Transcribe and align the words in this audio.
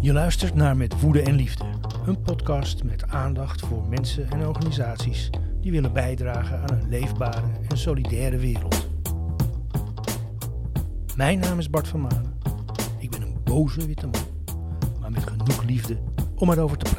Je 0.00 0.12
luistert 0.12 0.54
naar 0.54 0.76
Met 0.76 1.00
Woede 1.00 1.22
en 1.22 1.34
Liefde, 1.34 1.64
een 2.06 2.22
podcast 2.22 2.84
met 2.84 3.08
aandacht 3.08 3.60
voor 3.60 3.88
mensen 3.88 4.30
en 4.30 4.46
organisaties 4.46 5.30
die 5.60 5.70
willen 5.70 5.92
bijdragen 5.92 6.60
aan 6.60 6.78
een 6.78 6.88
leefbare 6.88 7.46
en 7.68 7.78
solidaire 7.78 8.36
wereld. 8.36 8.88
Mijn 11.16 11.38
naam 11.38 11.58
is 11.58 11.70
Bart 11.70 11.88
van 11.88 12.00
Manen. 12.00 12.38
Ik 12.98 13.10
ben 13.10 13.22
een 13.22 13.36
boze 13.44 13.86
witte 13.86 14.06
man, 14.06 14.20
maar 15.00 15.10
met 15.10 15.26
genoeg 15.26 15.62
liefde 15.62 15.98
om 16.34 16.50
erover 16.50 16.76
te 16.76 16.84
praten. 16.84 16.97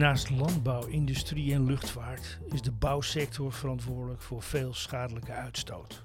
Naast 0.00 0.30
landbouw, 0.30 0.86
industrie 0.86 1.52
en 1.52 1.66
luchtvaart 1.66 2.38
is 2.52 2.62
de 2.62 2.72
bouwsector 2.72 3.52
verantwoordelijk 3.52 4.20
voor 4.20 4.42
veel 4.42 4.74
schadelijke 4.74 5.32
uitstoot. 5.32 6.04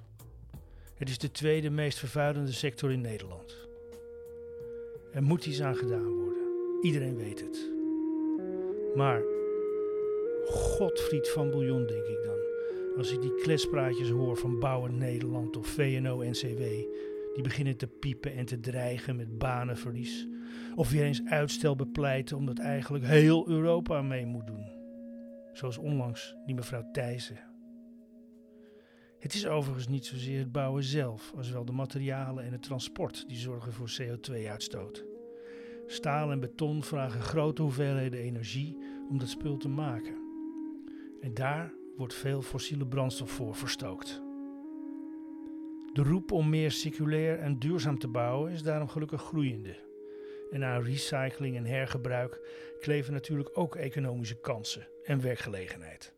Het 0.96 1.10
is 1.10 1.18
de 1.18 1.32
tweede 1.32 1.70
meest 1.70 2.00
vervuilende 2.00 2.52
sector 2.52 2.92
in 2.92 3.02
Nederland. 3.02 3.68
Er 5.14 5.24
moet 5.24 5.46
iets 5.46 5.62
aan 5.62 5.76
gedaan 5.76 6.14
worden. 6.14 6.44
Iedereen 6.82 7.16
weet 7.16 7.40
het. 7.40 7.70
Maar 8.96 9.22
Godfried 10.46 11.30
van 11.30 11.50
Bouillon, 11.50 11.86
denk 11.86 12.06
ik 12.06 12.24
dan. 12.24 12.40
Als 12.98 13.12
ik 13.12 13.22
die 13.22 13.36
kletspraatjes 13.36 14.10
hoor 14.10 14.38
van 14.38 14.60
Bouwen 14.60 14.98
Nederland 14.98 15.58
of 15.58 15.68
VNO-NCW, 15.68 16.64
die 17.36 17.44
beginnen 17.44 17.78
te 17.78 17.88
piepen 17.88 18.34
en 18.34 18.46
te 18.46 18.60
dreigen 18.60 19.16
met 19.16 19.38
banenverlies. 19.38 20.28
Of 20.76 20.92
weer 20.92 21.04
eens 21.04 21.26
uitstel 21.26 21.76
bepleiten 21.76 22.38
omdat 22.38 22.60
eigenlijk 22.60 23.06
heel 23.06 23.48
Europa 23.48 24.02
mee 24.02 24.26
moet 24.26 24.48
doen. 24.48 24.72
Zoals 25.54 25.78
onlangs 25.78 26.36
die 26.46 26.56
mevrouw 26.56 26.90
Thijssen. 26.92 27.40
Het 29.20 29.34
is 29.34 29.48
overigens 29.48 29.88
niet 29.88 30.06
zozeer 30.06 30.40
het 30.40 30.52
bouwen 30.52 30.84
zelf, 30.84 31.34
als 31.36 31.52
wel 31.52 31.66
de 31.66 31.72
materialen 31.72 32.44
en 32.44 32.52
het 32.52 32.64
transport 32.64 33.28
die 33.28 33.38
zorgen 33.38 33.74
voor 33.74 33.90
CO2-uitstoot. 34.02 35.06
Staal 35.88 36.32
en 36.32 36.40
beton 36.40 36.84
vragen 36.84 37.22
grote 37.22 37.62
hoeveelheden 37.62 38.20
energie 38.20 38.78
om 39.10 39.20
dat 39.20 39.30
spul 39.30 39.58
te 39.58 39.70
maken. 39.70 40.16
En 41.22 41.34
daar 41.34 41.74
wordt 41.98 42.14
veel 42.14 42.42
fossiele 42.42 42.88
brandstof 42.88 43.32
voor 43.32 43.56
verstookt. 43.56 44.25
De 45.96 46.04
roep 46.04 46.32
om 46.32 46.50
meer 46.50 46.72
circulair 46.72 47.40
en 47.40 47.60
duurzaam 47.60 48.00
te 48.00 48.08
bouwen 48.08 48.52
is 48.52 48.64
daarom 48.64 48.88
gelukkig 48.88 49.22
groeiende. 49.22 49.76
En 50.52 50.64
aan 50.64 50.84
recycling 50.84 51.56
en 51.56 51.66
hergebruik 51.66 52.40
kleven 52.80 53.14
natuurlijk 53.14 53.50
ook 53.54 53.76
economische 53.76 54.36
kansen 54.36 54.88
en 55.04 55.22
werkgelegenheid. 55.22 56.14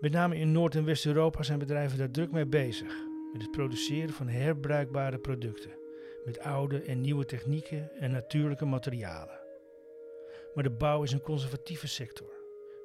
Met 0.00 0.12
name 0.12 0.36
in 0.36 0.52
Noord- 0.52 0.74
en 0.74 0.84
West-Europa 0.84 1.42
zijn 1.42 1.58
bedrijven 1.58 1.98
daar 1.98 2.10
druk 2.10 2.30
mee 2.30 2.46
bezig 2.46 2.94
met 3.32 3.42
het 3.42 3.50
produceren 3.50 4.14
van 4.14 4.28
herbruikbare 4.28 5.18
producten, 5.18 5.78
met 6.24 6.38
oude 6.38 6.82
en 6.82 7.00
nieuwe 7.00 7.24
technieken 7.24 7.90
en 8.00 8.10
natuurlijke 8.10 8.66
materialen. 8.66 9.40
Maar 10.54 10.64
de 10.64 10.70
bouw 10.70 11.02
is 11.02 11.12
een 11.12 11.20
conservatieve 11.20 11.88
sector 11.88 12.32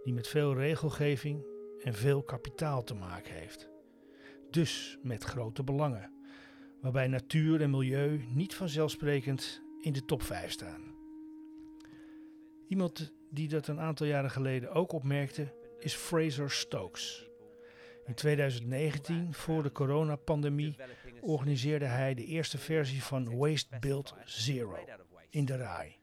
die 0.04 0.14
met 0.14 0.28
veel 0.28 0.56
regelgeving 0.56 1.46
en 1.84 1.94
veel 1.94 2.24
kapitaal 2.24 2.84
te 2.84 2.94
maken 2.94 3.34
heeft. 3.34 3.70
Dus 4.52 4.98
met 5.02 5.24
grote 5.24 5.64
belangen, 5.64 6.12
waarbij 6.82 7.08
natuur 7.08 7.62
en 7.62 7.70
milieu 7.70 8.26
niet 8.34 8.56
vanzelfsprekend 8.56 9.62
in 9.82 9.94
de 9.94 10.06
top 10.06 10.24
5 10.24 10.52
staan. 10.52 10.82
Iemand 12.68 13.14
die 13.32 13.48
dat 13.48 13.68
een 13.68 13.80
aantal 13.80 14.08
jaren 14.08 14.32
geleden 14.32 14.72
ook 14.72 14.92
opmerkte, 14.92 15.54
is 15.80 15.94
Fraser 15.94 16.52
Stokes. 16.52 17.28
In 18.06 18.14
2019, 18.14 19.34
voor 19.34 19.64
de 19.64 19.72
coronapandemie, 19.72 20.76
organiseerde 21.22 21.86
hij 21.86 22.14
de 22.14 22.26
eerste 22.26 22.58
versie 22.58 23.04
van 23.04 23.38
Waste 23.38 23.80
Build 23.80 24.14
Zero 24.26 24.86
in 25.30 25.46
de 25.46 25.56
RAI. 25.56 25.98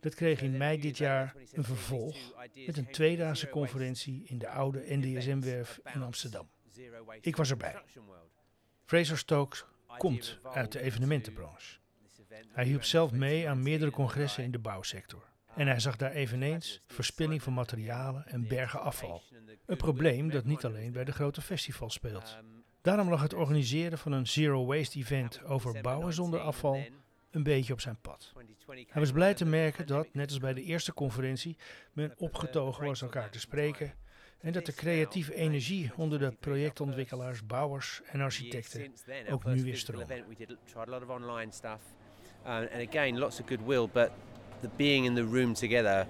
Dat 0.00 0.14
kreeg 0.14 0.42
in 0.42 0.56
mei 0.56 0.80
dit 0.80 0.98
jaar 0.98 1.34
een 1.52 1.64
vervolg 1.64 2.16
met 2.66 2.76
een 2.76 2.90
tweedaagse 2.90 3.48
conferentie 3.48 4.22
in 4.24 4.38
de 4.38 4.48
oude 4.48 4.84
NDSM-werf 4.86 5.80
in 5.94 6.02
Amsterdam. 6.02 6.48
Ik 7.20 7.36
was 7.36 7.50
erbij. 7.50 7.82
Fraser 8.84 9.18
Stokes 9.18 9.64
komt 9.98 10.38
uit 10.52 10.72
de 10.72 10.80
evenementenbranche. 10.80 11.78
Hij 12.52 12.64
hielp 12.64 12.82
zelf 12.82 13.12
mee 13.12 13.48
aan 13.48 13.62
meerdere 13.62 13.90
congressen 13.90 14.44
in 14.44 14.50
de 14.50 14.58
bouwsector. 14.58 15.28
En 15.54 15.66
hij 15.66 15.80
zag 15.80 15.96
daar 15.96 16.10
eveneens 16.10 16.82
verspilling 16.86 17.42
van 17.42 17.52
materialen 17.52 18.26
en 18.26 18.48
bergen 18.48 18.80
afval. 18.80 19.22
Een 19.66 19.76
probleem 19.76 20.30
dat 20.30 20.44
niet 20.44 20.64
alleen 20.64 20.92
bij 20.92 21.04
de 21.04 21.12
grote 21.12 21.40
festivals 21.40 21.94
speelt. 21.94 22.38
Daarom 22.80 23.08
lag 23.08 23.22
het 23.22 23.34
organiseren 23.34 23.98
van 23.98 24.12
een 24.12 24.26
zero 24.26 24.66
waste 24.66 24.98
event 24.98 25.44
over 25.44 25.80
bouwen 25.80 26.12
zonder 26.12 26.40
afval 26.40 26.84
een 27.30 27.42
beetje 27.42 27.72
op 27.72 27.80
zijn 27.80 28.00
pad. 28.00 28.32
Hij 28.66 29.00
was 29.00 29.12
blij 29.12 29.34
te 29.34 29.44
merken 29.44 29.86
dat, 29.86 30.14
net 30.14 30.28
als 30.28 30.38
bij 30.38 30.54
de 30.54 30.62
eerste 30.62 30.94
conferentie, 30.94 31.56
men 31.92 32.14
opgetogen 32.16 32.84
was 32.84 33.02
elkaar 33.02 33.30
te 33.30 33.40
spreken 33.40 33.94
en 34.40 34.52
dat 34.52 34.66
de 34.66 34.74
creatieve 34.74 35.34
energie 35.34 35.90
onder 35.96 36.18
de 36.18 36.32
projectontwikkelaars, 36.40 37.46
bouwers 37.46 38.00
en 38.06 38.20
architecten 38.20 38.92
ook 39.30 39.44
nu 39.44 39.62
weer 39.62 39.76
stroomt. 39.76 40.08
Uh, 42.46 42.52
and 42.52 42.88
again, 42.88 43.18
lots 43.18 43.40
of 43.40 43.46
goodwill, 43.46 43.88
but 43.92 44.10
the 44.60 44.68
being 44.76 45.04
in 45.04 45.14
the 45.14 45.24
room 45.24 45.54
together 45.54 46.06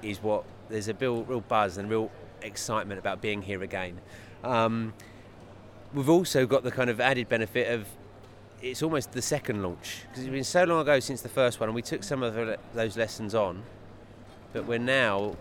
is 0.00 0.20
what 0.20 0.44
there's 0.68 0.88
a 0.88 0.94
real, 0.98 1.24
real 1.28 1.42
buzz 1.46 1.76
and 1.76 1.88
real 1.88 2.10
excitement 2.38 2.98
about 2.98 3.20
being 3.20 3.44
here 3.44 3.62
again. 3.62 4.00
Um, 4.44 4.94
we've 5.92 6.12
also 6.12 6.46
got 6.46 6.62
the 6.62 6.70
kind 6.70 6.90
of 6.90 7.00
added 7.00 7.28
benefit 7.28 7.80
of 7.80 7.86
it's 8.62 8.82
almost 8.82 9.12
the 9.12 9.22
second 9.22 9.62
launch 9.62 10.06
because 10.08 10.22
it's 10.22 10.32
been 10.32 10.44
so 10.44 10.64
long 10.64 10.80
ago 10.80 11.00
since 11.00 11.22
the 11.22 11.28
first 11.28 11.60
one, 11.60 11.68
and 11.68 11.74
we 11.74 11.82
took 11.82 12.02
some 12.02 12.22
of 12.22 12.34
those 12.74 12.96
lessons 12.96 13.34
on. 13.34 13.62
But 14.52 14.66
we're 14.66 14.78
now 14.78 15.36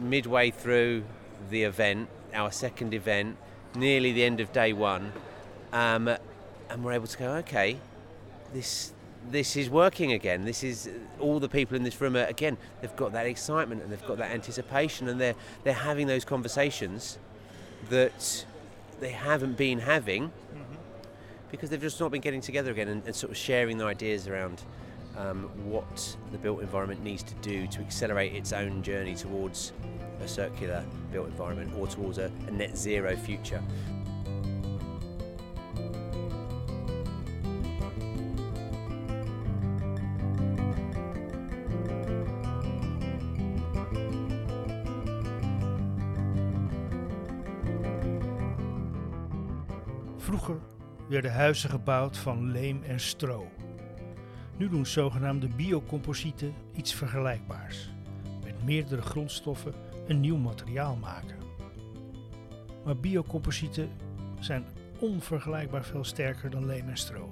midway 0.00 0.50
through 0.50 1.02
the 1.50 1.64
event, 1.64 2.08
our 2.34 2.50
second 2.50 2.94
event, 2.94 3.36
nearly 3.74 4.12
the 4.12 4.24
end 4.24 4.40
of 4.40 4.52
day 4.52 4.72
one, 4.72 5.12
um, 5.72 6.08
and 6.68 6.84
we're 6.84 6.92
able 6.92 7.06
to 7.06 7.18
go, 7.18 7.32
okay, 7.36 7.78
this 8.52 8.92
this 9.30 9.56
is 9.56 9.70
working 9.70 10.12
again. 10.12 10.44
This 10.44 10.64
is 10.64 10.90
all 11.20 11.38
the 11.38 11.48
people 11.48 11.76
in 11.76 11.84
this 11.84 12.00
room 12.00 12.16
are 12.16 12.24
again. 12.24 12.56
They've 12.80 12.96
got 12.96 13.12
that 13.12 13.26
excitement 13.26 13.82
and 13.82 13.92
they've 13.92 14.06
got 14.06 14.18
that 14.18 14.32
anticipation, 14.32 15.08
and 15.08 15.20
they're 15.20 15.34
they're 15.64 15.72
having 15.74 16.06
those 16.06 16.24
conversations 16.24 17.18
that 17.90 18.44
they 19.00 19.10
haven't 19.10 19.56
been 19.56 19.80
having 19.80 20.28
mm-hmm. 20.28 20.74
because 21.50 21.70
they've 21.70 21.80
just 21.80 21.98
not 22.00 22.10
been 22.10 22.20
getting 22.20 22.40
together 22.40 22.70
again 22.70 22.88
and, 22.88 23.04
and 23.04 23.14
sort 23.16 23.30
of 23.32 23.36
sharing 23.36 23.78
their 23.78 23.88
ideas 23.88 24.28
around 24.28 24.62
um, 25.16 25.50
what 25.64 26.16
the 26.30 26.38
built 26.38 26.60
environment 26.60 27.02
needs 27.02 27.22
to 27.22 27.34
do 27.40 27.66
to 27.66 27.80
accelerate 27.80 28.34
its 28.34 28.52
own 28.52 28.82
journey 28.82 29.14
towards 29.14 29.72
a 30.22 30.28
circular 30.28 30.84
built 31.10 31.26
environment 31.26 31.72
or 31.78 31.86
towards 31.86 32.18
a, 32.18 32.30
a 32.48 32.50
net 32.50 32.78
zero 32.78 33.16
future. 33.16 33.62
Vroeger 50.16 50.60
werden 51.08 51.32
huizen 51.32 51.70
gebouwd 51.70 52.18
van 52.18 52.50
leem 52.50 52.82
en 52.82 53.00
stro. 53.00 53.50
Nu 54.62 54.68
doen 54.68 54.86
zogenaamde 54.86 55.48
biocomposieten 55.48 56.54
iets 56.74 56.94
vergelijkbaars. 56.94 57.90
Met 58.44 58.64
meerdere 58.64 59.02
grondstoffen 59.02 59.72
een 60.06 60.20
nieuw 60.20 60.36
materiaal 60.36 60.96
maken. 60.96 61.36
Maar 62.84 62.96
biocomposieten 62.96 63.88
zijn 64.40 64.64
onvergelijkbaar 64.98 65.84
veel 65.84 66.04
sterker 66.04 66.50
dan 66.50 66.66
leem 66.66 66.88
en 66.88 66.96
stro. 66.96 67.30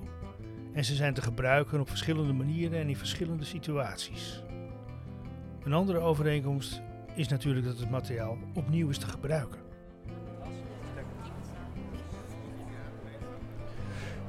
En 0.72 0.84
ze 0.84 0.94
zijn 0.94 1.14
te 1.14 1.22
gebruiken 1.22 1.80
op 1.80 1.88
verschillende 1.88 2.32
manieren 2.32 2.78
en 2.78 2.88
in 2.88 2.96
verschillende 2.96 3.44
situaties. 3.44 4.42
Een 5.64 5.72
andere 5.72 5.98
overeenkomst 5.98 6.80
is 7.14 7.28
natuurlijk 7.28 7.66
dat 7.66 7.78
het 7.78 7.90
materiaal 7.90 8.38
opnieuw 8.54 8.88
is 8.88 8.98
te 8.98 9.08
gebruiken. 9.08 9.69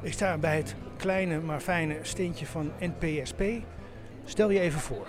Ik 0.03 0.13
sta 0.13 0.37
bij 0.37 0.57
het 0.57 0.75
kleine 0.97 1.39
maar 1.39 1.59
fijne 1.59 1.97
steentje 2.01 2.45
van 2.45 2.71
NPSP. 2.79 3.41
Stel 4.25 4.49
je 4.49 4.59
even 4.59 4.79
voor. 4.79 5.07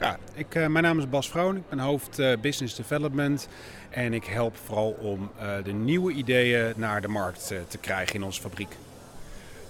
Ja, 0.00 0.18
ik, 0.34 0.54
uh, 0.54 0.66
mijn 0.66 0.84
naam 0.84 0.98
is 0.98 1.08
Bas 1.08 1.30
Vroon, 1.30 1.56
ik 1.56 1.68
ben 1.68 1.78
hoofd 1.78 2.18
uh, 2.18 2.36
Business 2.40 2.74
Development 2.74 3.48
en 3.90 4.14
ik 4.14 4.24
help 4.24 4.56
vooral 4.56 4.90
om 4.90 5.30
uh, 5.40 5.64
de 5.64 5.72
nieuwe 5.72 6.12
ideeën 6.12 6.72
naar 6.76 7.00
de 7.00 7.08
markt 7.08 7.46
te 7.68 7.78
krijgen 7.78 8.14
in 8.14 8.22
onze 8.22 8.40
fabriek. 8.40 8.76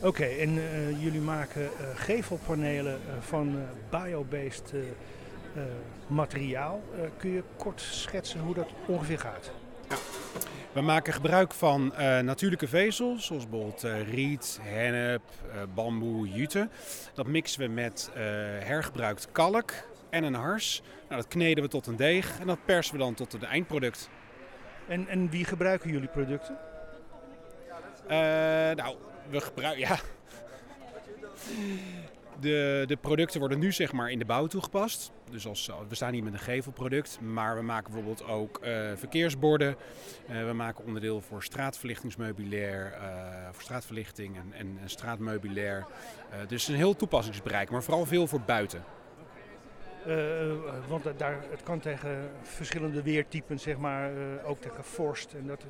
Oké, 0.01 0.25
en 0.25 0.61
jullie 0.99 1.21
maken 1.21 1.69
gevelpanelen 1.95 2.99
van 3.21 3.57
biobased 3.91 4.73
materiaal. 6.07 6.83
kun 7.17 7.31
je 7.31 7.43
kort 7.57 7.81
schetsen 7.81 8.41
hoe 8.41 8.55
dat 8.55 8.69
ongeveer 8.87 9.19
gaat? 9.19 9.51
We 10.73 10.81
maken 10.81 11.13
gebruik 11.13 11.55
van 11.55 11.93
uh, 11.93 12.19
natuurlijke 12.19 12.69
vezels, 12.69 13.27
zoals 13.27 13.49
bijvoorbeeld 13.49 13.85
uh, 13.85 14.13
riet, 14.13 14.59
hennep, 14.63 15.23
uh, 15.47 15.63
bamboe, 15.75 16.29
jute. 16.29 16.69
Dat 17.15 17.27
mixen 17.27 17.61
we 17.61 17.69
met 17.69 18.11
hergebruikt 18.61 19.29
kalk 19.33 19.73
en 20.11 20.25
een 20.25 20.35
hars. 20.35 20.83
Nou, 21.09 21.21
dat 21.21 21.31
kneden 21.31 21.65
we 21.65 21.71
tot 21.71 21.87
een 21.87 21.97
deeg 21.97 22.41
en 22.41 22.47
dat 22.47 22.65
persen 22.65 22.93
we 22.93 22.99
dan 22.99 23.15
tot 23.15 23.33
het 23.33 23.43
eindproduct. 23.43 24.09
En, 24.89 25.09
en 25.09 25.31
wie 25.31 25.45
gebruiken 25.45 25.91
jullie 25.91 26.09
producten? 26.09 26.59
nou, 28.77 28.97
we 29.31 29.41
gebruiken. 29.41 29.81
Ja. 29.81 29.99
De, 32.41 32.85
de, 32.87 32.97
producten 32.97 33.41
worden 33.41 33.59
nu 33.59 33.73
zeg 33.73 33.93
maar 33.93 34.11
in 34.11 34.19
de 34.19 34.25
bouw 34.25 34.47
toegepast. 34.47 35.13
Dus 35.31 35.47
als, 35.47 35.71
we 35.89 35.95
staan 35.95 36.13
hier 36.13 36.25
met 36.25 36.33
een 36.33 36.39
gevelproduct, 36.39 37.21
maar 37.21 37.57
we 37.57 37.63
maken 37.63 37.93
bijvoorbeeld 37.93 38.27
ook 38.27 38.61
uh, 38.63 38.91
verkeersborden. 38.95 39.77
Uh, 40.31 40.47
we 40.47 40.53
maken 40.53 40.85
onderdeel 40.85 41.21
voor 41.21 41.43
straatverlichtingsmeubilair, 41.43 42.93
uh, 42.93 43.49
voor 43.53 43.63
straatverlichting 43.63 44.37
en, 44.37 44.53
en, 44.53 44.79
en 44.83 44.91
straatmeubilair. 44.91 45.87
dus 46.49 46.69
een 46.69 46.75
heel 46.75 46.97
toepassingsbereik, 46.97 47.71
maar 47.71 47.83
vooral 47.83 48.07
veel 48.07 48.27
voor 48.27 48.41
buiten. 48.41 48.85
want 50.89 51.05
daar, 51.17 51.45
het 51.51 51.63
kan 51.63 51.81
tegen 51.81 52.31
verschillende 52.43 53.03
weertypen, 53.03 53.61
zeg 53.61 53.79
maar, 53.79 54.11
ook 54.45 54.61
tegen 54.61 54.85
vorst. 54.85 55.33
En 55.33 55.47
dat, 55.47 55.65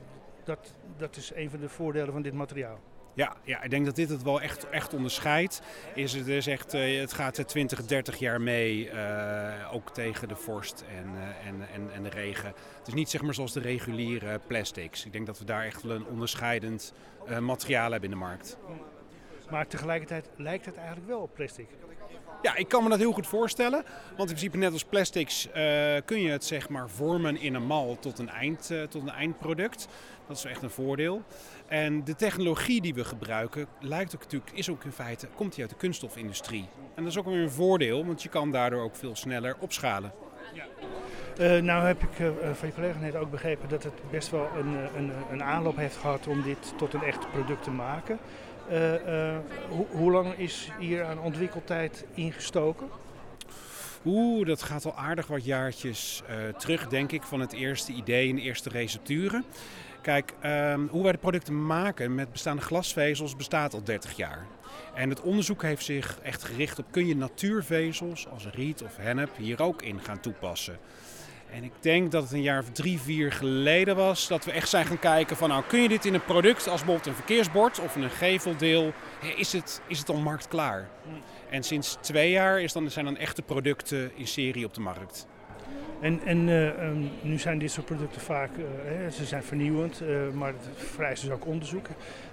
dat, 0.44 0.75
dat 0.97 1.17
is 1.17 1.32
een 1.35 1.50
van 1.50 1.61
de 1.61 1.69
voordelen 1.69 2.12
van 2.12 2.23
dit 2.23 2.35
materiaal. 2.35 2.81
Ja, 3.19 3.37
ja, 3.43 3.62
ik 3.62 3.70
denk 3.70 3.85
dat 3.85 3.97
dit 3.97 4.09
het 4.09 4.23
wel 4.23 4.41
echt, 4.41 4.69
echt 4.69 4.94
onderscheidt. 4.94 5.62
Is 5.94 6.12
het, 6.12 6.26
is 6.26 6.47
echt, 6.47 6.75
uh, 6.75 7.00
het 7.00 7.12
gaat 7.12 7.49
20, 7.49 7.87
30 7.87 8.19
jaar 8.19 8.41
mee, 8.41 8.91
uh, 8.91 9.69
ook 9.73 9.94
tegen 9.94 10.29
de 10.29 10.37
vorst 10.37 10.85
en, 10.88 11.15
uh, 11.15 11.47
en, 11.47 11.69
en, 11.73 11.93
en 11.93 12.03
de 12.03 12.09
regen. 12.09 12.53
Het 12.79 12.87
is 12.87 12.94
niet 12.94 13.11
zeg 13.11 13.23
maar 13.23 13.35
zoals 13.35 13.53
de 13.53 13.61
reguliere 13.61 14.41
plastics. 14.47 15.05
Ik 15.05 15.12
denk 15.12 15.26
dat 15.26 15.38
we 15.38 15.44
daar 15.44 15.65
echt 15.65 15.82
wel 15.82 15.97
een 15.97 16.06
onderscheidend 16.06 16.93
materiaal 17.41 17.91
hebben 17.91 18.11
in 18.11 18.19
de 18.19 18.25
markt. 18.25 18.59
Maar 19.50 19.67
tegelijkertijd 19.67 20.29
lijkt 20.37 20.67
het 20.67 20.77
eigenlijk 20.77 21.06
wel 21.06 21.21
op 21.21 21.35
plastic. 21.35 21.69
Ja, 22.43 22.56
ik 22.56 22.69
kan 22.69 22.83
me 22.83 22.89
dat 22.89 22.99
heel 22.99 23.12
goed 23.12 23.27
voorstellen. 23.27 23.85
Want 24.06 24.31
in 24.31 24.37
principe 24.37 24.56
net 24.56 24.73
als 24.73 24.85
plastics 24.85 25.47
uh, 25.47 25.53
kun 26.05 26.21
je 26.21 26.31
het 26.31 26.45
zeg 26.45 26.69
maar 26.69 26.91
vormen 26.91 27.41
in 27.41 27.55
een 27.55 27.67
mal 27.67 27.97
tot 28.00 28.19
een, 28.19 28.29
eind, 28.29 28.71
uh, 28.71 28.83
tot 28.83 29.03
een 29.03 29.11
eindproduct. 29.11 29.89
Dat 30.27 30.37
is 30.37 30.45
echt 30.45 30.62
een 30.62 30.71
voordeel. 30.71 31.23
En 31.67 32.05
de 32.05 32.15
technologie 32.15 32.81
die 32.81 32.95
we 32.95 33.05
gebruiken 33.05 33.67
lijkt 33.81 34.15
ook 34.15 34.23
natuurlijk, 34.23 34.53
is 34.53 34.71
ook 34.71 34.85
in 34.85 34.93
feite, 34.93 35.29
komt 35.35 35.53
die 35.53 35.61
uit 35.61 35.71
de 35.71 35.77
kunststofindustrie. 35.77 36.69
En 36.95 37.03
dat 37.03 37.12
is 37.12 37.19
ook 37.19 37.25
weer 37.25 37.43
een 37.43 37.50
voordeel, 37.50 38.06
want 38.06 38.23
je 38.23 38.29
kan 38.29 38.50
daardoor 38.50 38.83
ook 38.83 38.97
veel 38.97 39.17
sneller 39.17 39.56
opschalen. 39.59 40.12
Ja. 40.53 40.65
Uh, 41.41 41.62
nou 41.62 41.87
heb 41.87 42.03
ik 42.03 42.19
uh, 42.19 42.29
van 42.53 42.69
je 42.69 42.75
collega 42.75 42.99
net 42.99 43.17
ook 43.17 43.31
begrepen 43.31 43.69
dat 43.69 43.83
het 43.83 44.11
best 44.11 44.31
wel 44.31 44.49
een, 44.56 44.77
een, 44.97 45.12
een 45.31 45.43
aanloop 45.43 45.77
heeft 45.77 45.97
gehad 45.97 46.27
om 46.27 46.43
dit 46.43 46.75
tot 46.77 46.95
een 46.95 47.03
echt 47.03 47.31
product 47.31 47.62
te 47.62 47.71
maken. 47.71 48.19
Uh, 48.70 49.37
ho 49.69 49.87
hoe 49.91 50.11
lang 50.11 50.35
is 50.35 50.70
hier 50.79 51.05
aan 51.05 51.20
ontwikkeltijd 51.20 52.05
ingestoken? 52.15 52.88
Oeh, 54.05 54.47
dat 54.47 54.62
gaat 54.62 54.85
al 54.85 54.94
aardig 54.94 55.26
wat 55.26 55.44
jaartjes 55.44 56.23
terug, 56.59 56.88
denk 56.88 57.12
ik, 57.12 57.23
van 57.23 57.41
het 57.41 57.53
eerste 57.53 57.93
idee 57.93 58.29
en 58.29 58.37
de 58.37 58.43
eerste 58.43 58.69
recepturen. 58.69 59.44
Kijk, 60.03 60.35
um, 60.44 60.88
hoe 60.91 61.03
wij 61.03 61.12
de 61.12 61.19
producten 61.19 61.67
maken 61.67 62.15
met 62.15 62.32
bestaande 62.32 62.62
glasvezels 62.62 63.37
bestaat 63.37 63.75
al 63.75 63.85
30 63.85 64.17
jaar. 64.17 64.47
En 64.94 65.09
het 65.09 65.21
onderzoek 65.21 65.62
heeft 65.62 65.85
zich 65.85 66.19
echt 66.23 66.44
gericht 66.44 66.79
op 66.79 66.87
kun 66.91 67.06
je 67.06 67.17
natuurvezels 67.17 68.29
als 68.29 68.47
riet 68.47 68.82
of 68.82 68.97
hennep 68.97 69.37
hier 69.37 69.62
ook 69.62 69.82
in 69.82 70.00
gaan 70.00 70.21
toepassen. 70.21 70.79
En 71.53 71.65
ik 71.65 71.73
denk 71.81 72.12
dat 72.12 72.23
het 72.23 72.33
een 72.33 72.43
jaar 72.43 72.59
of 72.59 72.71
drie, 72.71 73.00
vier 73.00 73.33
geleden 73.33 73.97
was 73.97 74.29
dat 74.29 74.45
we 74.45 74.53
echt 74.53 74.69
zijn 74.69 74.87
gaan 74.87 74.99
kijken 74.99 75.37
van 75.37 75.49
nou 75.49 75.62
kun 75.67 75.83
je 75.83 75.89
dit 75.89 76.05
in 76.05 76.15
een 76.15 76.25
product 76.25 76.69
als 76.69 76.85
bijvoorbeeld 76.85 77.06
een 77.06 77.15
verkeersbord 77.15 77.81
of 77.81 77.97
een 77.97 78.11
geveldeel, 78.11 78.93
is 79.37 79.53
het, 79.53 79.81
is 79.87 79.99
het 79.99 80.09
al 80.09 80.17
marktklaar? 80.17 80.89
En 81.50 81.62
sinds 81.62 81.97
twee 82.00 82.31
jaar 82.31 82.61
is 82.61 82.73
dan, 82.73 82.91
zijn 82.91 83.05
dan 83.05 83.17
echte 83.17 83.43
producten 83.43 84.11
in 84.15 84.27
serie 84.27 84.65
op 84.65 84.75
de 84.75 84.81
markt. 84.81 85.27
En, 86.00 86.21
en 86.25 86.49
uh, 86.49 86.89
um, 86.89 87.11
nu 87.21 87.39
zijn 87.39 87.59
dit 87.59 87.71
soort 87.71 87.87
producten 87.87 88.21
vaak, 88.21 88.50
uh, 88.56 88.65
hè, 88.85 89.11
ze 89.11 89.25
zijn 89.25 89.43
vernieuwend, 89.43 90.03
uh, 90.03 90.31
maar 90.31 90.53
het 90.53 90.69
vereist 90.75 91.23
dus 91.23 91.31
ook 91.31 91.47
onderzoek. 91.47 91.87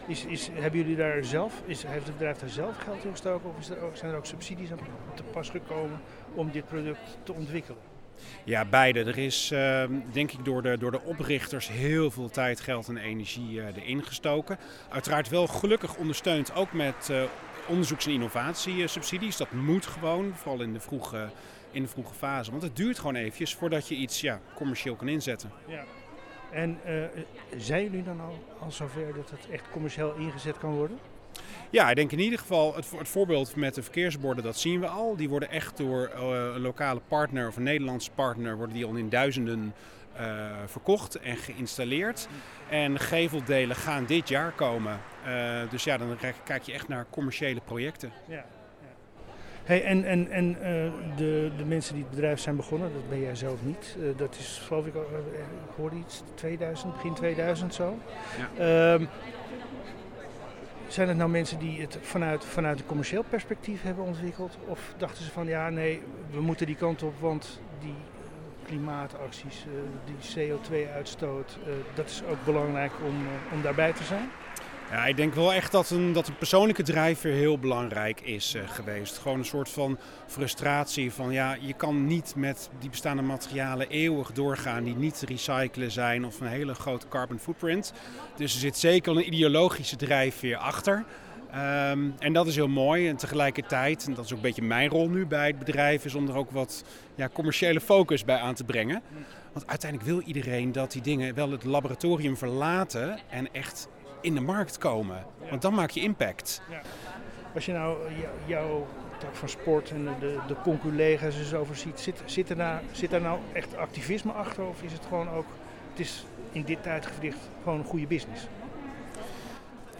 Is, 0.07 0.25
is, 0.25 0.49
hebben 0.53 0.79
jullie 0.79 0.95
daar 0.95 1.23
zelf, 1.23 1.61
is, 1.65 1.83
heeft 1.83 2.05
het 2.05 2.17
bedrijf 2.17 2.37
daar 2.37 2.49
zelf 2.49 2.77
geld 2.77 3.03
in 3.03 3.11
gestoken 3.11 3.49
of 3.49 3.59
is 3.59 3.69
er 3.69 3.81
ook, 3.81 3.95
zijn 3.95 4.11
er 4.11 4.17
ook 4.17 4.25
subsidies 4.25 4.71
aan 4.71 4.79
te 5.13 5.23
pas 5.23 5.49
gekomen 5.49 5.99
om 6.33 6.51
dit 6.51 6.65
product 6.65 7.17
te 7.23 7.33
ontwikkelen? 7.33 7.94
Ja, 8.43 8.65
beide. 8.65 9.03
Er 9.03 9.17
is 9.17 9.51
ehm, 9.51 9.91
denk 10.11 10.31
ik 10.31 10.45
door 10.45 10.61
de, 10.61 10.77
door 10.77 10.91
de 10.91 11.01
oprichters 11.01 11.67
heel 11.67 12.11
veel 12.11 12.29
tijd, 12.29 12.59
geld 12.59 12.87
en 12.87 12.97
energie 12.97 13.61
erin 13.61 14.03
gestoken. 14.03 14.57
Uiteraard 14.89 15.29
wel 15.29 15.47
gelukkig 15.47 15.95
ondersteund 15.95 16.55
ook 16.55 16.73
met 16.73 17.11
onderzoeks- 17.67 18.05
en 18.05 18.11
innovatiesubsidies. 18.11 19.37
Dat 19.37 19.51
moet 19.51 19.85
gewoon, 19.85 20.33
vooral 20.35 20.61
in 20.61 20.73
de 20.73 20.79
vroege 20.79 21.29
in 21.75 21.81
de 21.81 21.87
vroege 21.87 22.13
fase. 22.13 22.51
Want 22.51 22.63
het 22.63 22.75
duurt 22.75 22.97
gewoon 22.97 23.15
eventjes 23.15 23.55
voordat 23.55 23.87
je 23.87 23.95
iets 23.95 24.21
ja, 24.21 24.39
commercieel 24.55 24.95
kan 24.95 25.07
inzetten. 25.07 25.51
Ja. 25.67 25.83
En 26.51 26.79
uh, 26.87 27.03
zijn 27.57 27.83
jullie 27.83 28.03
dan 28.03 28.21
al, 28.21 28.37
al 28.59 28.71
zover 28.71 29.13
dat 29.15 29.29
het 29.29 29.49
echt 29.49 29.69
commercieel 29.69 30.13
ingezet 30.13 30.57
kan 30.57 30.73
worden? 30.73 30.97
Ja, 31.69 31.89
ik 31.89 31.95
denk 31.95 32.11
in 32.11 32.19
ieder 32.19 32.39
geval 32.39 32.75
het, 32.75 32.91
het, 32.97 33.07
voorbeeld 33.07 33.55
met 33.55 33.75
de 33.75 33.83
verkeersborden, 33.83 34.43
dat 34.43 34.57
zien 34.57 34.79
we 34.79 34.87
al. 34.87 35.15
Die 35.15 35.29
worden 35.29 35.49
echt 35.49 35.77
door 35.77 36.11
uh, 36.15 36.21
een 36.53 36.61
lokale 36.61 37.01
partner 37.07 37.47
of 37.47 37.55
een 37.55 37.63
Nederlandse 37.63 38.11
partner, 38.11 38.57
worden 38.57 38.75
die 38.75 38.85
al 38.85 38.95
in 38.95 39.09
duizenden 39.09 39.73
uh, 40.19 40.51
verkocht 40.65 41.15
en 41.15 41.37
geïnstalleerd. 41.37 42.27
En 42.69 42.99
geveldelen 42.99 43.75
gaan 43.75 44.05
dit 44.05 44.27
jaar 44.27 44.51
komen. 44.51 44.99
Uh, 45.27 45.59
dus 45.69 45.83
ja, 45.83 45.97
dan 45.97 46.17
kijk 46.43 46.63
je 46.63 46.73
echt 46.73 46.87
naar 46.87 47.05
commerciële 47.09 47.61
projecten. 47.65 48.11
Ja. 48.27 48.45
Hey, 49.63 49.83
en 49.83 50.03
en, 50.03 50.31
en 50.31 50.49
uh, 50.49 50.57
de, 51.17 51.51
de 51.57 51.65
mensen 51.65 51.93
die 51.93 52.03
het 52.03 52.11
bedrijf 52.13 52.39
zijn 52.39 52.55
begonnen, 52.55 52.93
dat 52.93 53.09
ben 53.09 53.21
jij 53.21 53.35
zelf 53.35 53.63
niet. 53.63 53.97
Dat 54.17 54.35
is 54.39 54.61
geloof 54.67 54.85
ik, 54.85 54.93
ik 54.93 55.01
hoorde 55.75 55.95
iets, 55.95 56.23
2000, 56.33 56.93
begin 56.93 57.13
2000 57.13 57.73
zo. 57.73 57.97
Ja. 58.57 58.99
Zijn 60.95 61.07
het 61.07 61.17
nou 61.17 61.29
mensen 61.29 61.59
die 61.59 61.81
het 61.81 61.97
vanuit, 62.01 62.45
vanuit 62.45 62.79
een 62.79 62.85
commercieel 62.85 63.23
perspectief 63.29 63.81
hebben 63.81 64.05
ontwikkeld? 64.05 64.57
Of 64.67 64.93
dachten 64.97 65.23
ze 65.23 65.31
van 65.31 65.47
ja, 65.47 65.69
nee, 65.69 66.01
we 66.31 66.41
moeten 66.41 66.65
die 66.65 66.75
kant 66.75 67.03
op, 67.03 67.19
want 67.19 67.59
die 67.79 67.95
klimaatacties, 68.65 69.65
die 70.05 70.49
CO2-uitstoot, 70.49 71.57
dat 71.93 72.09
is 72.09 72.23
ook 72.29 72.45
belangrijk 72.45 72.91
om, 73.05 73.15
om 73.53 73.61
daarbij 73.61 73.93
te 73.93 74.03
zijn? 74.03 74.29
Ja, 74.91 75.05
ik 75.05 75.15
denk 75.15 75.33
wel 75.33 75.53
echt 75.53 75.71
dat 75.71 75.89
een, 75.89 76.13
dat 76.13 76.27
een 76.27 76.37
persoonlijke 76.37 76.83
drijfveer 76.83 77.33
heel 77.33 77.59
belangrijk 77.59 78.21
is 78.21 78.55
uh, 78.55 78.61
geweest. 78.69 79.17
Gewoon 79.17 79.37
een 79.37 79.45
soort 79.45 79.69
van 79.69 79.97
frustratie 80.27 81.11
van 81.11 81.31
ja, 81.31 81.57
je 81.59 81.73
kan 81.73 82.05
niet 82.05 82.33
met 82.35 82.69
die 82.79 82.89
bestaande 82.89 83.21
materialen 83.21 83.89
eeuwig 83.89 84.31
doorgaan 84.31 84.83
die 84.83 84.95
niet 84.95 85.19
te 85.19 85.25
recyclen 85.25 85.91
zijn 85.91 86.25
of 86.25 86.39
een 86.39 86.47
hele 86.47 86.73
grote 86.73 87.07
carbon 87.07 87.39
footprint. 87.39 87.93
Dus 88.35 88.53
er 88.53 88.59
zit 88.59 88.77
zeker 88.77 89.15
een 89.15 89.27
ideologische 89.27 89.95
drijfveer 89.95 90.57
achter. 90.57 91.05
Um, 91.89 92.13
en 92.19 92.33
dat 92.33 92.47
is 92.47 92.55
heel 92.55 92.67
mooi. 92.67 93.07
En 93.07 93.15
tegelijkertijd, 93.15 94.05
en 94.07 94.13
dat 94.13 94.25
is 94.25 94.31
ook 94.31 94.37
een 94.37 94.43
beetje 94.43 94.61
mijn 94.61 94.89
rol 94.89 95.09
nu 95.09 95.25
bij 95.25 95.47
het 95.47 95.59
bedrijf, 95.59 96.05
is 96.05 96.15
om 96.15 96.27
er 96.27 96.35
ook 96.35 96.51
wat 96.51 96.83
ja, 97.15 97.29
commerciële 97.33 97.81
focus 97.81 98.25
bij 98.25 98.37
aan 98.37 98.55
te 98.55 98.63
brengen. 98.63 99.01
Want 99.53 99.67
uiteindelijk 99.67 100.09
wil 100.11 100.21
iedereen 100.21 100.71
dat 100.71 100.91
die 100.91 101.01
dingen 101.01 101.35
wel 101.35 101.51
het 101.51 101.63
laboratorium 101.63 102.37
verlaten 102.37 103.19
en 103.29 103.53
echt 103.53 103.87
in 104.25 104.33
de 104.33 104.41
markt 104.41 104.77
komen. 104.77 105.25
Want 105.49 105.61
dan 105.61 105.73
maak 105.73 105.89
je 105.89 106.01
impact. 106.01 106.61
Als 107.53 107.65
je 107.65 107.71
nou 107.71 107.97
jouw 108.45 108.87
tak 109.17 109.35
van 109.35 109.49
sport 109.49 109.89
en 109.91 110.07
de, 110.19 110.39
de 110.47 110.55
conculega's 110.63 111.37
eens 111.37 111.53
overziet, 111.53 111.99
zit, 111.99 112.21
zit, 112.25 112.49
er 112.49 112.55
nou, 112.55 112.79
zit 112.91 113.13
er 113.13 113.21
nou 113.21 113.39
echt 113.53 113.77
activisme 113.77 114.31
achter? 114.31 114.65
Of 114.65 114.81
is 114.81 114.93
het 114.93 115.05
gewoon 115.07 115.29
ook, 115.29 115.45
het 115.89 115.99
is 115.99 116.25
in 116.51 116.63
dit 116.63 116.83
tijdgevricht 116.83 117.37
gewoon 117.63 117.79
een 117.79 117.85
goede 117.85 118.07
business? 118.07 118.47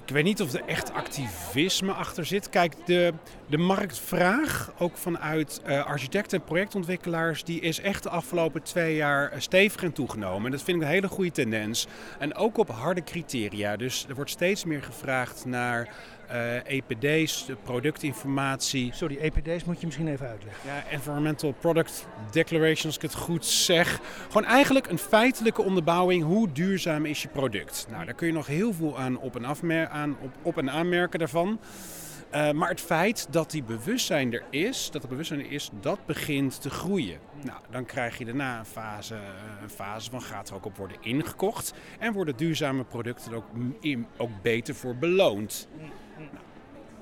Ik 0.06 0.12
weet 0.12 0.24
niet 0.24 0.42
of 0.42 0.54
er 0.54 0.66
echt 0.66 0.94
activisme 0.94 1.92
achter 1.92 2.26
zit. 2.26 2.50
Kijk, 2.50 2.74
de, 2.86 3.14
de 3.50 3.58
marktvraag, 3.58 4.72
ook 4.78 4.98
vanuit 4.98 5.62
uh, 5.68 5.86
architecten 5.86 6.40
en 6.40 6.46
projectontwikkelaars, 6.46 7.44
die 7.44 7.62
is 7.62 7.80
echt 7.80 8.04
de 8.04 8.10
afgelopen 8.10 8.64
twee 8.64 8.96
jaar 8.96 9.34
uh, 9.34 9.40
stevig 9.40 9.92
toegenomen. 9.92 10.46
En 10.46 10.52
dat 10.52 10.64
vind 10.64 10.78
ik 10.78 10.84
een 10.84 10.90
hele 10.90 11.08
goede 11.08 11.32
tendens. 11.32 11.88
En 12.20 12.36
ook 12.36 12.58
op 12.58 12.70
harde 12.70 13.04
criteria. 13.04 13.76
Dus 13.76 14.06
er 14.10 14.16
wordt 14.16 14.32
steeds 14.32 14.66
meer 14.66 14.84
gevraagd 14.84 15.46
naar 15.46 15.90
uh, 16.32 16.56
eh, 16.56 16.64
EPD's, 16.66 17.46
productinformatie. 17.64 18.94
Sorry, 18.94 19.18
EPD's 19.18 19.64
moet 19.64 19.80
je 19.80 19.86
misschien 19.86 20.08
even 20.08 20.28
uitleggen. 20.28 20.70
Ja, 20.70 20.84
Environmental 20.90 21.52
Product 21.52 22.08
Declaration, 22.32 22.86
als 22.86 22.96
ik 22.96 23.02
het 23.02 23.16
goed 23.16 23.46
zeg. 23.46 24.00
Gewoon 24.26 24.46
eigenlijk 24.46 24.88
een 24.88 24.98
feitelijke 24.98 25.62
onderbouwing. 25.62 26.24
Hoe 26.24 26.52
duurzaam 26.52 27.06
is 27.06 27.22
je 27.22 27.28
product? 27.28 27.88
Nou, 27.90 28.06
daar 28.06 28.14
kun 28.14 28.28
je 28.28 28.34
nog 28.34 28.48
heel 28.48 28.74
veel 28.74 28.98
aan 28.98 29.18
op 29.18 29.36
en, 29.36 29.46
afmer 29.46 29.88
aan, 29.88 30.18
op, 30.22 30.32
op 30.42 30.58
en 30.58 30.70
aanmerken 30.70 31.20
daarvan. 31.20 31.60
Uh, 32.36 32.52
maar 32.52 32.70
het 32.70 32.82
feit 32.82 33.28
dat 33.30 33.52
die 33.52 33.64
bewustzijn 33.64 34.34
er 34.34 34.44
is, 34.50 34.90
dat 34.92 35.02
het 35.02 35.12
bewustzijn 35.12 35.40
er 35.40 35.52
is, 35.52 35.70
dat 35.82 36.06
begint 36.06 36.62
te 36.62 36.70
groeien. 36.70 37.20
Nou, 37.44 37.60
dan 37.70 37.86
krijg 37.86 38.18
je 38.18 38.26
daarna 38.26 38.60
een 38.60 38.66
fase, 38.66 39.16
een 39.62 39.70
fase 39.70 40.10
van 40.10 40.22
gaat 40.22 40.50
er 40.50 40.56
ook 40.56 40.66
op 40.66 40.78
worden 40.78 40.98
ingekocht. 41.02 41.74
En 42.00 42.14
worden 42.14 42.38
duurzame 42.38 42.84
producten 42.84 43.34
ook, 43.34 43.46
ook 44.18 44.30
beter 44.42 44.76
voor 44.76 44.96
beloond. 44.96 45.68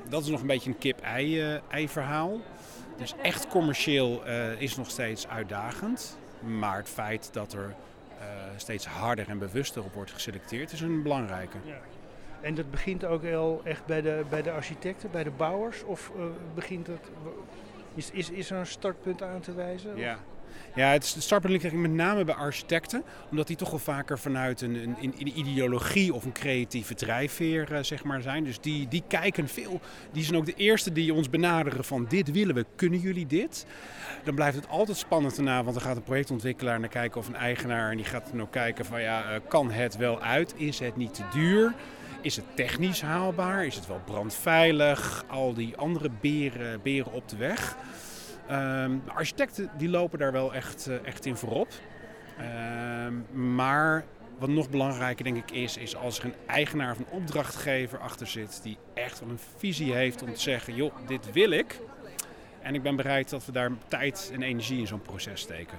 Dat 0.09 0.23
is 0.23 0.29
nog 0.29 0.41
een 0.41 0.47
beetje 0.47 0.69
een 0.69 0.77
kip-ei 0.77 1.87
verhaal. 1.87 2.39
Dus 2.97 3.13
echt 3.21 3.47
commercieel 3.47 4.27
uh, 4.27 4.61
is 4.61 4.75
nog 4.75 4.89
steeds 4.89 5.27
uitdagend. 5.27 6.17
Maar 6.39 6.77
het 6.77 6.89
feit 6.89 7.29
dat 7.33 7.53
er 7.53 7.75
uh, 8.19 8.25
steeds 8.55 8.85
harder 8.85 9.29
en 9.29 9.39
bewuster 9.39 9.83
op 9.83 9.93
wordt 9.93 10.11
geselecteerd 10.11 10.71
is 10.71 10.81
een 10.81 11.03
belangrijke. 11.03 11.57
Ja. 11.63 11.79
En 12.41 12.55
dat 12.55 12.71
begint 12.71 13.05
ook 13.05 13.21
wel 13.21 13.61
echt 13.63 13.85
bij 13.85 14.01
de, 14.01 14.23
bij 14.29 14.41
de 14.41 14.51
architecten, 14.51 15.11
bij 15.11 15.23
de 15.23 15.31
bouwers? 15.31 15.83
Of 15.83 16.11
uh, 16.15 16.23
begint 16.53 16.87
het, 16.87 17.09
is, 17.93 18.11
is, 18.11 18.29
is 18.29 18.51
er 18.51 18.57
een 18.57 18.65
startpunt 18.65 19.21
aan 19.21 19.39
te 19.39 19.53
wijzen? 19.53 19.97
Ja, 19.97 20.17
ja, 20.75 20.91
het 20.91 21.05
startpunt 21.05 21.53
ligt 21.53 21.75
met 21.75 21.91
name 21.91 22.23
bij 22.23 22.35
architecten, 22.35 23.03
omdat 23.29 23.47
die 23.47 23.55
toch 23.55 23.69
wel 23.69 23.79
vaker 23.79 24.19
vanuit 24.19 24.61
een, 24.61 24.95
een, 25.01 25.39
ideologie 25.39 26.13
of 26.13 26.25
een 26.25 26.31
creatieve 26.31 26.93
drijfveer 26.93 27.71
uh, 27.71 27.77
zeg 27.81 28.03
maar, 28.03 28.21
zijn. 28.21 28.43
Dus 28.43 28.59
die, 28.59 28.87
die 28.87 29.03
kijken 29.07 29.47
veel. 29.47 29.81
Die 30.11 30.23
zijn 30.23 30.37
ook 30.37 30.45
de 30.45 30.53
eerste 30.53 30.91
die 30.91 31.13
ons 31.13 31.29
benaderen 31.29 31.83
van 31.83 32.05
dit 32.09 32.31
willen 32.31 32.55
we, 32.55 32.65
kunnen 32.75 32.99
jullie 32.99 33.27
dit? 33.27 33.65
Dan 34.23 34.35
blijft 34.35 34.55
het 34.55 34.67
altijd 34.67 34.97
spannend 34.97 35.35
daarna, 35.35 35.63
want 35.63 35.75
dan 35.75 35.85
gaat 35.85 35.95
een 35.95 36.03
projectontwikkelaar 36.03 36.79
naar 36.79 36.89
kijken 36.89 37.19
of 37.19 37.27
een 37.27 37.35
eigenaar 37.35 37.91
en 37.91 37.97
die 37.97 38.05
gaat 38.05 38.29
dan 38.33 38.49
kijken 38.49 38.85
van 38.85 39.01
ja, 39.01 39.33
uh, 39.33 39.39
kan 39.47 39.71
het 39.71 39.97
wel 39.97 40.21
uit? 40.21 40.53
Is 40.57 40.79
het 40.79 40.95
niet 40.95 41.13
te 41.13 41.23
duur? 41.33 41.73
Is 42.21 42.35
het 42.35 42.45
technisch 42.55 43.01
haalbaar? 43.01 43.65
Is 43.65 43.75
het 43.75 43.87
wel 43.87 44.01
brandveilig? 44.05 45.25
Al 45.27 45.53
die 45.53 45.77
andere 45.77 46.09
beren, 46.21 46.81
beren 46.81 47.11
op 47.11 47.29
de 47.29 47.37
weg. 47.37 47.75
Um, 48.53 49.03
architecten 49.07 49.69
die 49.77 49.89
lopen 49.89 50.19
daar 50.19 50.31
wel 50.31 50.53
echt, 50.53 50.87
uh, 50.89 51.07
echt 51.07 51.25
in 51.25 51.35
voorop. 51.35 51.67
Um, 53.07 53.25
maar 53.55 54.03
wat 54.37 54.49
nog 54.49 54.69
belangrijker 54.69 55.23
denk 55.23 55.37
ik 55.37 55.51
is, 55.51 55.77
is 55.77 55.95
als 55.95 56.19
er 56.19 56.25
een 56.25 56.33
eigenaar 56.47 56.91
of 56.91 56.97
een 56.97 57.07
opdrachtgever 57.09 57.99
achter 57.99 58.27
zit 58.27 58.59
die 58.63 58.77
echt 58.93 59.19
wel 59.19 59.29
een 59.29 59.39
visie 59.57 59.93
heeft 59.93 60.21
om 60.21 60.33
te 60.33 60.39
zeggen, 60.39 60.75
joh, 60.75 60.93
dit 61.07 61.31
wil 61.31 61.51
ik. 61.51 61.79
En 62.61 62.75
ik 62.75 62.81
ben 62.81 62.95
bereid 62.95 63.29
dat 63.29 63.45
we 63.45 63.51
daar 63.51 63.71
tijd 63.87 64.31
en 64.33 64.41
energie 64.41 64.79
in 64.79 64.87
zo'n 64.87 65.01
proces 65.01 65.41
steken. 65.41 65.77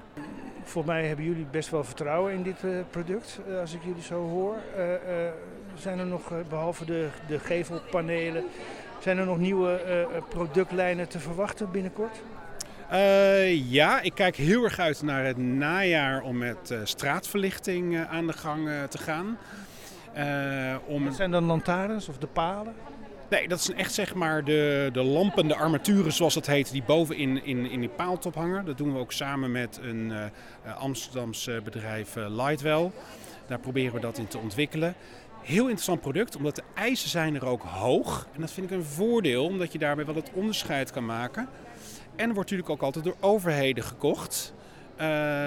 Volgens 0.62 0.94
mij 0.94 1.06
hebben 1.06 1.24
jullie 1.24 1.46
best 1.50 1.70
wel 1.70 1.84
vertrouwen 1.84 2.32
in 2.32 2.42
dit 2.42 2.62
uh, 2.64 2.80
product, 2.90 3.40
uh, 3.48 3.60
als 3.60 3.74
ik 3.74 3.84
jullie 3.84 4.02
zo 4.02 4.28
hoor. 4.28 4.56
Zijn 5.74 5.98
er 5.98 6.06
nog, 6.06 6.32
behalve 6.48 6.84
de, 6.84 7.08
de 7.26 7.38
gevelpanelen, 7.38 8.44
zijn 8.98 9.18
er 9.18 9.26
nog 9.26 9.38
nieuwe 9.38 10.06
productlijnen 10.28 11.08
te 11.08 11.18
verwachten 11.18 11.70
binnenkort? 11.70 12.22
Uh, 12.94 13.70
ja, 13.70 14.00
ik 14.00 14.14
kijk 14.14 14.36
heel 14.36 14.64
erg 14.64 14.78
uit 14.78 15.02
naar 15.02 15.24
het 15.24 15.36
najaar 15.36 16.22
om 16.22 16.38
met 16.38 16.70
uh, 16.70 16.78
straatverlichting 16.84 17.92
uh, 17.92 18.10
aan 18.10 18.26
de 18.26 18.32
gang 18.32 18.68
te 18.88 18.98
gaan. 18.98 19.38
om... 20.86 21.04
Dat 21.04 21.14
zijn 21.14 21.30
dan 21.30 21.44
lantaarns 21.44 22.08
of 22.08 22.18
de 22.18 22.26
palen? 22.26 22.74
Nee, 23.30 23.48
dat 23.48 23.60
zijn 23.60 23.78
echt 23.78 23.92
zeg 23.92 24.14
maar 24.14 24.44
de, 24.44 24.90
de 24.92 25.02
lampen, 25.02 25.48
de 25.48 25.56
armaturen 25.56 26.12
zoals 26.12 26.34
dat 26.34 26.46
heet, 26.46 26.72
die 26.72 26.82
boven 26.82 27.16
in, 27.16 27.44
in, 27.44 27.70
in 27.70 27.80
die 27.80 27.88
paaltop 27.88 28.34
hangen. 28.34 28.64
Dat 28.64 28.78
doen 28.78 28.92
we 28.92 28.98
ook 28.98 29.12
samen 29.12 29.52
met 29.52 29.78
een 29.82 30.12
Amsterdamse 30.78 31.60
bedrijf 31.64 32.14
Lightwell. 32.14 32.90
Daar 33.46 33.58
proberen 33.58 33.94
we 33.94 34.00
dat 34.00 34.18
in 34.18 34.28
te 34.28 34.38
ontwikkelen. 34.38 34.94
Heel 35.42 35.62
interessant 35.62 36.00
product, 36.00 36.36
omdat 36.36 36.56
de 36.56 36.62
eisen 36.74 37.08
zijn 37.08 37.34
er 37.34 37.46
ook 37.46 37.62
hoog. 37.62 38.26
En 38.34 38.40
dat 38.40 38.52
vind 38.52 38.70
ik 38.70 38.76
een 38.76 38.84
voordeel, 38.84 39.44
omdat 39.44 39.72
je 39.72 39.78
daarmee 39.78 40.04
wel 40.04 40.14
het 40.14 40.30
onderscheid 40.32 40.90
kan 40.90 41.06
maken. 41.06 41.48
En 42.16 42.24
wordt 42.24 42.50
natuurlijk 42.50 42.70
ook 42.70 42.82
altijd 42.82 43.04
door 43.04 43.16
overheden 43.20 43.84
gekocht. 43.84 44.54
Uh, 44.94 45.00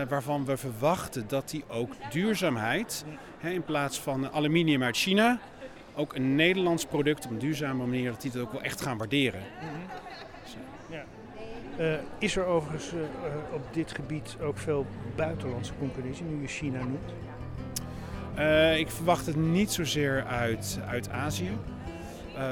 waarvan 0.09 0.45
we 0.45 0.57
verwachten 0.57 1.27
dat 1.27 1.49
die 1.49 1.63
ook 1.67 1.93
duurzaamheid, 2.09 3.05
hè, 3.37 3.49
in 3.49 3.63
plaats 3.63 3.99
van 3.99 4.31
aluminium 4.31 4.83
uit 4.83 4.97
China, 4.97 5.39
ook 5.95 6.15
een 6.15 6.35
Nederlands 6.35 6.85
product 6.85 7.25
op 7.25 7.31
een 7.31 7.39
duurzame 7.39 7.85
manier, 7.85 8.11
dat 8.11 8.21
die 8.21 8.31
het 8.31 8.41
ook 8.41 8.51
wel 8.51 8.61
echt 8.61 8.81
gaan 8.81 8.97
waarderen. 8.97 9.41
Ja. 10.89 11.03
Uh, 11.79 11.93
is 12.19 12.35
er 12.35 12.45
overigens 12.45 12.93
uh, 12.93 12.99
op 13.53 13.73
dit 13.73 13.91
gebied 13.91 14.37
ook 14.41 14.57
veel 14.57 14.85
buitenlandse 15.15 15.73
concurrentie, 15.79 16.23
nu 16.23 16.41
je 16.41 16.47
China 16.47 16.79
noemt? 16.79 17.13
ik 18.77 18.89
verwacht 18.89 19.25
het 19.25 19.35
niet 19.35 19.71
zozeer 19.71 20.25
uit, 20.25 20.79
uit 20.87 21.09
Azië. 21.09 21.51
Uh, 22.37 22.43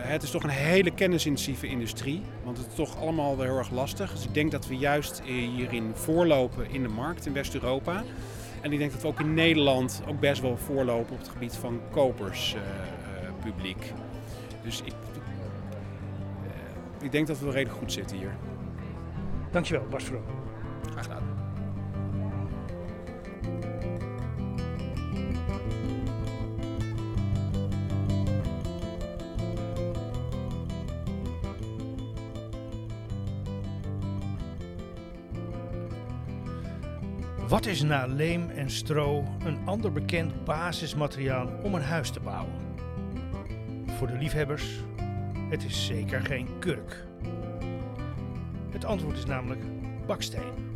het 0.00 0.22
is 0.22 0.30
toch 0.30 0.42
een 0.42 0.50
hele 0.50 0.90
kennisintensieve 0.90 1.66
industrie, 1.66 2.22
want 2.44 2.58
het 2.58 2.66
is 2.66 2.74
toch 2.74 2.98
allemaal 3.00 3.40
heel 3.40 3.56
erg 3.56 3.70
lastig. 3.70 4.12
Dus 4.12 4.24
ik 4.24 4.34
denk 4.34 4.50
dat 4.50 4.66
we 4.66 4.76
juist 4.76 5.22
hierin 5.24 5.90
voorlopen 5.94 6.70
in 6.70 6.82
de 6.82 6.88
markt 6.88 7.26
in 7.26 7.32
West-Europa. 7.32 8.02
En 8.60 8.72
ik 8.72 8.78
denk 8.78 8.92
dat 8.92 9.02
we 9.02 9.08
ook 9.08 9.20
in 9.20 9.34
Nederland 9.34 10.02
ook 10.08 10.20
best 10.20 10.40
wel 10.40 10.56
voorlopen 10.56 11.12
op 11.12 11.18
het 11.18 11.28
gebied 11.28 11.54
van 11.56 11.80
koperspubliek. 11.90 13.82
Uh, 13.82 13.84
uh, 13.84 14.62
dus 14.62 14.80
ik, 14.84 14.94
ik 17.00 17.12
denk 17.12 17.26
dat 17.26 17.38
we 17.38 17.50
redelijk 17.50 17.78
goed 17.78 17.92
zitten 17.92 18.16
hier. 18.16 18.36
Dankjewel, 19.50 19.86
Bas 19.90 20.04
Vroom. 20.04 20.22
Graag 20.90 21.04
gedaan. 21.04 21.31
Wat 37.62 37.70
is 37.70 37.82
na 37.82 38.06
leem 38.06 38.50
en 38.50 38.70
stro 38.70 39.24
een 39.44 39.58
ander 39.64 39.92
bekend 39.92 40.44
basismateriaal 40.44 41.48
om 41.62 41.74
een 41.74 41.82
huis 41.82 42.10
te 42.10 42.20
bouwen? 42.20 42.54
Voor 43.86 44.06
de 44.06 44.18
liefhebbers, 44.18 44.64
het 45.50 45.64
is 45.64 45.86
zeker 45.86 46.20
geen 46.20 46.58
kurk. 46.58 47.04
Het 48.70 48.84
antwoord 48.84 49.16
is 49.16 49.24
namelijk 49.24 49.60
baksteen. 50.06 50.74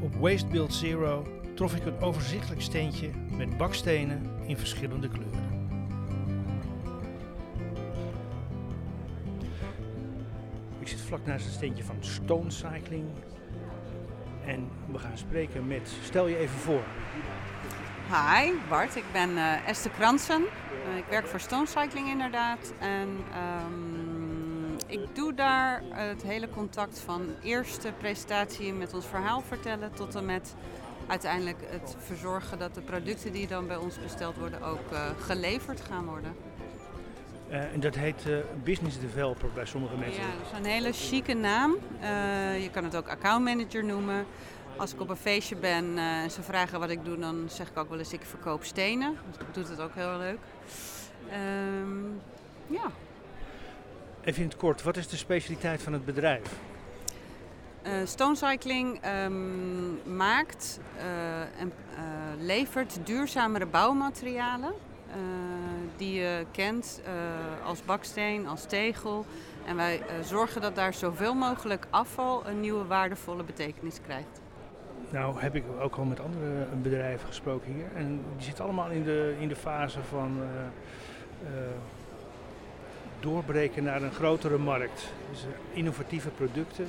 Op 0.00 0.14
Waste 0.14 0.46
Build 0.46 0.74
Zero 0.74 1.26
trof 1.54 1.74
ik 1.74 1.86
een 1.86 2.00
overzichtelijk 2.00 2.62
steentje 2.62 3.10
met 3.36 3.56
bakstenen 3.56 4.20
in 4.44 4.56
verschillende 4.56 5.08
kleuren. 5.08 5.68
Ik 10.78 10.88
zit 10.88 11.00
vlak 11.00 11.26
naast 11.26 11.44
het 11.44 11.54
steentje 11.54 11.84
van 11.84 11.96
Stone 12.00 12.50
Cycling 12.50 13.06
en 14.46 14.68
we 14.92 14.98
gaan 14.98 15.18
spreken 15.18 15.66
met, 15.66 15.92
stel 16.02 16.26
je 16.26 16.36
even 16.36 16.58
voor. 16.58 16.82
Hi 18.10 18.52
Bart, 18.68 18.96
ik 18.96 19.04
ben 19.12 19.30
uh, 19.30 19.68
Esther 19.68 19.90
Kransen. 19.90 20.42
Uh, 20.42 20.96
ik 20.96 21.04
werk 21.10 21.26
voor 21.26 21.40
Stone 21.40 21.66
Cycling 21.66 22.08
inderdaad. 22.08 22.72
En 22.78 23.08
um, 23.66 24.76
ik 24.86 25.14
doe 25.14 25.34
daar 25.34 25.82
het 25.88 26.22
hele 26.22 26.48
contact 26.48 26.98
van 26.98 27.34
eerste 27.42 27.92
presentatie 27.98 28.72
met 28.72 28.94
ons 28.94 29.06
verhaal 29.06 29.40
vertellen 29.40 29.92
tot 29.92 30.14
en 30.14 30.24
met 30.24 30.54
uiteindelijk 31.06 31.58
het 31.66 31.96
verzorgen 31.98 32.58
dat 32.58 32.74
de 32.74 32.80
producten 32.80 33.32
die 33.32 33.46
dan 33.46 33.66
bij 33.66 33.76
ons 33.76 34.00
besteld 34.00 34.36
worden 34.36 34.62
ook 34.62 34.92
uh, 34.92 35.00
geleverd 35.20 35.80
gaan 35.80 36.04
worden. 36.04 36.34
Uh, 37.50 37.72
en 37.72 37.80
dat 37.80 37.94
heet 37.94 38.24
uh, 38.26 38.36
business 38.64 39.00
developer 39.00 39.48
bij 39.54 39.66
sommige 39.66 39.96
mensen. 39.96 40.22
Ja, 40.22 40.28
dat 40.28 40.52
is 40.52 40.58
een 40.58 40.64
hele 40.64 40.92
chique 40.92 41.34
naam. 41.34 41.76
Uh, 42.00 42.62
je 42.62 42.70
kan 42.70 42.84
het 42.84 42.96
ook 42.96 43.08
account 43.08 43.44
manager 43.44 43.84
noemen. 43.84 44.26
Als 44.76 44.92
ik 44.92 45.00
op 45.00 45.08
een 45.08 45.16
feestje 45.16 45.56
ben 45.56 45.98
en 45.98 46.30
ze 46.30 46.42
vragen 46.42 46.80
wat 46.80 46.90
ik 46.90 47.04
doe, 47.04 47.18
dan 47.18 47.44
zeg 47.48 47.68
ik 47.68 47.76
ook 47.76 47.88
wel 47.88 47.98
eens 47.98 48.12
ik 48.12 48.24
verkoop 48.24 48.64
stenen. 48.64 49.16
Dus 49.28 49.38
dat 49.38 49.54
doet 49.54 49.68
het 49.68 49.80
ook 49.80 49.94
heel 49.94 50.18
leuk. 50.18 50.38
Um, 51.80 52.20
ja. 52.66 52.90
Even 54.24 54.42
in 54.42 54.48
het 54.48 54.56
kort, 54.56 54.82
wat 54.82 54.96
is 54.96 55.08
de 55.08 55.16
specialiteit 55.16 55.82
van 55.82 55.92
het 55.92 56.04
bedrijf? 56.04 56.52
Stone 58.04 58.36
Cycling 58.36 59.00
um, 59.24 60.16
maakt 60.16 60.80
en 61.58 61.72
levert 62.38 62.98
duurzamere 63.04 63.66
bouwmaterialen 63.66 64.72
die 65.96 66.14
je 66.20 66.46
kent 66.50 67.00
uh, 67.06 67.66
als 67.66 67.84
baksteen, 67.84 68.48
als 68.48 68.64
tegel. 68.64 69.26
En 69.66 69.76
wij 69.76 69.98
uh, 69.98 70.04
zorgen 70.24 70.60
dat 70.60 70.74
daar 70.74 70.94
zoveel 70.94 71.34
mogelijk 71.34 71.86
afval 71.90 72.46
een 72.46 72.60
nieuwe 72.60 72.84
waardevolle 72.84 73.42
betekenis 73.42 74.00
krijgt. 74.04 74.40
Nou 75.10 75.40
heb 75.40 75.54
ik 75.54 75.64
ook 75.80 75.96
al 75.96 76.04
met 76.04 76.20
andere 76.20 76.66
bedrijven 76.82 77.26
gesproken 77.26 77.72
hier. 77.72 77.86
En 77.94 78.24
die 78.36 78.44
zitten 78.46 78.64
allemaal 78.64 78.90
in 78.90 79.04
de, 79.04 79.36
in 79.40 79.48
de 79.48 79.56
fase 79.56 79.98
van 80.02 80.40
doorbreken 83.20 83.84
naar 83.84 84.02
een 84.02 84.12
grotere 84.12 84.58
markt. 84.58 85.12
Dus 85.30 85.46
innovatieve 85.72 86.28
producten. 86.28 86.88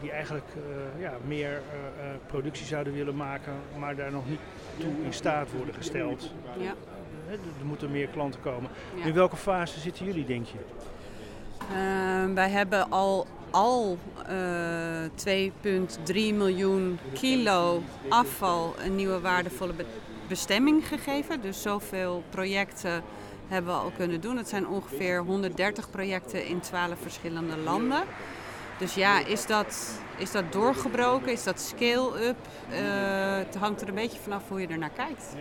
Die 0.00 0.10
eigenlijk 0.10 0.46
ja, 0.98 1.12
meer 1.26 1.62
productie 2.26 2.66
zouden 2.66 2.92
willen 2.92 3.16
maken, 3.16 3.52
maar 3.78 3.96
daar 3.96 4.10
nog 4.12 4.28
niet 4.28 4.40
toe 4.78 4.92
in 5.04 5.12
staat 5.12 5.52
worden 5.56 5.74
gesteld. 5.74 6.30
Ja. 6.58 6.74
er 7.30 7.66
moeten 7.66 7.90
meer 7.90 8.08
klanten 8.08 8.40
komen. 8.40 8.70
Ja. 8.96 9.04
In 9.04 9.14
welke 9.14 9.36
fase 9.36 9.80
zitten 9.80 10.04
jullie, 10.04 10.24
denk 10.24 10.46
je? 10.46 10.58
Uh, 11.60 12.34
wij 12.34 12.50
hebben 12.50 12.90
al, 12.90 13.26
al 13.50 13.98
uh, 14.30 15.50
2,3 16.06 16.14
miljoen 16.14 16.98
kilo 17.12 17.82
afval 18.08 18.74
een 18.84 18.96
nieuwe 18.96 19.20
waardevolle 19.20 19.72
be 19.72 19.84
bestemming 20.28 20.88
gegeven. 20.88 21.40
Dus 21.40 21.62
zoveel 21.62 22.22
projecten 22.30 23.02
hebben 23.48 23.72
we 23.72 23.78
al 23.78 23.92
kunnen 23.96 24.20
doen. 24.20 24.36
Het 24.36 24.48
zijn 24.48 24.68
ongeveer 24.68 25.18
130 25.18 25.90
projecten 25.90 26.46
in 26.46 26.60
12 26.60 26.94
verschillende 27.02 27.56
landen. 27.56 28.02
Dus 28.78 28.94
ja, 28.94 29.26
is 29.26 29.46
dat, 29.46 30.00
is 30.18 30.30
dat 30.30 30.52
doorgebroken? 30.52 31.32
Is 31.32 31.44
dat 31.44 31.60
scale-up? 31.60 32.36
Uh, 32.70 33.36
het 33.36 33.56
hangt 33.56 33.80
er 33.80 33.88
een 33.88 33.94
beetje 33.94 34.18
vanaf 34.18 34.48
hoe 34.48 34.60
je 34.60 34.66
er 34.66 34.78
naar 34.78 34.90
kijkt. 34.90 35.36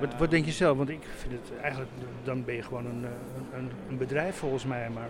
Wat, 0.00 0.14
wat 0.18 0.30
denk 0.30 0.44
je 0.44 0.52
zelf? 0.52 0.76
Want 0.76 0.88
ik 0.88 1.02
vind 1.16 1.32
het 1.32 1.60
eigenlijk, 1.60 1.90
dan 2.22 2.44
ben 2.44 2.54
je 2.54 2.62
gewoon 2.62 2.86
een, 2.86 3.06
een, 3.54 3.70
een 3.88 3.98
bedrijf 3.98 4.36
volgens 4.36 4.64
mij. 4.64 4.90
Maar 4.90 5.08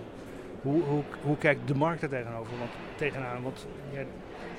hoe, 0.63 0.83
hoe, 0.83 1.03
hoe 1.23 1.37
kijkt 1.37 1.69
de 1.69 1.75
markt 1.75 2.03
er 2.03 2.09
tegenover? 2.09 2.59
Want, 2.59 2.71
tegenaan? 2.97 3.43
Want 3.43 3.67
ja, 3.93 3.99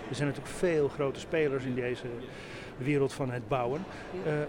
er 0.10 0.16
zijn 0.16 0.28
natuurlijk 0.28 0.56
veel 0.56 0.88
grote 0.88 1.20
spelers 1.20 1.64
in 1.64 1.76
deze 1.76 2.06
wereld 2.78 3.14
van 3.14 3.32
het 3.32 3.48
bouwen. 3.48 3.86
Uh, 4.26 4.34
uh, 4.34 4.42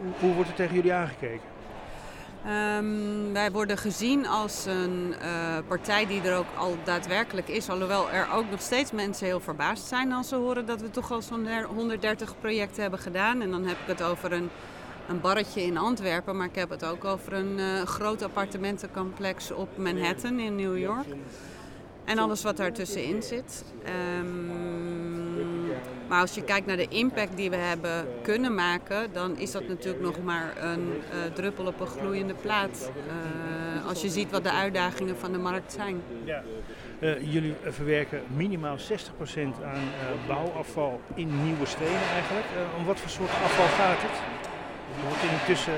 hoe, 0.00 0.12
hoe 0.20 0.34
wordt 0.34 0.50
er 0.50 0.56
tegen 0.56 0.74
jullie 0.74 0.92
aangekeken? 0.92 1.55
Um, 2.46 3.32
wij 3.32 3.50
worden 3.50 3.78
gezien 3.78 4.26
als 4.26 4.64
een 4.66 5.14
uh, 5.22 5.58
partij 5.68 6.06
die 6.06 6.22
er 6.22 6.36
ook 6.36 6.46
al 6.58 6.76
daadwerkelijk 6.84 7.48
is. 7.48 7.68
Alhoewel 7.68 8.10
er 8.10 8.28
ook 8.32 8.50
nog 8.50 8.60
steeds 8.60 8.92
mensen 8.92 9.26
heel 9.26 9.40
verbaasd 9.40 9.86
zijn 9.86 10.12
als 10.12 10.28
ze 10.28 10.36
horen 10.36 10.66
dat 10.66 10.80
we 10.80 10.90
toch 10.90 11.12
al 11.12 11.22
zo'n 11.22 11.48
130 11.64 12.34
projecten 12.40 12.82
hebben 12.82 13.00
gedaan. 13.00 13.40
En 13.40 13.50
dan 13.50 13.64
heb 13.64 13.76
ik 13.80 13.86
het 13.86 14.02
over 14.02 14.32
een, 14.32 14.48
een 15.08 15.20
barretje 15.20 15.62
in 15.62 15.76
Antwerpen, 15.76 16.36
maar 16.36 16.46
ik 16.46 16.54
heb 16.54 16.70
het 16.70 16.84
ook 16.84 17.04
over 17.04 17.32
een 17.32 17.58
uh, 17.58 17.82
groot 17.82 18.22
appartementencomplex 18.22 19.50
op 19.50 19.76
Manhattan 19.76 20.38
in 20.38 20.56
New 20.56 20.78
York. 20.78 21.06
En 22.04 22.18
alles 22.18 22.42
wat 22.42 22.56
daartussenin 22.56 23.22
zit. 23.22 23.64
Um, 24.18 25.15
maar 26.08 26.20
als 26.20 26.34
je 26.34 26.42
kijkt 26.42 26.66
naar 26.66 26.76
de 26.76 26.88
impact 26.88 27.36
die 27.36 27.50
we 27.50 27.56
hebben 27.56 28.06
kunnen 28.22 28.54
maken, 28.54 29.12
dan 29.12 29.38
is 29.38 29.50
dat 29.50 29.68
natuurlijk 29.68 30.04
nog 30.04 30.22
maar 30.22 30.52
een 30.60 30.88
uh, 30.88 31.32
druppel 31.34 31.66
op 31.66 31.80
een 31.80 31.86
gloeiende 31.86 32.34
plaat. 32.34 32.90
Uh, 33.06 33.86
als 33.86 34.02
je 34.02 34.08
ziet 34.08 34.30
wat 34.30 34.42
de 34.42 34.52
uitdagingen 34.52 35.16
van 35.16 35.32
de 35.32 35.38
markt 35.38 35.72
zijn. 35.72 36.02
Ja. 36.24 36.42
Uh, 36.98 37.32
jullie 37.32 37.54
verwerken 37.62 38.22
minimaal 38.36 38.76
60% 38.76 38.80
aan 39.64 39.88
bouwafval 40.26 41.00
in 41.14 41.44
nieuwe 41.44 41.66
stenen 41.66 42.08
eigenlijk. 42.12 42.46
om 42.78 42.84
wat 42.84 43.00
voor 43.00 43.10
soort 43.10 43.30
afval 43.30 43.66
gaat 43.66 44.02
het? 44.02 44.16
Er 44.96 45.08
wordt 45.08 45.22
intussen, 45.22 45.74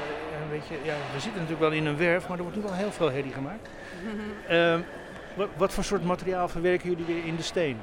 weet 0.51 0.67
je, 0.69 0.75
ja, 0.85 0.95
we 1.15 1.21
zitten 1.21 1.41
natuurlijk 1.41 1.61
wel 1.61 1.79
in 1.79 1.87
een 1.87 1.97
werf, 1.97 2.29
maar 2.29 2.37
er 2.37 2.43
wordt 2.43 2.57
nu 2.57 2.63
wel 2.63 2.75
heel 2.75 2.93
veel 2.93 3.11
herrie 3.11 3.33
gemaakt. 3.33 3.69
Ehm, 4.49 4.81
wat, 5.35 5.49
wat 5.57 5.73
voor 5.73 5.85
soort 5.85 6.05
materiaal 6.05 6.49
verwerken 6.49 6.89
jullie 6.89 7.05
weer 7.05 7.25
in 7.25 7.37
de 7.37 7.43
steen? 7.43 7.77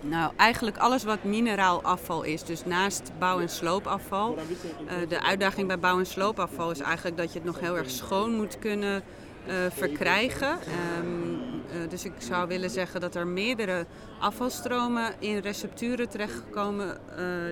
Nou, 0.00 0.32
eigenlijk 0.36 0.76
alles 0.76 1.04
wat 1.04 1.24
mineraal 1.24 1.82
afval 1.82 2.22
is. 2.22 2.42
Dus 2.42 2.64
naast 2.64 3.12
bouw- 3.18 3.40
en 3.40 3.48
sloopafval. 3.48 4.36
Uh, 4.36 5.08
de 5.08 5.22
uitdaging 5.22 5.66
bij 5.66 5.78
bouw- 5.78 5.98
en 5.98 6.06
sloopafval 6.06 6.70
is 6.70 6.80
eigenlijk 6.80 7.16
dat 7.16 7.32
je 7.32 7.38
het 7.38 7.46
nog 7.46 7.60
heel 7.60 7.76
erg 7.76 7.90
schoon 7.90 8.34
moet 8.34 8.58
kunnen 8.58 9.02
uh, 9.48 9.54
verkrijgen. 9.68 10.58
Um, 10.98 11.40
uh, 11.82 11.88
dus 11.88 12.04
ik 12.04 12.12
zou 12.18 12.48
willen 12.48 12.70
zeggen 12.70 13.00
dat 13.00 13.14
er 13.14 13.26
meerdere 13.26 13.86
afvalstromen 14.20 15.14
in 15.18 15.38
recepturen 15.38 16.08
terechtkomen 16.08 17.00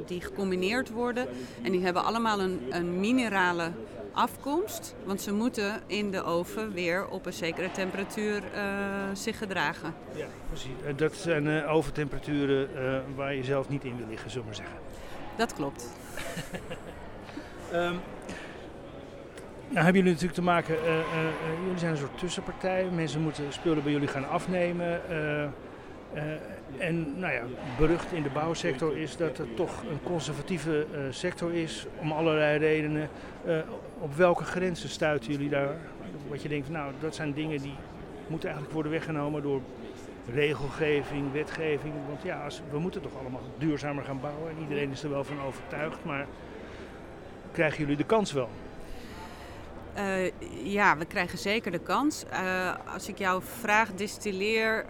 die 0.07 0.21
gecombineerd 0.21 0.91
worden. 0.91 1.29
En 1.63 1.73
die 1.73 1.85
hebben 1.85 2.05
allemaal 2.05 2.41
een, 2.41 2.61
een 2.71 3.01
minerale 3.01 3.73
afkomst, 4.15 4.95
want 5.05 5.21
ze 5.21 5.33
moeten 5.33 5.83
in 5.87 6.11
de 6.11 6.23
oven 6.23 6.73
weer 6.73 7.09
op 7.09 7.27
een 7.27 7.33
zekere 7.33 7.71
temperatuur 7.71 8.43
uh, 8.55 8.63
zich 9.13 9.39
gedragen. 9.39 9.95
Ja, 10.15 10.27
precies. 10.49 10.71
Dat 10.97 11.15
zijn 11.15 11.47
uh, 11.47 11.75
oventemperaturen 11.75 12.69
uh, 12.75 12.99
waar 13.17 13.35
je 13.35 13.45
zelf 13.45 13.69
niet 13.69 13.85
in 13.85 13.97
wil 13.97 14.07
liggen, 14.09 14.31
zullen 14.31 14.49
we 14.49 14.55
maar 14.57 14.67
zeggen. 14.67 14.79
Dat 15.37 15.55
klopt. 15.55 15.89
um, 17.73 17.81
nou 19.73 19.85
hebben 19.85 19.95
jullie 19.95 20.13
natuurlijk 20.13 20.35
te 20.35 20.43
maken, 20.43 20.77
jullie 21.65 21.79
zijn 21.79 21.91
een 21.91 21.99
soort 21.99 22.19
tussenpartij. 22.19 22.89
Mensen 22.95 23.21
moeten 23.21 23.53
spullen 23.53 23.83
bij 23.83 23.93
jullie 23.93 24.09
gaan 24.09 24.29
afnemen. 24.29 25.01
Uh, 26.15 26.23
en 26.79 27.19
nou 27.19 27.33
ja, 27.33 27.43
berucht 27.79 28.13
in 28.13 28.23
de 28.23 28.29
bouwsector 28.29 28.97
is 28.97 29.17
dat 29.17 29.39
het 29.39 29.57
toch 29.57 29.83
een 29.91 30.03
conservatieve 30.03 30.87
uh, 30.93 30.99
sector 31.11 31.55
is, 31.55 31.87
om 32.01 32.13
allerlei 32.13 32.59
redenen. 32.59 33.09
Uh, 33.47 33.59
op 34.05 34.15
welke 34.17 34.45
grenzen 34.45 34.89
stuiten 34.89 35.31
jullie 35.31 35.49
daar? 35.49 35.77
Wat 36.29 36.43
je 36.43 36.49
denkt, 36.49 36.69
nou, 36.69 36.93
dat 37.01 37.15
zijn 37.15 37.33
dingen 37.33 37.61
die 37.61 37.75
moeten 38.27 38.49
eigenlijk 38.49 38.75
worden 38.75 38.93
weggenomen 38.93 39.43
door 39.43 39.61
regelgeving, 40.33 41.33
wetgeving. 41.33 41.95
Want 42.09 42.23
ja, 42.23 42.47
we 42.71 42.79
moeten 42.79 43.03
toch 43.03 43.19
allemaal 43.21 43.41
duurzamer 43.59 44.05
gaan 44.05 44.21
bouwen 44.21 44.51
en 44.51 44.63
iedereen 44.63 44.91
is 44.91 45.03
er 45.03 45.11
wel 45.11 45.25
van 45.25 45.41
overtuigd, 45.41 46.05
maar 46.05 46.27
krijgen 47.53 47.79
jullie 47.79 47.97
de 47.97 48.05
kans 48.05 48.33
wel? 48.33 48.49
Uh, 49.97 50.31
ja, 50.73 50.97
we 50.99 51.05
krijgen 51.05 51.39
zeker 51.39 51.71
de 51.71 51.79
kans. 51.79 52.25
Uh, 52.33 52.75
als 52.95 53.09
ik 53.09 53.19
jouw 53.19 53.41
vraag 53.41 53.95
distilleer. 53.95 54.85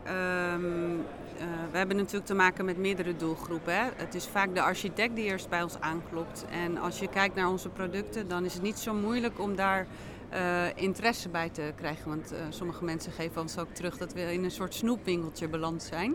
Um, 0.53 1.05
uh, 1.37 1.43
we 1.71 1.77
hebben 1.77 1.97
natuurlijk 1.97 2.27
te 2.27 2.35
maken 2.35 2.65
met 2.65 2.79
meerdere 2.79 3.17
doelgroepen. 3.17 3.75
Hè? 3.75 3.85
Het 3.97 4.15
is 4.15 4.27
vaak 4.27 4.55
de 4.55 4.63
architect 4.63 5.15
die 5.17 5.25
eerst 5.25 5.49
bij 5.49 5.63
ons 5.63 5.81
aanklopt. 5.81 6.45
En 6.51 6.79
als 6.79 6.99
je 6.99 7.09
kijkt 7.09 7.35
naar 7.35 7.49
onze 7.49 7.69
producten, 7.69 8.29
dan 8.29 8.45
is 8.45 8.55
het 8.55 8.63
niet 8.63 8.79
zo 8.79 8.95
moeilijk 8.95 9.41
om 9.41 9.57
daar 9.57 9.87
interesse 10.75 11.29
bij 11.29 11.49
te 11.49 11.73
krijgen. 11.77 12.09
Want 12.09 12.35
sommige 12.49 12.85
mensen 12.85 13.13
geven 13.13 13.41
ons 13.41 13.59
ook 13.59 13.71
terug 13.73 13.97
dat 13.97 14.13
we 14.13 14.33
in 14.33 14.45
een 14.45 14.51
soort 14.51 14.75
snoepwinkeltje 14.75 15.49
beland 15.49 15.83
zijn. 15.83 16.15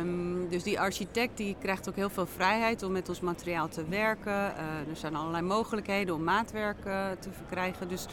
Um, 0.00 0.48
dus 0.48 0.62
die 0.62 0.80
architect 0.80 1.36
die 1.36 1.56
krijgt 1.60 1.88
ook 1.88 1.96
heel 1.96 2.10
veel 2.10 2.26
vrijheid 2.26 2.82
om 2.82 2.92
met 2.92 3.08
ons 3.08 3.20
materiaal 3.20 3.68
te 3.68 3.84
werken. 3.88 4.56
Er 4.88 4.96
zijn 4.96 5.16
allerlei 5.16 5.42
mogelijkheden 5.42 6.14
om 6.14 6.22
maatwerk 6.22 6.82
te 7.18 7.30
verkrijgen. 7.36 7.88
Dus 7.88 8.06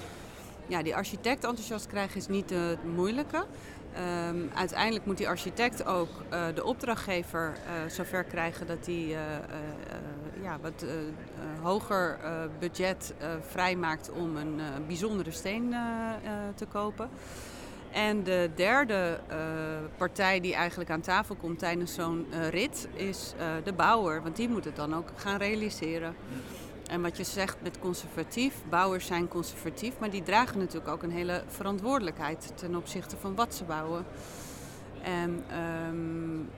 ja, 0.67 0.83
die 0.83 0.95
architect 0.95 1.43
enthousiast 1.43 1.87
krijgen 1.87 2.17
is 2.17 2.27
niet 2.27 2.49
het 2.49 2.95
moeilijke. 2.95 3.45
Um, 4.29 4.49
uiteindelijk 4.53 5.05
moet 5.05 5.17
die 5.17 5.27
architect 5.27 5.85
ook 5.85 6.09
de 6.55 6.63
opdrachtgever 6.63 7.53
zover 7.87 8.23
krijgen 8.23 8.67
dat 8.67 8.85
hij 8.85 9.15
ja, 10.41 10.57
wat 10.61 10.85
hoger 11.61 12.17
budget 12.59 13.13
vrijmaakt 13.49 14.11
om 14.11 14.35
een 14.35 14.59
bijzondere 14.87 15.31
steen 15.31 15.75
te 16.55 16.65
kopen. 16.65 17.09
En 17.91 18.23
de 18.23 18.49
derde 18.55 19.19
uh, 19.29 19.35
partij 19.97 20.39
die 20.39 20.53
eigenlijk 20.53 20.89
aan 20.89 21.01
tafel 21.01 21.35
komt 21.35 21.59
tijdens 21.59 21.93
zo'n 21.93 22.27
uh, 22.31 22.49
rit 22.49 22.87
is 22.93 23.33
uh, 23.39 23.45
de 23.63 23.73
bouwer. 23.73 24.23
Want 24.23 24.35
die 24.35 24.49
moet 24.49 24.65
het 24.65 24.75
dan 24.75 24.95
ook 24.95 25.09
gaan 25.15 25.37
realiseren. 25.37 26.15
En 26.87 27.01
wat 27.01 27.17
je 27.17 27.23
zegt 27.23 27.57
met 27.61 27.79
conservatief, 27.79 28.53
bouwers 28.69 29.05
zijn 29.05 29.27
conservatief, 29.27 29.93
maar 29.99 30.09
die 30.09 30.23
dragen 30.23 30.57
natuurlijk 30.57 30.91
ook 30.91 31.03
een 31.03 31.11
hele 31.11 31.43
verantwoordelijkheid 31.47 32.51
ten 32.55 32.75
opzichte 32.75 33.17
van 33.17 33.35
wat 33.35 33.55
ze 33.55 33.63
bouwen. 33.63 34.05
En 35.01 35.43
um, 35.89 36.49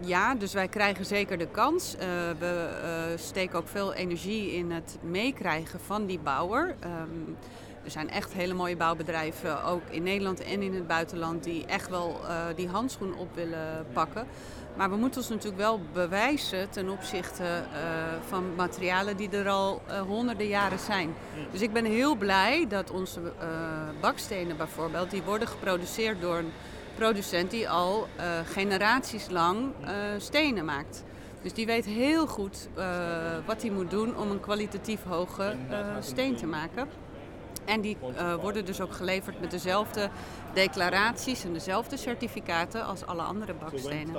ja, 0.00 0.34
dus 0.34 0.52
wij 0.52 0.68
krijgen 0.68 1.04
zeker 1.04 1.38
de 1.38 1.48
kans. 1.48 1.94
Uh, 1.94 2.00
we 2.38 2.68
uh, 2.82 3.18
steken 3.18 3.58
ook 3.58 3.68
veel 3.68 3.94
energie 3.94 4.52
in 4.52 4.70
het 4.70 4.98
meekrijgen 5.02 5.80
van 5.80 6.06
die 6.06 6.18
bouwer. 6.18 6.74
Um, 6.84 7.36
er 7.84 7.90
zijn 7.92 8.10
echt 8.10 8.32
hele 8.32 8.54
mooie 8.54 8.76
bouwbedrijven, 8.76 9.64
ook 9.64 9.82
in 9.90 10.02
Nederland 10.02 10.40
en 10.40 10.62
in 10.62 10.74
het 10.74 10.86
buitenland, 10.86 11.44
die 11.44 11.66
echt 11.66 11.88
wel 11.88 12.20
uh, 12.22 12.44
die 12.56 12.68
handschoen 12.68 13.16
op 13.16 13.34
willen 13.34 13.86
pakken. 13.92 14.26
Maar 14.76 14.90
we 14.90 14.96
moeten 14.96 15.20
ons 15.20 15.28
natuurlijk 15.28 15.56
wel 15.56 15.80
bewijzen 15.92 16.70
ten 16.70 16.88
opzichte 16.88 17.42
uh, 17.42 17.78
van 18.28 18.54
materialen 18.54 19.16
die 19.16 19.30
er 19.30 19.48
al 19.48 19.82
uh, 19.88 20.00
honderden 20.00 20.46
jaren 20.46 20.78
zijn. 20.78 21.14
Dus 21.50 21.60
ik 21.60 21.72
ben 21.72 21.84
heel 21.84 22.14
blij 22.14 22.66
dat 22.68 22.90
onze 22.90 23.20
bakstenen 24.00 24.56
bijvoorbeeld, 24.56 25.10
die 25.10 25.22
worden 25.22 25.48
geproduceerd 25.48 26.20
door 26.20 26.36
een 26.36 26.52
producent 26.94 27.50
die 27.50 27.68
al 27.68 28.08
generaties 28.44 29.30
lang 29.30 29.72
stenen 30.18 30.64
maakt. 30.64 31.04
Dus 31.42 31.52
die 31.52 31.66
weet 31.66 31.84
heel 31.84 32.26
goed 32.26 32.68
wat 33.46 33.62
hij 33.62 33.70
moet 33.70 33.90
doen 33.90 34.16
om 34.16 34.30
een 34.30 34.40
kwalitatief 34.40 35.02
hoge 35.02 35.56
steen 36.00 36.36
te 36.36 36.46
maken. 36.46 36.88
En 37.66 37.80
die 37.80 37.96
uh, 38.02 38.34
worden 38.34 38.64
dus 38.64 38.80
ook 38.80 38.92
geleverd 38.92 39.40
met 39.40 39.50
dezelfde 39.50 40.08
declaraties 40.52 41.44
en 41.44 41.52
dezelfde 41.52 41.96
certificaten 41.96 42.84
als 42.84 43.06
alle 43.06 43.22
andere 43.22 43.54
bakstenen. 43.54 44.14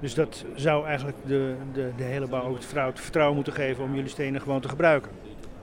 Dus 0.00 0.14
dat 0.14 0.44
zou 0.54 0.86
eigenlijk 0.86 1.16
de, 1.24 1.56
de, 1.72 1.92
de 1.96 2.02
hele 2.02 2.26
bouw 2.26 2.42
ook 2.42 2.54
het 2.54 3.00
vertrouwen, 3.00 3.34
moeten 3.34 3.52
geven 3.52 3.84
om 3.84 3.94
jullie 3.94 4.10
stenen 4.10 4.40
gewoon 4.40 4.60
te 4.60 4.68
gebruiken? 4.68 5.10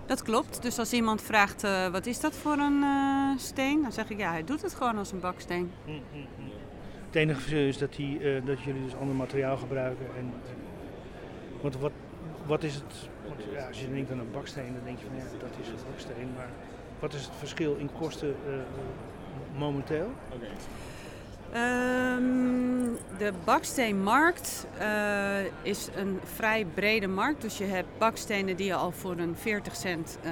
Dat 0.05 0.21
klopt. 0.21 0.61
Dus 0.61 0.79
als 0.79 0.93
iemand 0.93 1.21
vraagt 1.21 1.63
uh, 1.63 1.87
wat 1.87 2.05
is 2.05 2.19
dat 2.19 2.35
voor 2.35 2.57
een 2.57 2.81
uh, 2.81 3.37
steen, 3.37 3.81
dan 3.81 3.91
zeg 3.91 4.09
ik 4.09 4.17
ja, 4.17 4.31
hij 4.31 4.43
doet 4.43 4.61
het 4.61 4.73
gewoon 4.73 4.97
als 4.97 5.11
een 5.11 5.19
baksteen. 5.19 5.71
Het 7.05 7.15
enige 7.15 7.39
verschil 7.39 7.67
is 7.67 7.77
dat, 7.77 7.93
die, 7.95 8.19
uh, 8.19 8.45
dat 8.45 8.61
jullie 8.61 8.83
dus 8.83 8.95
ander 8.95 9.15
materiaal 9.15 9.57
gebruiken. 9.57 10.05
En, 10.17 10.33
want 11.61 11.77
wat, 11.77 11.91
wat 12.45 12.63
is 12.63 12.75
het 12.75 13.09
ja, 13.51 13.67
als 13.67 13.81
je 13.81 13.93
denkt 13.93 14.11
aan 14.11 14.19
een 14.19 14.31
baksteen, 14.31 14.73
dan 14.73 14.83
denk 14.83 14.99
je 14.99 15.05
van 15.05 15.15
ja, 15.15 15.23
dat 15.39 15.49
is 15.61 15.67
een 15.67 15.89
baksteen. 15.91 16.29
Maar 16.35 16.49
wat 16.99 17.13
is 17.13 17.25
het 17.25 17.35
verschil 17.37 17.75
in 17.75 17.89
kosten 17.99 18.35
uh, 18.47 18.53
momenteel? 19.57 20.11
Ehm, 21.51 22.93
de 23.17 23.33
baksteenmarkt 23.43 24.67
uh, 24.81 25.39
is 25.61 25.89
een 25.95 26.19
vrij 26.23 26.65
brede 26.73 27.07
markt. 27.07 27.41
Dus 27.41 27.57
je 27.57 27.63
hebt 27.63 27.87
bakstenen 27.97 28.55
die 28.55 28.65
je 28.65 28.75
al 28.75 28.91
voor 28.91 29.17
een 29.17 29.35
40 29.35 29.75
cent 29.75 30.17
uh, 30.23 30.31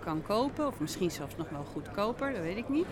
kan 0.00 0.22
kopen. 0.22 0.66
Of 0.66 0.80
misschien 0.80 1.10
zelfs 1.10 1.36
nog 1.36 1.48
wel 1.50 1.64
goedkoper, 1.64 2.32
dat 2.32 2.42
weet 2.42 2.56
ik 2.56 2.68
niet. 2.68 2.86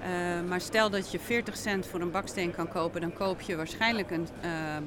Uh, 0.00 0.48
maar 0.48 0.60
stel 0.60 0.90
dat 0.90 1.10
je 1.10 1.18
40 1.18 1.56
cent 1.56 1.86
voor 1.86 2.00
een 2.00 2.10
baksteen 2.10 2.54
kan 2.54 2.68
kopen, 2.68 3.00
dan 3.00 3.12
koop 3.12 3.40
je 3.40 3.56
waarschijnlijk 3.56 4.10
een 4.10 4.28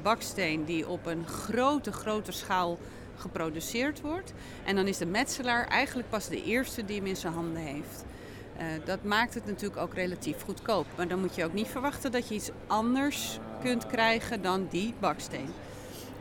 baksteen 0.01 0.63
die 0.65 0.87
op 0.87 1.05
een 1.05 1.27
grote, 1.27 1.91
grote 1.91 2.31
schaal 2.31 2.77
geproduceerd 3.17 4.01
wordt. 4.01 4.33
En 4.65 4.75
dan 4.75 4.87
is 4.87 4.97
de 4.97 5.05
metselaar 5.05 5.67
eigenlijk 5.67 6.09
pas 6.09 6.27
de 6.27 6.43
eerste 6.43 6.85
die 6.85 6.97
hem 6.97 7.05
in 7.05 7.15
zijn 7.15 7.33
handen 7.33 7.61
heeft. 7.61 8.05
Uh, 8.57 8.63
dat 8.85 9.03
maakt 9.03 9.33
het 9.33 9.45
natuurlijk 9.45 9.81
ook 9.81 9.93
relatief 9.93 10.41
goedkoop. 10.41 10.85
Maar 10.95 11.07
dan 11.07 11.19
moet 11.19 11.35
je 11.35 11.43
ook 11.43 11.53
niet 11.53 11.67
verwachten 11.67 12.11
dat 12.11 12.27
je 12.27 12.35
iets 12.35 12.49
anders 12.67 13.39
kunt 13.61 13.87
krijgen 13.87 14.41
dan 14.41 14.67
die 14.69 14.93
baksteen. 14.99 15.49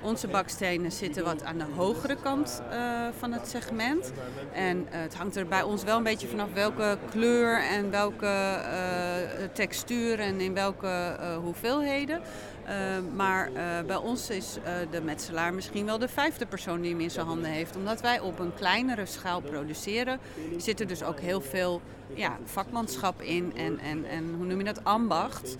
Onze 0.00 0.28
bakstenen 0.28 0.92
zitten 0.92 1.24
wat 1.24 1.44
aan 1.44 1.58
de 1.58 1.64
hogere 1.74 2.16
kant 2.22 2.62
uh, 2.70 3.06
van 3.18 3.32
het 3.32 3.48
segment. 3.48 4.12
En 4.52 4.78
uh, 4.78 4.84
het 4.90 5.14
hangt 5.14 5.36
er 5.36 5.46
bij 5.46 5.62
ons 5.62 5.84
wel 5.84 5.96
een 5.96 6.02
beetje 6.02 6.28
vanaf 6.28 6.52
welke 6.52 6.98
kleur 7.10 7.62
en 7.62 7.90
welke 7.90 8.60
textuur 9.52 10.20
en 10.20 10.40
in 10.40 10.54
welke 10.54 11.16
hoeveelheden. 11.42 12.20
Uh, 12.64 12.70
maar 13.14 13.50
uh, 13.52 13.86
bij 13.86 13.96
ons 13.96 14.30
is 14.30 14.58
uh, 14.58 14.72
de 14.90 15.00
metselaar 15.00 15.54
misschien 15.54 15.86
wel 15.86 15.98
de 15.98 16.08
vijfde 16.08 16.46
persoon 16.46 16.80
die 16.80 16.90
hem 16.90 17.00
in 17.00 17.10
zijn 17.10 17.26
handen 17.26 17.50
heeft. 17.50 17.76
Omdat 17.76 18.00
wij 18.00 18.20
op 18.20 18.38
een 18.38 18.54
kleinere 18.54 19.06
schaal 19.06 19.40
produceren, 19.40 20.18
zit 20.56 20.80
er 20.80 20.86
dus 20.86 21.02
ook 21.02 21.20
heel 21.20 21.40
veel 21.40 21.80
ja, 22.14 22.38
vakmanschap 22.44 23.20
in 23.22 23.52
en, 23.56 23.78
en, 23.78 24.04
en 24.04 24.34
hoe 24.36 24.46
noem 24.46 24.58
je 24.58 24.64
dat, 24.64 24.84
ambacht. 24.84 25.56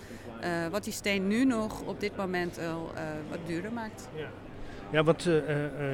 wat 0.71 0.83
die 0.83 0.93
steen 0.93 1.27
nu 1.27 1.45
nog 1.45 1.81
op 1.81 1.99
dit 1.99 2.17
moment 2.17 2.59
wat 3.29 3.39
duurder 3.45 3.71
maakt. 3.71 4.07
Ja. 4.15 4.27
Ja, 4.91 5.03
want 5.03 5.23
je 5.23 5.43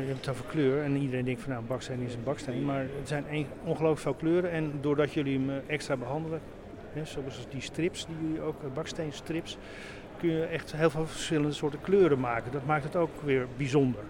hebt 0.08 0.26
het 0.26 0.30
over 0.30 0.46
kleur 0.46 0.84
en 0.84 0.98
iedereen 0.98 1.26
denkt 1.26 1.42
van 1.42 1.52
nou, 1.52 1.64
baksteen 1.64 2.00
is 2.00 2.14
een 2.14 2.24
baksteen. 2.24 2.66
Maar 2.66 2.82
het 2.82 3.08
zijn 3.08 3.26
ongelooflijk 3.64 4.00
veel 4.00 4.14
kleuren 4.14 4.52
en 4.52 4.74
doordat 4.82 5.14
jullie 5.14 5.40
hem 5.40 5.62
extra 5.68 5.98
behandelen, 5.98 6.42
hè, 6.94 7.06
zoals 7.06 7.48
die 7.50 7.62
strips, 7.62 8.06
die 8.06 8.16
jullie 8.22 8.42
ook, 8.42 8.74
baksteenstrips, 8.74 9.58
kun 10.22 10.30
je 10.30 10.46
echt 10.46 10.72
heel 10.72 10.90
veel 10.90 11.08
verschillende 11.08 11.54
soorten 11.54 11.82
kleuren 11.82 12.20
maken. 12.20 12.52
Dat 12.52 12.66
maakt 12.66 12.84
het 12.84 12.96
ook 12.96 13.22
weer 13.24 13.48
bijzonder. 13.58 14.04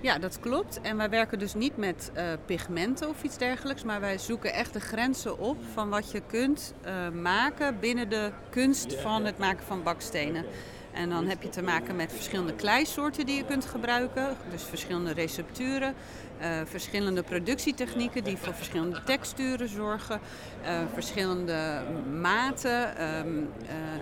Ja, 0.00 0.18
dat 0.18 0.40
klopt. 0.40 0.80
En 0.80 0.96
wij 0.96 1.10
werken 1.10 1.38
dus 1.38 1.54
niet 1.54 1.76
met 1.76 2.10
uh, 2.16 2.22
pigmenten 2.46 3.08
of 3.08 3.22
iets 3.22 3.38
dergelijks, 3.38 3.84
maar 3.84 4.00
wij 4.00 4.18
zoeken 4.18 4.52
echt 4.52 4.72
de 4.72 4.80
grenzen 4.80 5.38
op 5.38 5.56
van 5.72 5.88
wat 5.88 6.10
je 6.10 6.22
kunt 6.26 6.74
uh, 6.84 7.08
maken 7.20 7.80
binnen 7.80 8.08
de 8.08 8.30
kunst 8.50 8.94
van 8.94 9.24
het 9.24 9.38
maken 9.38 9.64
van 9.66 9.82
bakstenen. 9.82 10.44
En 10.92 11.08
dan 11.08 11.26
heb 11.26 11.42
je 11.42 11.48
te 11.48 11.62
maken 11.62 11.96
met 11.96 12.12
verschillende 12.12 12.54
kleisoorten 12.54 13.26
die 13.26 13.36
je 13.36 13.44
kunt 13.44 13.64
gebruiken, 13.64 14.36
dus 14.50 14.62
verschillende 14.62 15.12
recepturen, 15.12 15.94
uh, 16.40 16.60
verschillende 16.64 17.22
productietechnieken 17.22 18.24
die 18.24 18.36
voor 18.36 18.54
verschillende 18.54 19.02
texturen 19.02 19.68
zorgen, 19.68 20.20
uh, 20.62 20.68
verschillende 20.92 21.82
maten 22.20 23.04
um, 23.26 23.48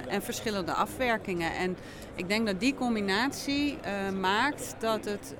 uh, 0.06 0.14
en 0.14 0.22
verschillende 0.22 0.72
afwerkingen. 0.72 1.54
En 1.54 1.76
ik 2.14 2.28
denk 2.28 2.46
dat 2.46 2.60
die 2.60 2.74
combinatie 2.74 3.78
maakt 4.20 4.74
dat 4.78 5.04
het 5.04 5.34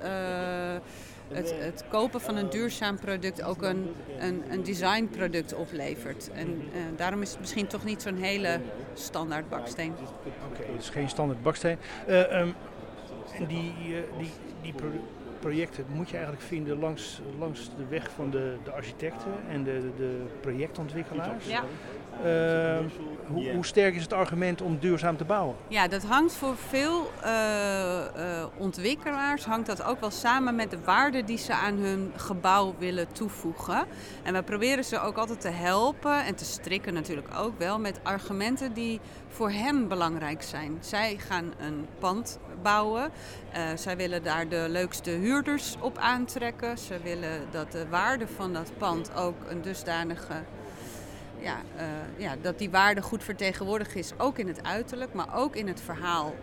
het, 1.33 1.53
het, 1.59 1.83
kopen 1.89 2.21
van 2.21 2.35
een 2.35 2.49
duurzaam 2.49 2.99
product 2.99 3.43
ook 3.43 3.61
een, 3.61 3.95
een, 4.19 4.43
een 4.49 4.63
designproduct 4.63 5.53
oplevert. 5.53 6.29
En 6.33 6.61
daarom 6.95 7.21
is 7.21 7.29
het 7.29 7.39
misschien 7.39 7.67
toch 7.67 7.83
niet 7.83 8.01
zo'n 8.01 8.17
hele 8.17 8.59
standaard 8.93 9.49
baksteen. 9.49 9.91
Oké, 9.91 10.61
okay, 10.61 10.75
dus 10.75 10.89
geen 10.89 11.09
standaard 11.09 11.41
baksteen. 11.41 11.77
En 12.07 13.45
die, 13.47 13.73
die, 14.17 14.31
die 14.61 14.73
projecten 15.39 15.85
moet 15.93 16.09
je 16.09 16.15
eigenlijk 16.15 16.45
vinden 16.45 16.79
langs, 16.79 17.21
langs 17.39 17.69
de 17.77 17.85
weg 17.89 18.09
van 18.15 18.29
de, 18.29 18.55
de 18.63 18.71
architecten 18.71 19.31
en 19.49 19.63
de, 19.63 19.89
de 19.97 20.25
projectontwikkelaars. 20.41 21.45
Ja. 21.45 21.63
Uh, 22.25 22.85
hoe, 23.27 23.51
hoe, 23.51 23.65
sterk 23.65 23.95
is 23.95 24.01
het 24.01 24.13
argument 24.13 24.61
om 24.61 24.77
duurzaam 24.79 25.17
te 25.17 25.23
bouwen? 25.23 25.55
Ja, 25.67 25.87
dat 25.87 26.03
hangt 26.03 26.33
voor 26.33 26.57
veel 26.57 27.11
uh, 27.23 27.29
uh, 28.17 28.45
ontwikkelaars 28.57 29.45
hangt 29.45 29.67
dat 29.67 29.83
ook 29.83 29.99
wel 29.99 30.11
samen 30.11 30.55
met 30.55 30.71
de 30.71 30.79
waarde 30.83 31.23
die 31.23 31.37
ze 31.37 31.53
aan 31.53 31.77
hun 31.77 32.11
gebouw 32.15 32.75
willen 32.77 33.11
toevoegen. 33.11 33.85
En 34.23 34.33
we 34.33 34.43
proberen 34.43 34.83
ze 34.83 34.99
ook 34.99 35.17
altijd 35.17 35.41
te 35.41 35.49
helpen 35.49 36.25
en 36.25 36.35
te 36.35 36.45
strikken 36.45 36.93
natuurlijk 36.93 37.27
ook 37.37 37.57
wel 37.57 37.79
met 37.79 37.99
argumenten 38.03 38.73
die 38.73 38.99
voor 39.27 39.51
hen 39.51 39.87
belangrijk 39.87 40.41
zijn. 40.41 40.77
Zij 40.79 41.17
gaan 41.17 41.53
een 41.59 41.85
pand 41.99 42.39
bouwen. 42.61 43.11
zij 43.75 43.97
willen 43.97 44.23
daar 44.23 44.47
de 44.47 44.65
leukste 44.69 45.09
huurders 45.09 45.75
op 45.79 45.97
aantrekken. 45.97 46.77
Ze 46.77 46.99
willen 47.03 47.41
dat 47.51 47.71
de 47.71 47.87
waarde 47.87 48.27
van 48.27 48.53
dat 48.53 48.71
pand 48.77 49.15
ook 49.15 49.35
een 49.49 49.61
dusdanige 49.61 50.43
ja, 51.41 51.55
uh, 51.75 51.83
ja, 52.17 52.35
dat 52.41 52.57
die 52.57 52.69
waarde 52.69 53.01
goed 53.01 53.23
vertegenwoordigd 53.23 53.95
is, 53.95 54.11
ook 54.17 54.37
in 54.37 54.47
het 54.47 54.63
uiterlijk, 54.63 55.13
maar 55.13 55.35
ook 55.35 55.55
in 55.55 55.67
het 55.67 55.81
verhaal. 55.81 56.35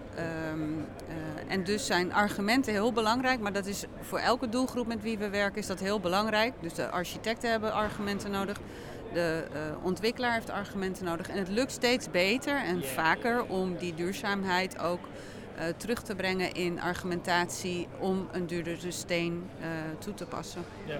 Um, 0.52 0.86
uh, 1.08 1.14
en 1.52 1.64
dus 1.64 1.86
zijn 1.86 2.12
argumenten 2.12 2.72
heel 2.72 2.92
belangrijk, 2.92 3.40
maar 3.40 3.52
dat 3.52 3.66
is 3.66 3.84
voor 4.00 4.18
elke 4.18 4.48
doelgroep 4.48 4.86
met 4.86 5.02
wie 5.02 5.18
we 5.18 5.28
werken 5.28 5.58
is 5.58 5.66
dat 5.66 5.80
heel 5.80 6.00
belangrijk. 6.00 6.52
Dus 6.60 6.74
de 6.74 6.90
architecten 6.90 7.50
hebben 7.50 7.72
argumenten 7.72 8.30
nodig, 8.30 8.60
de 9.12 9.44
uh, 9.52 9.84
ontwikkelaar 9.84 10.32
heeft 10.32 10.50
argumenten 10.50 11.04
nodig. 11.04 11.28
En 11.28 11.38
het 11.38 11.48
lukt 11.48 11.72
steeds 11.72 12.10
beter 12.10 12.56
en 12.56 12.84
vaker 12.84 13.44
om 13.44 13.76
die 13.76 13.94
duurzaamheid 13.94 14.78
ook 14.78 15.00
terug 15.76 16.02
te 16.02 16.14
brengen 16.14 16.52
in 16.52 16.80
argumentatie 16.80 17.88
om 17.98 18.28
een 18.32 18.46
duurdere 18.46 18.90
steen 18.90 19.42
toe 19.98 20.14
te 20.14 20.26
passen. 20.26 20.62
Ja. 20.84 20.98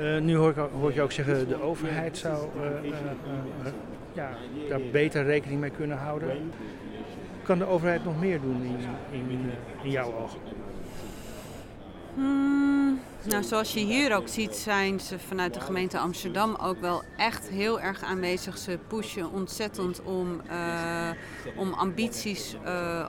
Uh, 0.00 0.20
nu 0.20 0.36
hoor 0.36 0.50
ik, 0.50 0.56
hoor 0.56 0.94
je 0.94 1.02
ook 1.02 1.12
zeggen, 1.12 1.48
de 1.48 1.62
overheid 1.62 2.18
zou 2.18 2.48
uh, 2.56 2.90
uh, 2.90 2.96
ja, 4.12 4.30
daar 4.68 4.80
beter 4.92 5.24
rekening 5.24 5.60
mee 5.60 5.70
kunnen 5.70 5.98
houden. 5.98 6.52
Kan 7.42 7.58
de 7.58 7.66
overheid 7.66 8.04
nog 8.04 8.20
meer 8.20 8.40
doen 8.40 8.62
in, 8.62 9.30
in, 9.30 9.50
in 9.82 9.90
jouw 9.90 10.12
ogen? 10.12 10.38
Hmm, 12.14 13.00
nou, 13.24 13.42
zoals 13.42 13.72
je 13.72 13.80
hier 13.80 14.16
ook 14.16 14.28
ziet, 14.28 14.54
zijn 14.54 15.00
ze 15.00 15.18
vanuit 15.18 15.54
de 15.54 15.60
gemeente 15.60 15.98
Amsterdam 15.98 16.54
ook 16.54 16.80
wel 16.80 17.02
echt 17.16 17.48
heel 17.48 17.80
erg 17.80 18.02
aanwezig. 18.02 18.58
Ze 18.58 18.78
pushen 18.86 19.32
ontzettend 19.32 20.02
om, 20.02 20.40
om 21.56 21.72
ambities 21.72 22.56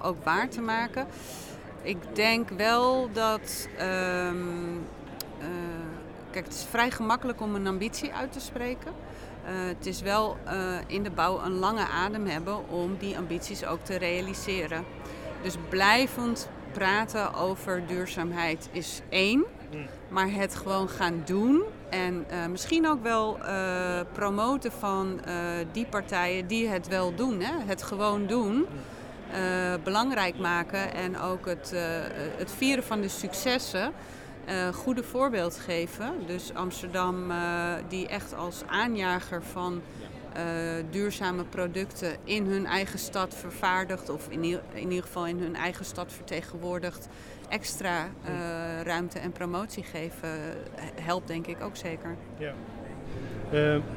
ook 0.02 0.24
waar 0.24 0.50
te 0.50 0.62
maken. 0.62 1.08
Ik 1.82 1.98
denk 2.14 2.50
wel 2.50 3.10
dat. 3.14 3.68
Um, 3.82 4.86
Kijk, 6.32 6.46
het 6.46 6.54
is 6.54 6.66
vrij 6.70 6.92
gemakkelijk 6.92 7.42
om 7.42 7.56
een 7.56 7.68
ambitie 7.68 8.14
uit 8.14 8.32
te 8.32 8.40
spreken. 8.40 8.92
Het 9.44 9.86
is 9.86 10.02
wel 10.02 10.38
in 10.88 11.04
de 11.04 11.12
bouw 11.12 11.42
een 11.42 11.60
lange 11.60 11.88
adem 11.88 12.28
hebben 12.28 12.70
om 12.70 12.98
die 12.98 13.18
ambities 13.18 13.66
ook 13.66 13.84
te 13.84 13.98
realiseren. 13.98 14.86
Dus 15.42 15.56
blijvend 15.70 16.50
praten 16.72 17.34
over 17.34 17.88
duurzaamheid 17.88 18.70
is 18.72 19.02
één. 19.10 19.46
Maar 20.08 20.32
het 20.32 20.56
gewoon 20.56 20.90
gaan 20.90 21.22
doen 21.26 21.64
en 21.90 22.26
uh, 22.32 22.46
misschien 22.46 22.88
ook 22.88 23.04
wel 23.04 23.38
promoten 24.12 24.72
van 24.72 25.20
die 25.72 25.86
partijen 25.86 26.48
die 26.48 26.68
het 26.68 26.88
wel 26.88 27.16
doen. 27.16 27.40
Hè? 27.40 27.54
Het 27.66 27.84
gewoon 27.84 28.28
doen. 28.28 28.66
belangrijk 29.84 30.40
maken 30.40 30.94
en 30.94 31.20
ook 31.20 31.46
het, 31.46 31.74
het 32.38 32.52
vieren 32.52 32.84
van 32.84 33.02
de 33.02 33.08
successen 33.08 33.94
goede 34.74 35.04
voorbeeld 35.04 35.58
geven. 35.58 36.14
Dus 36.26 36.54
Amsterdam, 36.54 37.32
die 37.88 38.08
echt 38.08 38.36
als 38.36 38.62
aanjager 38.68 39.44
van 39.44 39.82
duurzame 40.90 41.44
producten 41.44 42.16
in 42.24 42.46
hun 42.46 42.66
eigen 42.66 43.00
stad 43.00 43.36
vervaardigt, 43.36 44.10
of 44.10 44.28
in, 44.30 44.44
in 44.74 44.90
ieder 44.90 45.04
geval 45.04 45.28
in 45.28 45.40
hun 45.40 45.56
eigen 45.56 45.86
stad 45.86 46.14
vertegenwoordigt, 46.14 47.08
extra 47.50 48.10
ruimte 48.84 49.20
en 49.20 49.32
promotie 49.32 49.84
geven, 49.84 50.30
helpt 51.02 51.28
denk 51.28 51.48
ik 51.48 51.58
ook 51.62 51.76
zeker. 51.76 52.16
Ja. 52.38 52.54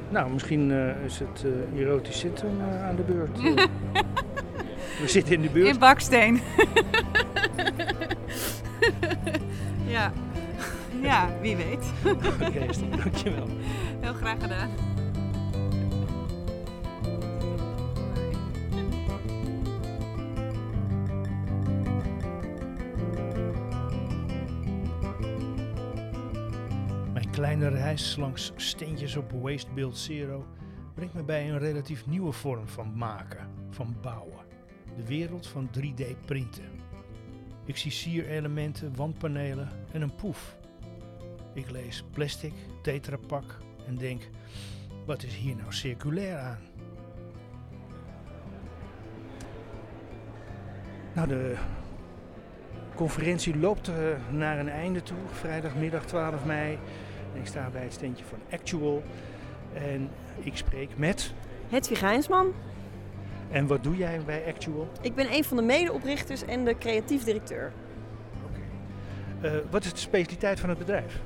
nou, 0.08 0.30
misschien 0.30 0.70
is 1.04 1.18
het 1.18 1.44
erotisch 1.76 2.18
centrum 2.18 2.60
aan 2.82 2.96
de 2.96 3.02
beurt. 3.02 3.38
We 5.00 5.08
zitten 5.08 5.34
in 5.34 5.42
de 5.42 5.48
buurt. 5.48 5.68
In 5.68 5.78
Baksteen. 5.78 6.40
ja. 9.86 10.12
Ja, 11.02 11.28
wie 11.40 11.56
weet. 11.56 11.84
Oké, 12.04 12.44
okay, 12.46 12.68
dankjewel. 13.02 13.46
Heel 14.00 14.12
graag 14.12 14.40
gedaan. 14.40 14.70
Kleine 27.36 27.68
reis 27.68 28.16
langs 28.16 28.52
steentjes 28.56 29.16
op 29.16 29.32
Waste 29.32 29.70
Build 29.74 29.98
Zero 29.98 30.46
brengt 30.94 31.14
me 31.14 31.22
bij 31.22 31.50
een 31.50 31.58
relatief 31.58 32.06
nieuwe 32.06 32.32
vorm 32.32 32.68
van 32.68 32.96
maken, 32.96 33.48
van 33.70 33.96
bouwen. 34.02 34.44
De 34.96 35.06
wereld 35.06 35.46
van 35.46 35.70
3D-printen. 35.78 36.64
Ik 37.64 37.76
zie 37.76 37.90
sierelementen, 37.90 38.96
wandpanelen 38.96 39.68
en 39.92 40.02
een 40.02 40.14
poef. 40.14 40.56
Ik 41.54 41.70
lees 41.70 42.04
plastic, 42.12 42.52
tetrapak 42.82 43.58
en 43.86 43.96
denk: 43.96 44.28
wat 45.06 45.22
is 45.22 45.34
hier 45.34 45.56
nou 45.56 45.72
circulair 45.72 46.38
aan? 46.38 46.58
Nou, 51.14 51.28
de 51.28 51.56
conferentie 52.94 53.58
loopt 53.58 53.88
uh, 53.88 53.94
naar 54.30 54.58
een 54.58 54.68
einde 54.68 55.02
toe, 55.02 55.18
vrijdagmiddag 55.32 56.04
12 56.04 56.44
mei. 56.44 56.78
En 57.34 57.40
ik 57.40 57.46
sta 57.46 57.68
bij 57.72 57.82
het 57.82 57.92
steentje 57.92 58.24
van 58.24 58.38
Actual 58.50 59.02
en 59.74 60.10
ik 60.38 60.56
spreek 60.56 60.90
met. 60.96 61.32
Hedwig 61.68 62.00
Heinsman. 62.00 62.52
En 63.50 63.66
wat 63.66 63.82
doe 63.82 63.96
jij 63.96 64.20
bij 64.26 64.44
Actual? 64.46 64.88
Ik 65.00 65.14
ben 65.14 65.32
een 65.32 65.44
van 65.44 65.56
de 65.56 65.62
medeoprichters 65.62 66.44
en 66.44 66.64
de 66.64 66.78
creatief 66.78 67.24
directeur. 67.24 67.72
Uh, 69.42 69.52
wat 69.70 69.84
is 69.84 69.92
de 69.92 69.98
specialiteit 69.98 70.60
van 70.60 70.68
het 70.68 70.78
bedrijf? 70.78 71.20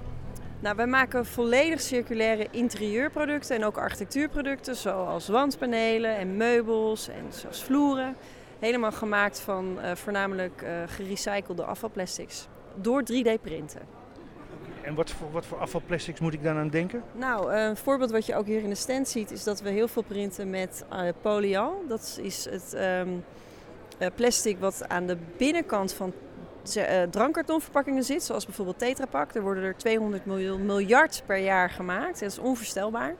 Nou, 0.61 0.77
wij 0.77 0.87
maken 0.87 1.27
volledig 1.27 1.81
circulaire 1.81 2.49
interieurproducten 2.51 3.57
en 3.57 3.65
ook 3.65 3.79
architectuurproducten, 3.79 4.77
zoals 4.77 5.29
wandpanelen 5.29 6.17
en 6.17 6.37
meubels 6.37 7.09
en 7.09 7.25
zoals 7.29 7.65
vloeren. 7.65 8.17
Helemaal 8.59 8.93
gemaakt 8.93 9.41
van 9.41 9.79
uh, 9.79 9.95
voornamelijk 9.95 10.63
uh, 10.63 10.71
gerecyclede 10.87 11.65
afvalplastics. 11.65 12.49
Door 12.75 13.03
3D-printen. 13.03 14.00
En 14.83 14.95
wat 14.95 15.11
voor, 15.11 15.31
wat 15.31 15.47
voor 15.47 15.59
afvalplastics 15.59 16.21
moet 16.21 16.35
ik 16.35 16.43
dan 16.43 16.57
aan 16.57 16.69
denken? 16.69 17.03
Nou, 17.13 17.53
een 17.53 17.77
voorbeeld 17.77 18.11
wat 18.11 18.27
je 18.27 18.37
ook 18.37 18.47
hier 18.47 18.63
in 18.63 18.69
de 18.69 18.75
stand 18.75 19.09
ziet, 19.09 19.31
is 19.31 19.45
dat 19.45 19.61
we 19.61 19.71
heel 19.71 19.89
veel 19.89 20.03
printen 20.03 20.51
met 20.51 20.85
uh, 20.93 21.09
polyal. 21.21 21.85
Dat 21.89 22.19
is 22.23 22.45
het 22.45 22.77
um, 23.03 23.25
plastic 24.15 24.59
wat 24.59 24.89
aan 24.89 25.07
de 25.07 25.17
binnenkant 25.37 25.93
van 25.93 26.13
drankkartonverpakkingen 27.11 28.05
zit, 28.05 28.23
zoals 28.23 28.45
bijvoorbeeld 28.45 28.79
Tetra 28.79 29.07
Pak. 29.07 29.35
Er 29.35 29.43
worden 29.43 29.65
er 29.65 29.77
200 29.77 30.27
miljoen, 30.27 30.67
miljard 30.67 31.23
per 31.27 31.39
jaar 31.39 31.71
gemaakt. 31.71 32.21
Dat 32.21 32.31
is 32.31 32.39
onvoorstelbaar. 32.39 33.15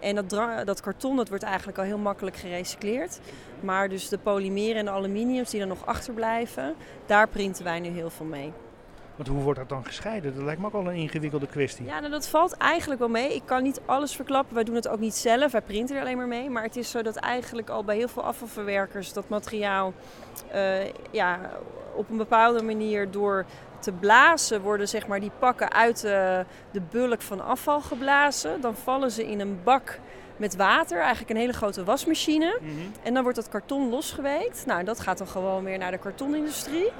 En 0.00 0.14
dat, 0.14 0.30
dat, 0.66 0.80
karton 0.80 1.16
dat 1.16 1.28
wordt 1.28 1.44
eigenlijk 1.44 1.78
al 1.78 1.84
heel 1.84 1.98
makkelijk 1.98 2.36
gerecycleerd. 2.36 3.20
Maar 3.60 3.88
dus 3.88 4.08
de 4.08 4.18
polymeren 4.18 4.76
en 4.76 4.84
de 4.84 4.90
aluminiums 4.90 5.50
die 5.50 5.60
er 5.60 5.66
nog 5.66 5.86
achterblijven, 5.86 6.74
daar 7.06 7.28
printen 7.28 7.64
wij 7.64 7.80
nu 7.80 7.88
heel 7.88 8.10
veel 8.10 8.26
mee. 8.26 8.52
Want 9.16 9.28
hoe 9.28 9.42
wordt 9.42 9.58
dat 9.58 9.68
dan 9.68 9.84
gescheiden? 9.84 10.34
Dat 10.34 10.44
lijkt 10.44 10.60
me 10.60 10.66
ook 10.66 10.74
al 10.74 10.86
een 10.86 10.94
ingewikkelde 10.94 11.46
kwestie. 11.46 11.86
Ja, 11.86 11.98
nou, 11.98 12.10
dat 12.10 12.28
valt 12.28 12.56
eigenlijk 12.56 13.00
wel 13.00 13.08
mee. 13.08 13.34
Ik 13.34 13.42
kan 13.44 13.62
niet 13.62 13.80
alles 13.86 14.16
verklappen. 14.16 14.54
Wij 14.54 14.64
doen 14.64 14.74
het 14.74 14.88
ook 14.88 14.98
niet 14.98 15.14
zelf. 15.14 15.52
Wij 15.52 15.60
printen 15.60 15.96
er 15.96 16.02
alleen 16.02 16.16
maar 16.16 16.28
mee. 16.28 16.50
Maar 16.50 16.62
het 16.62 16.76
is 16.76 16.90
zo 16.90 17.02
dat 17.02 17.16
eigenlijk 17.16 17.70
al 17.70 17.84
bij 17.84 17.96
heel 17.96 18.08
veel 18.08 18.22
afvalverwerkers 18.22 19.12
dat 19.12 19.28
materiaal 19.28 19.92
uh, 20.54 20.84
ja, 21.10 21.40
op 21.94 22.10
een 22.10 22.16
bepaalde 22.16 22.62
manier 22.62 23.10
door 23.10 23.44
te 23.78 23.92
blazen 23.92 24.60
worden 24.60 24.88
zeg 24.88 25.06
maar, 25.06 25.20
die 25.20 25.30
pakken 25.38 25.72
uit 25.72 26.00
de, 26.00 26.44
de 26.70 26.80
bulk 26.90 27.22
van 27.22 27.44
afval 27.44 27.80
geblazen. 27.80 28.60
Dan 28.60 28.74
vallen 28.74 29.10
ze 29.10 29.26
in 29.30 29.40
een 29.40 29.60
bak 29.64 29.98
met 30.36 30.56
water, 30.56 30.98
eigenlijk 30.98 31.30
een 31.30 31.36
hele 31.36 31.52
grote 31.52 31.84
wasmachine. 31.84 32.58
Mm 32.60 32.68
-hmm. 32.68 32.92
En 33.02 33.14
dan 33.14 33.22
wordt 33.22 33.38
dat 33.38 33.48
karton 33.48 33.88
losgeweekt. 33.88 34.66
Nou, 34.66 34.84
dat 34.84 35.00
gaat 35.00 35.18
dan 35.18 35.26
gewoon 35.26 35.64
weer 35.64 35.78
naar 35.78 35.90
de 35.90 35.98
kartonindustrie. 35.98 36.90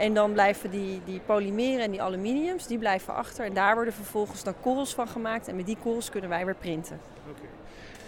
En 0.00 0.14
dan 0.14 0.32
blijven 0.32 0.70
die, 0.70 1.00
die 1.04 1.20
polymeren 1.26 1.84
en 1.84 1.90
die 1.90 2.02
aluminiums, 2.02 2.66
die 2.66 2.78
blijven 2.78 3.14
achter. 3.14 3.44
En 3.44 3.54
daar 3.54 3.74
worden 3.74 3.94
vervolgens 3.94 4.42
dan 4.42 4.54
korrels 4.60 4.94
van 4.94 5.08
gemaakt. 5.08 5.48
En 5.48 5.56
met 5.56 5.66
die 5.66 5.76
korrels 5.82 6.10
kunnen 6.10 6.30
wij 6.30 6.44
weer 6.44 6.54
printen. 6.54 7.00
Okay. 7.30 7.48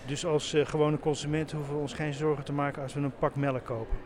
Dus 0.06 0.26
als 0.26 0.54
uh, 0.54 0.66
gewone 0.66 0.98
consument 0.98 1.52
hoeven 1.52 1.74
we 1.74 1.80
ons 1.80 1.92
geen 1.92 2.14
zorgen 2.14 2.44
te 2.44 2.52
maken 2.52 2.82
als 2.82 2.94
we 2.94 3.00
een 3.00 3.18
pak 3.18 3.34
melk 3.34 3.64
kopen? 3.64 3.96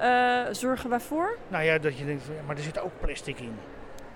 Uh, 0.00 0.42
zorgen 0.50 0.90
waarvoor? 0.90 1.36
Nou 1.48 1.64
ja, 1.64 1.78
dat 1.78 1.98
je 1.98 2.04
denkt, 2.04 2.24
maar 2.46 2.56
er 2.56 2.62
zit 2.62 2.80
ook 2.80 2.92
plastic 3.00 3.40
in. 3.40 3.52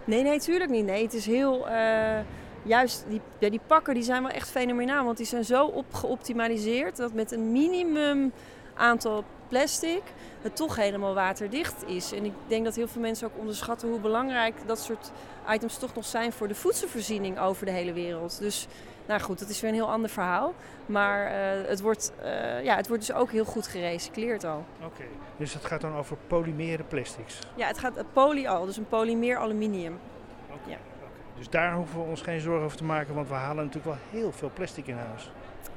Nee, 0.04 0.22
nee, 0.22 0.38
tuurlijk 0.38 0.70
niet. 0.70 0.84
Nee, 0.84 1.02
het 1.02 1.14
is 1.14 1.26
heel... 1.26 1.68
Uh, 1.68 2.18
juist, 2.62 3.04
die, 3.08 3.20
ja, 3.38 3.50
die 3.50 3.60
pakken 3.66 3.94
die 3.94 4.02
zijn 4.02 4.22
wel 4.22 4.30
echt 4.30 4.50
fenomenaal. 4.50 5.04
Want 5.04 5.16
die 5.16 5.26
zijn 5.26 5.44
zo 5.44 5.66
op 5.66 5.94
geoptimaliseerd 5.94 6.96
dat 6.96 7.12
met 7.12 7.32
een 7.32 7.52
minimum 7.52 8.32
aantal 8.74 9.24
plastic 9.48 10.02
het 10.42 10.56
toch 10.56 10.76
helemaal 10.76 11.14
waterdicht 11.14 11.86
is. 11.86 12.12
En 12.12 12.24
ik 12.24 12.32
denk 12.46 12.64
dat 12.64 12.74
heel 12.74 12.88
veel 12.88 13.00
mensen 13.00 13.26
ook 13.26 13.38
onderschatten 13.38 13.88
hoe 13.88 14.00
belangrijk 14.00 14.54
dat 14.66 14.78
soort 14.78 15.12
items 15.48 15.78
toch 15.78 15.94
nog 15.94 16.04
zijn 16.04 16.32
voor 16.32 16.48
de 16.48 16.54
voedselvoorziening 16.54 17.38
over 17.38 17.66
de 17.66 17.72
hele 17.72 17.92
wereld. 17.92 18.38
Dus 18.38 18.68
nou 19.06 19.20
goed, 19.20 19.38
dat 19.38 19.48
is 19.48 19.60
weer 19.60 19.70
een 19.70 19.76
heel 19.76 19.90
ander 19.90 20.10
verhaal. 20.10 20.54
Maar 20.86 21.26
uh, 21.26 21.68
het, 21.68 21.80
wordt, 21.80 22.12
uh, 22.22 22.64
ja, 22.64 22.76
het 22.76 22.88
wordt 22.88 23.06
dus 23.06 23.16
ook 23.16 23.30
heel 23.30 23.44
goed 23.44 23.66
gerecycleerd 23.66 24.44
al. 24.44 24.64
Oké, 24.76 24.86
okay. 24.86 25.08
dus 25.36 25.54
het 25.54 25.64
gaat 25.64 25.80
dan 25.80 25.96
over 25.96 26.16
polymere 26.26 26.82
plastics? 26.82 27.38
Ja, 27.54 27.66
het 27.66 27.78
gaat 27.78 28.04
polyal, 28.12 28.66
dus 28.66 28.76
een 28.76 28.88
polymeer 28.88 29.36
aluminium. 29.36 29.98
Okay. 30.46 30.58
Ja. 30.66 30.76
Okay. 30.96 31.10
Dus 31.36 31.48
daar 31.48 31.74
hoeven 31.74 31.98
we 31.98 32.04
ons 32.04 32.22
geen 32.22 32.40
zorgen 32.40 32.64
over 32.64 32.76
te 32.76 32.84
maken, 32.84 33.14
want 33.14 33.28
we 33.28 33.34
halen 33.34 33.64
natuurlijk 33.64 33.84
wel 33.84 34.20
heel 34.20 34.32
veel 34.32 34.50
plastic 34.54 34.86
in 34.86 34.96
huis. 34.96 35.30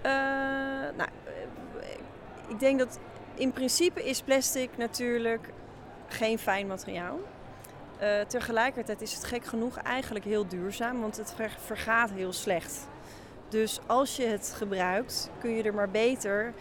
Uh, 0.06 0.12
nou, 0.98 1.10
ik 2.48 2.60
denk 2.60 2.80
dat 2.80 3.00
in 3.34 3.52
principe 3.52 4.04
is 4.04 4.22
plastic 4.22 4.70
natuurlijk 4.78 5.50
geen 6.08 6.40
fijn 6.40 6.68
materiaal. 6.68 7.20
Uh, 8.02 8.22
tegelijkertijd 8.22 9.02
is 9.02 9.14
het 9.14 9.24
gek 9.24 9.46
genoeg 9.46 9.78
eigenlijk 9.78 10.26
heel 10.26 10.48
duurzaam, 10.48 11.02
want 11.02 11.18
het 11.18 11.36
vergaat 11.66 12.12
heel 12.12 12.34
slecht. 12.34 12.88
Dus 13.50 13.80
als 13.86 14.16
je 14.16 14.26
het 14.26 14.54
gebruikt, 14.58 15.30
kun 15.40 15.50
je 15.50 15.64
er 15.64 15.74
maar 15.74 15.90
beter 15.90 16.54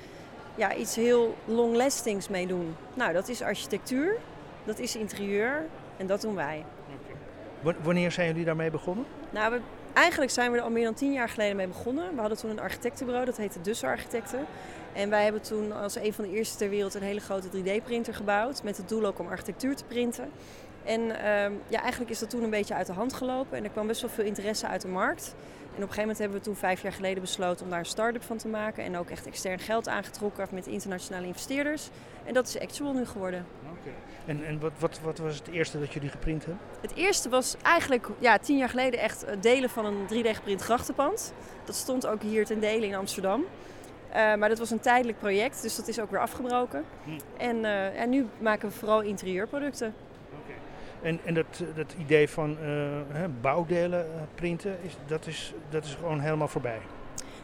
ja, 0.55 0.75
iets 0.75 0.97
heel 0.97 1.37
long-lastings 1.44 2.29
mee 2.29 2.47
doen. 2.47 2.77
Nou, 2.94 3.12
dat 3.12 3.29
is 3.29 3.42
architectuur, 3.42 4.16
dat 4.64 4.79
is 4.79 4.97
interieur 4.97 5.66
en 5.97 6.07
dat 6.07 6.20
doen 6.20 6.35
wij. 6.35 6.64
Wanneer 7.83 8.12
zijn 8.12 8.27
jullie 8.27 8.44
daarmee 8.44 8.70
begonnen? 8.70 9.05
Nou, 9.31 9.53
we, 9.53 9.61
eigenlijk 9.94 10.33
zijn 10.33 10.50
we 10.50 10.57
er 10.57 10.62
al 10.62 10.70
meer 10.70 10.85
dan 10.85 10.94
tien 10.94 11.12
jaar 11.12 11.28
geleden 11.28 11.57
mee 11.57 11.66
begonnen. 11.66 12.14
We 12.14 12.20
hadden 12.20 12.38
toen 12.38 12.50
een 12.50 12.61
architectenbureau, 12.61 13.26
dat 13.26 13.37
heette 13.37 13.61
Dus 13.61 13.85
Architecten. 13.85 14.46
En 14.92 15.11
wij 15.11 15.22
hebben 15.22 15.42
toen 15.42 15.72
als 15.72 15.96
een 15.96 16.12
van 16.12 16.24
de 16.24 16.30
eerste 16.30 16.57
ter 16.57 16.68
wereld 16.68 16.94
een 16.94 17.02
hele 17.02 17.20
grote 17.20 17.48
3D-printer 17.48 18.14
gebouwd. 18.14 18.62
Met 18.62 18.76
het 18.76 18.88
doel 18.88 19.04
ook 19.04 19.18
om 19.18 19.28
architectuur 19.28 19.76
te 19.76 19.85
printen. 19.85 20.30
En 20.85 21.00
um, 21.00 21.61
ja, 21.68 21.80
eigenlijk 21.80 22.11
is 22.11 22.18
dat 22.18 22.30
toen 22.30 22.42
een 22.42 22.50
beetje 22.50 22.74
uit 22.74 22.87
de 22.87 22.92
hand 22.92 23.12
gelopen. 23.12 23.57
En 23.59 23.64
er 23.64 23.70
kwam 23.70 23.87
best 23.87 24.00
wel 24.00 24.11
veel 24.11 24.24
interesse 24.24 24.66
uit 24.66 24.80
de 24.83 24.88
markt. 24.88 25.35
En 25.76 25.82
op 25.82 25.88
een 25.88 25.94
gegeven 25.94 26.00
moment 26.00 26.18
hebben 26.18 26.38
we 26.38 26.44
toen 26.44 26.56
vijf 26.56 26.82
jaar 26.82 26.92
geleden 26.92 27.22
besloten 27.22 27.64
om 27.64 27.70
daar 27.70 27.78
een 27.78 27.84
start-up 27.87 28.22
van 28.22 28.37
te 28.37 28.48
maken. 28.48 28.84
En 28.84 28.96
ook 28.96 29.10
echt 29.10 29.26
extern 29.26 29.58
geld 29.58 29.88
aangetrokken 29.88 30.48
met 30.50 30.66
internationale 30.66 31.26
investeerders. 31.26 31.88
En 32.24 32.34
dat 32.34 32.48
is 32.48 32.60
Actual 32.60 32.92
nu 32.92 33.06
geworden. 33.06 33.46
Okay. 33.62 33.92
En, 34.26 34.44
en 34.44 34.60
wat, 34.60 34.72
wat, 34.78 35.00
wat 35.00 35.18
was 35.18 35.38
het 35.38 35.48
eerste 35.48 35.78
dat 35.78 35.92
jullie 35.92 36.08
geprint 36.08 36.44
hebben? 36.44 36.62
Het 36.80 36.94
eerste 36.94 37.28
was 37.28 37.56
eigenlijk 37.62 38.08
ja, 38.18 38.38
tien 38.38 38.56
jaar 38.56 38.68
geleden 38.68 39.00
echt 39.00 39.26
delen 39.40 39.70
van 39.70 39.84
een 39.84 40.24
3D-geprint 40.24 40.60
grachtenpand. 40.60 41.32
Dat 41.64 41.74
stond 41.74 42.06
ook 42.06 42.22
hier 42.22 42.44
ten 42.44 42.60
dele 42.60 42.87
in 42.87 42.94
Amsterdam. 42.94 43.40
Uh, 43.40 44.14
maar 44.14 44.48
dat 44.48 44.58
was 44.58 44.70
een 44.70 44.80
tijdelijk 44.80 45.18
project, 45.18 45.62
dus 45.62 45.76
dat 45.76 45.88
is 45.88 46.00
ook 46.00 46.10
weer 46.10 46.20
afgebroken. 46.20 46.84
Hm. 47.04 47.10
En, 47.37 47.56
uh, 47.56 48.00
en 48.00 48.10
nu 48.10 48.26
maken 48.38 48.68
we 48.68 48.74
vooral 48.74 49.00
interieurproducten. 49.00 49.94
En, 51.05 51.21
en 51.25 51.35
dat, 51.35 51.62
dat 51.75 51.95
idee 51.99 52.29
van 52.29 52.57
hè, 53.09 53.29
bouwdelen 53.29 54.07
printen, 54.35 54.77
is, 54.83 54.93
dat, 55.07 55.27
is, 55.27 55.53
dat 55.71 55.85
is 55.85 55.95
gewoon 55.95 56.21
helemaal 56.21 56.49
voorbij? 56.49 56.81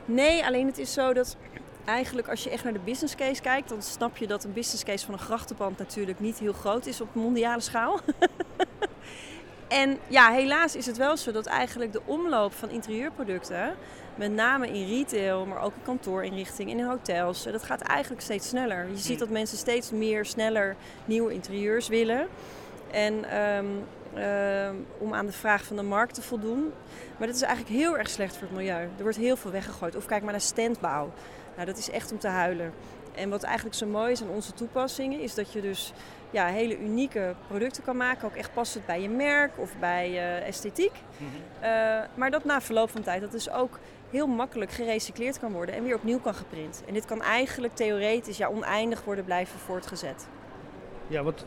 Nee, 0.04 0.44
alleen 0.44 0.66
het 0.66 0.78
is 0.78 0.92
zo 0.92 1.12
dat 1.12 1.36
eigenlijk 1.84 2.28
als 2.28 2.44
je 2.44 2.50
echt 2.50 2.64
naar 2.64 2.72
de 2.72 2.78
business 2.84 3.14
case 3.14 3.42
kijkt, 3.42 3.68
dan 3.68 3.82
snap 3.82 4.16
je 4.16 4.26
dat 4.26 4.44
een 4.44 4.52
business 4.52 4.84
case 4.84 5.04
van 5.04 5.14
een 5.14 5.20
grachtenpand 5.20 5.78
natuurlijk 5.78 6.20
niet 6.20 6.38
heel 6.38 6.52
groot 6.52 6.86
is 6.86 7.00
op 7.00 7.14
mondiale 7.14 7.60
schaal. 7.60 8.00
en 9.68 9.98
ja, 10.08 10.30
helaas 10.30 10.76
is 10.76 10.86
het 10.86 10.96
wel 10.96 11.16
zo 11.16 11.32
dat 11.32 11.46
eigenlijk 11.46 11.92
de 11.92 12.02
omloop 12.04 12.52
van 12.52 12.70
interieurproducten 12.70 13.74
met 14.14 14.32
name 14.32 14.68
in 14.68 14.88
retail, 14.88 15.46
maar 15.46 15.62
ook 15.62 15.72
in 15.74 15.82
kantoorinrichting 15.82 16.70
en 16.70 16.78
in 16.78 16.84
hotels. 16.84 17.44
Dat 17.44 17.62
gaat 17.62 17.80
eigenlijk 17.80 18.22
steeds 18.22 18.48
sneller. 18.48 18.86
Je 18.90 18.98
ziet 18.98 19.18
dat 19.18 19.28
mensen 19.28 19.58
steeds 19.58 19.90
meer, 19.90 20.24
sneller 20.24 20.76
nieuwe 21.04 21.32
interieurs 21.32 21.88
willen. 21.88 22.28
En 22.92 23.38
um, 23.38 23.84
uh, 24.16 24.70
om 24.98 25.14
aan 25.14 25.26
de 25.26 25.32
vraag 25.32 25.64
van 25.64 25.76
de 25.76 25.82
markt 25.82 26.14
te 26.14 26.22
voldoen. 26.22 26.72
Maar 27.18 27.26
dat 27.26 27.36
is 27.36 27.42
eigenlijk 27.42 27.76
heel 27.76 27.98
erg 27.98 28.08
slecht 28.08 28.36
voor 28.36 28.46
het 28.46 28.56
milieu. 28.56 28.88
Er 28.96 29.02
wordt 29.02 29.16
heel 29.16 29.36
veel 29.36 29.50
weggegooid. 29.50 29.96
Of 29.96 30.06
kijk 30.06 30.22
maar 30.22 30.32
naar 30.32 30.40
standbouw. 30.40 31.12
Nou, 31.54 31.66
dat 31.66 31.78
is 31.78 31.90
echt 31.90 32.12
om 32.12 32.18
te 32.18 32.28
huilen. 32.28 32.72
En 33.14 33.30
wat 33.30 33.42
eigenlijk 33.42 33.76
zo 33.76 33.86
mooi 33.86 34.12
is 34.12 34.22
aan 34.22 34.28
onze 34.28 34.52
toepassingen, 34.52 35.20
is 35.20 35.34
dat 35.34 35.52
je 35.52 35.60
dus 35.60 35.92
ja, 36.30 36.46
hele 36.46 36.78
unieke 36.78 37.34
producten 37.46 37.82
kan 37.82 37.96
maken. 37.96 38.28
Ook 38.28 38.34
echt 38.34 38.52
passend 38.52 38.86
bij 38.86 39.02
je 39.02 39.08
merk 39.08 39.58
of 39.58 39.76
bij 39.78 40.10
uh, 40.10 40.46
esthetiek. 40.46 40.92
Mm 40.92 41.26
-hmm. 41.28 41.68
uh, 41.68 42.00
maar 42.14 42.30
dat 42.30 42.44
na 42.44 42.60
verloop 42.60 42.90
van 42.90 43.02
tijd, 43.02 43.20
dat 43.20 43.34
is 43.34 43.50
ook 43.50 43.78
heel 44.10 44.26
makkelijk 44.26 44.70
gerecycleerd 44.70 45.38
kan 45.38 45.52
worden 45.52 45.74
en 45.74 45.84
weer 45.84 45.94
opnieuw 45.94 46.20
kan 46.20 46.34
geprint. 46.34 46.82
En 46.86 46.94
dit 46.94 47.04
kan 47.04 47.22
eigenlijk 47.22 47.74
theoretisch 47.74 48.36
ja, 48.36 48.48
oneindig 48.48 49.04
worden 49.04 49.24
blijven 49.24 49.58
voortgezet. 49.58 50.28
Ja, 51.10 51.22
want 51.22 51.44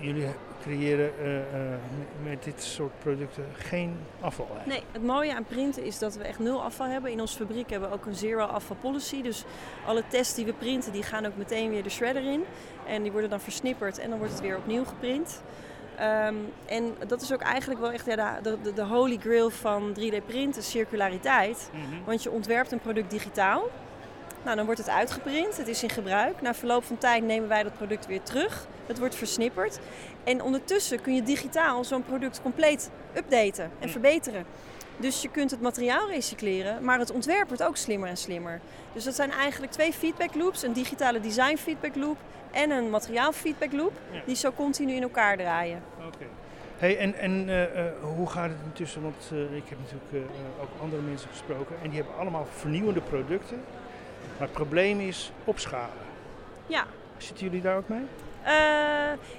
jullie 0.00 0.26
creëren 0.62 1.10
eh, 1.20 1.36
eh, 1.38 1.78
met- 2.24 2.44
dit 2.44 2.62
soort 2.62 2.98
producten 2.98 3.44
geen 3.56 3.96
afval. 4.20 4.46
eigenlijk. 4.56 4.82
Nee, 4.82 4.92
het 4.92 5.02
mooie 5.02 5.34
aan 5.34 5.44
printen 5.44 5.84
is 5.84 5.98
dat 5.98 6.16
we 6.16 6.24
echt 6.24 6.38
nul 6.38 6.62
afval 6.62 6.86
hebben. 6.86 7.10
In 7.10 7.20
onze 7.20 7.36
fabriek 7.36 7.70
hebben 7.70 7.88
we 7.88 7.94
ook 7.94 8.06
een 8.06 8.14
zero 8.14 8.44
afval 8.44 8.76
policy. 8.80 9.22
Dus 9.22 9.44
alle 9.86 10.02
tests 10.08 10.34
die 10.34 10.44
we 10.44 10.52
printen, 10.52 10.92
die 10.92 11.02
gaan 11.02 11.26
ook 11.26 11.36
meteen 11.36 11.70
weer 11.70 11.82
de 11.82 11.90
shredder 11.90 12.24
in. 12.32 12.44
En 12.86 13.02
die 13.02 13.12
worden 13.12 13.30
dan 13.30 13.40
versnipperd 13.40 13.98
en 13.98 14.08
dan 14.08 14.18
wordt 14.18 14.32
het 14.32 14.42
weer 14.42 14.56
opnieuw 14.56 14.84
geprint. 14.84 15.42
Ehm, 15.96 16.34
en 16.66 16.94
dat 17.06 17.22
is 17.22 17.32
ook 17.32 17.40
eigenlijk 17.40 17.80
wel 17.80 17.90
echt 17.92 18.06
ja, 18.06 18.40
de, 18.40 18.56
de, 18.62 18.72
de 18.72 18.84
holy 18.84 19.16
grail 19.16 19.50
van 19.50 19.96
3D-printen, 20.00 20.62
circulariteit. 20.62 21.70
Want 22.04 22.22
je 22.22 22.30
ontwerpt 22.30 22.72
een 22.72 22.80
product 22.80 23.10
digitaal. 23.10 23.62
Nou, 24.46 24.58
dan 24.58 24.66
wordt 24.66 24.80
het 24.80 24.90
uitgeprint, 24.90 25.56
het 25.56 25.68
is 25.68 25.82
in 25.82 25.88
gebruik. 25.90 26.40
Na 26.40 26.54
verloop 26.54 26.84
van 26.84 26.98
tijd 26.98 27.22
nemen 27.24 27.48
wij 27.48 27.62
dat 27.62 27.76
product 27.76 28.06
weer 28.06 28.22
terug. 28.22 28.66
Het 28.86 28.98
wordt 28.98 29.14
versnipperd. 29.14 29.78
En 30.24 30.42
ondertussen 30.42 31.00
kun 31.00 31.14
je 31.14 31.22
digitaal 31.22 31.84
zo'n 31.84 32.04
product 32.04 32.42
compleet 32.42 32.90
updaten 33.16 33.70
en 33.78 33.88
verbeteren. 33.88 34.44
Dus 34.96 35.22
je 35.22 35.30
kunt 35.30 35.50
het 35.50 35.60
materiaal 35.60 36.08
recycleren, 36.08 36.84
maar 36.84 36.98
het 36.98 37.10
ontwerp 37.10 37.48
wordt 37.48 37.62
ook 37.62 37.76
slimmer 37.76 38.08
en 38.08 38.16
slimmer. 38.16 38.60
Dus 38.92 39.04
dat 39.04 39.14
zijn 39.14 39.30
eigenlijk 39.30 39.72
twee 39.72 39.92
feedback 39.92 40.34
loops: 40.34 40.62
een 40.62 40.72
digitale 40.72 41.20
design 41.20 41.56
feedback 41.56 41.96
loop 41.96 42.16
en 42.50 42.70
een 42.70 42.90
materiaal 42.90 43.32
feedback 43.32 43.72
loop, 43.72 43.92
Ja. 44.10 44.20
die 44.26 44.36
zo 44.36 44.52
continu 44.52 44.92
in 44.92 45.02
elkaar 45.02 45.36
draaien. 45.36 45.82
Oké. 46.06 46.26
Hey, 46.76 46.98
en 46.98 47.14
en 47.14 47.48
eh, 47.48 47.62
eh, 47.86 47.92
hoe 48.16 48.30
gaat 48.30 48.48
het 48.48 48.58
intussen? 48.64 49.02
Want 49.02 49.30
eh, 49.32 49.56
ik 49.56 49.64
heb 49.68 49.78
natuurlijk 49.78 50.30
ook 50.60 50.68
andere 50.82 51.02
mensen 51.02 51.28
gesproken 51.28 51.76
en 51.82 51.88
die 51.90 51.98
hebben 52.00 52.18
allemaal 52.18 52.46
vernieuwende 52.56 53.00
producten. 53.00 53.60
Maar 54.38 54.46
het 54.46 54.52
probleem 54.52 55.00
is 55.00 55.32
opschalen. 55.44 56.04
Ja. 56.66 56.84
Zitten 57.16 57.44
jullie 57.44 57.62
daar 57.62 57.76
ook 57.76 57.88
mee? 57.88 58.04
Eh, 58.46 58.52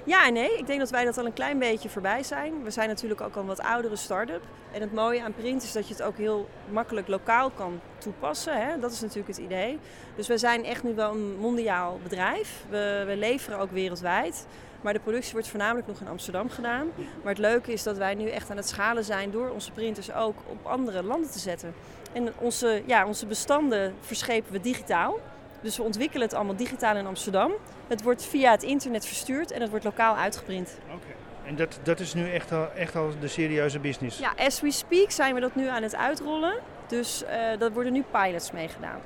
ja 0.04 0.26
en 0.26 0.32
nee. 0.32 0.58
Ik 0.58 0.66
denk 0.66 0.78
dat 0.78 0.90
wij 0.90 1.04
dat 1.04 1.18
al 1.18 1.26
een 1.26 1.32
klein 1.32 1.58
beetje 1.58 1.88
voorbij 1.88 2.22
zijn. 2.22 2.62
We 2.62 2.70
zijn 2.70 2.88
natuurlijk 2.88 3.20
ook 3.20 3.34
al 3.34 3.40
een 3.40 3.46
wat 3.46 3.60
oudere 3.60 3.96
start-up. 3.96 4.42
En 4.72 4.80
het 4.80 4.92
mooie 4.92 5.22
aan 5.22 5.34
print 5.34 5.62
is 5.62 5.72
dat 5.72 5.88
je 5.88 5.94
het 5.94 6.02
ook 6.02 6.16
heel 6.16 6.48
makkelijk 6.70 7.08
lokaal 7.08 7.50
kan 7.50 7.80
toepassen. 7.98 8.66
Hè? 8.66 8.78
Dat 8.78 8.92
is 8.92 9.00
natuurlijk 9.00 9.28
het 9.28 9.44
idee. 9.44 9.78
Dus 10.16 10.28
we 10.28 10.38
zijn 10.38 10.64
echt 10.64 10.82
nu 10.82 10.94
wel 10.94 11.10
een 11.10 11.36
mondiaal 11.38 11.98
bedrijf. 12.02 12.64
We, 12.68 13.04
we 13.06 13.16
leveren 13.16 13.58
ook 13.58 13.70
wereldwijd. 13.70 14.46
Maar 14.80 14.92
de 14.92 15.00
productie 15.00 15.32
wordt 15.32 15.48
voornamelijk 15.48 15.86
nog 15.86 16.00
in 16.00 16.08
Amsterdam 16.08 16.50
gedaan. 16.50 16.86
Maar 16.96 17.32
het 17.32 17.38
leuke 17.38 17.72
is 17.72 17.82
dat 17.82 17.96
wij 17.96 18.14
nu 18.14 18.28
echt 18.28 18.50
aan 18.50 18.56
het 18.56 18.68
schalen 18.68 19.04
zijn 19.04 19.30
door 19.30 19.50
onze 19.50 19.72
printers 19.72 20.12
ook 20.12 20.36
op 20.46 20.66
andere 20.66 21.02
landen 21.02 21.30
te 21.30 21.38
zetten. 21.38 21.74
En 22.12 22.32
onze, 22.38 22.82
ja, 22.86 23.06
onze 23.06 23.26
bestanden 23.26 23.94
verschepen 24.00 24.52
we 24.52 24.60
digitaal. 24.60 25.18
Dus 25.60 25.76
we 25.76 25.82
ontwikkelen 25.82 26.26
het 26.26 26.36
allemaal 26.36 26.56
digitaal 26.56 26.96
in 26.96 27.06
Amsterdam. 27.06 27.52
Het 27.86 28.02
wordt 28.02 28.24
via 28.24 28.50
het 28.50 28.62
internet 28.62 29.06
verstuurd 29.06 29.50
en 29.50 29.60
het 29.60 29.70
wordt 29.70 29.84
lokaal 29.84 30.16
uitgeprint. 30.16 30.78
Oké. 30.94 31.14
En 31.44 31.56
dat, 31.56 31.78
dat 31.82 32.00
is 32.00 32.14
nu 32.14 32.30
echt 32.30 32.52
al, 32.52 32.72
echt 32.72 32.96
al 32.96 33.10
de 33.20 33.28
serieuze 33.28 33.78
business? 33.78 34.18
Ja, 34.18 34.32
as 34.36 34.60
we 34.60 34.70
speak 34.70 35.10
zijn 35.10 35.34
we 35.34 35.40
dat 35.40 35.54
nu 35.54 35.66
aan 35.66 35.82
het 35.82 35.96
uitrollen. 35.96 36.54
Dus 36.86 37.24
eh 37.24 37.58
daar 37.58 37.72
worden 37.72 37.92
nu 37.92 38.04
pilots 38.10 38.52
mee 38.52 38.68
gedaan. 38.68 39.00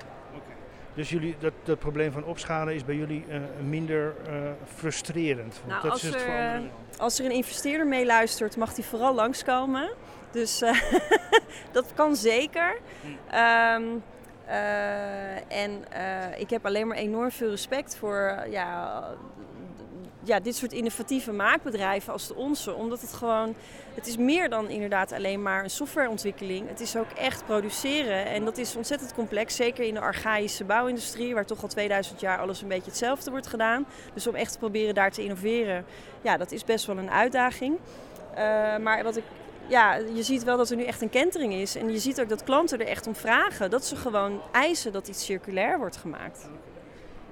Dus 0.94 1.10
jullie, 1.10 1.36
dat, 1.38 1.52
dat 1.64 1.78
probleem 1.78 2.12
van 2.12 2.24
opschalen 2.24 2.74
is 2.74 2.84
bij 2.84 2.94
jullie 2.94 3.24
eh, 3.28 3.40
minder 3.68 4.14
eh, 4.26 4.32
frustrerend? 4.76 5.54
Want 5.54 5.68
Nou, 5.68 5.82
dat 5.82 5.90
als 5.90 6.04
is 6.04 6.10
het 6.10 6.22
er. 6.22 6.62
Als 6.98 7.18
er 7.18 7.24
een 7.24 7.30
investeerder 7.30 7.86
meeluistert, 7.86 8.56
mag 8.56 8.74
die 8.74 8.84
vooral 8.84 9.14
langskomen. 9.14 9.90
Dus 10.32 10.62
eh, 10.62 10.82
dat 11.72 11.94
kan 11.94 12.16
zeker. 12.16 12.78
Ehm, 13.30 13.82
eh, 14.46 15.52
en 15.52 15.84
eh, 15.90 16.40
ik 16.40 16.50
heb 16.50 16.66
alleen 16.66 16.86
maar 16.86 16.96
enorm 16.96 17.30
veel 17.30 17.50
respect 17.50 17.96
voor 17.96 18.44
ja, 18.50 19.04
ja, 20.22 20.40
dit 20.40 20.56
soort 20.56 20.72
innovatieve 20.72 21.32
maakbedrijven 21.32 22.12
als 22.12 22.26
de 22.26 22.34
onze. 22.34 22.74
Omdat 22.74 23.00
het 23.00 23.12
gewoon, 23.12 23.54
het 23.94 24.06
is 24.06 24.16
meer 24.16 24.48
dan 24.48 24.68
inderdaad 24.68 25.12
alleen 25.12 25.42
maar 25.42 25.62
een 25.62 25.70
softwareontwikkeling. 25.70 26.68
Het 26.68 26.80
is 26.80 26.96
ook 26.96 27.10
echt 27.10 27.44
produceren. 27.46 28.26
En 28.26 28.44
dat 28.44 28.58
is 28.58 28.76
ontzettend 28.76 29.14
complex. 29.14 29.56
Zeker 29.56 29.84
in 29.84 29.94
de 29.94 30.00
archaïsche 30.00 30.64
bouwindustrie, 30.64 31.34
waar 31.34 31.46
toch 31.46 31.62
al 31.62 31.68
2000 31.68 32.20
jaar 32.20 32.38
alles 32.38 32.62
een 32.62 32.68
beetje 32.68 32.90
hetzelfde 32.90 33.30
wordt 33.30 33.46
gedaan. 33.46 33.86
Dus 34.14 34.26
om 34.26 34.34
echt 34.34 34.52
te 34.52 34.58
proberen 34.58 34.94
daar 34.94 35.10
te 35.10 35.22
innoveren, 35.22 35.84
ja, 36.22 36.36
dat 36.36 36.52
is 36.52 36.64
best 36.64 36.86
wel 36.86 36.98
een 36.98 37.10
uitdaging. 37.10 37.78
Maar 38.80 39.02
wat 39.02 39.16
ik 39.16 39.24
ja, 39.72 39.94
je 40.14 40.22
ziet 40.22 40.44
wel 40.44 40.56
dat 40.56 40.70
er 40.70 40.76
nu 40.76 40.84
echt 40.84 41.00
een 41.02 41.10
kentering 41.10 41.52
is. 41.52 41.76
En 41.76 41.90
je 41.92 41.98
ziet 41.98 42.20
ook 42.20 42.28
dat 42.28 42.44
klanten 42.44 42.80
er 42.80 42.86
echt 42.86 43.06
om 43.06 43.14
vragen. 43.14 43.70
Dat 43.70 43.84
ze 43.84 43.96
gewoon 43.96 44.40
eisen 44.52 44.92
dat 44.92 45.08
iets 45.08 45.24
circulair 45.24 45.78
wordt 45.78 45.96
gemaakt. 45.96 46.48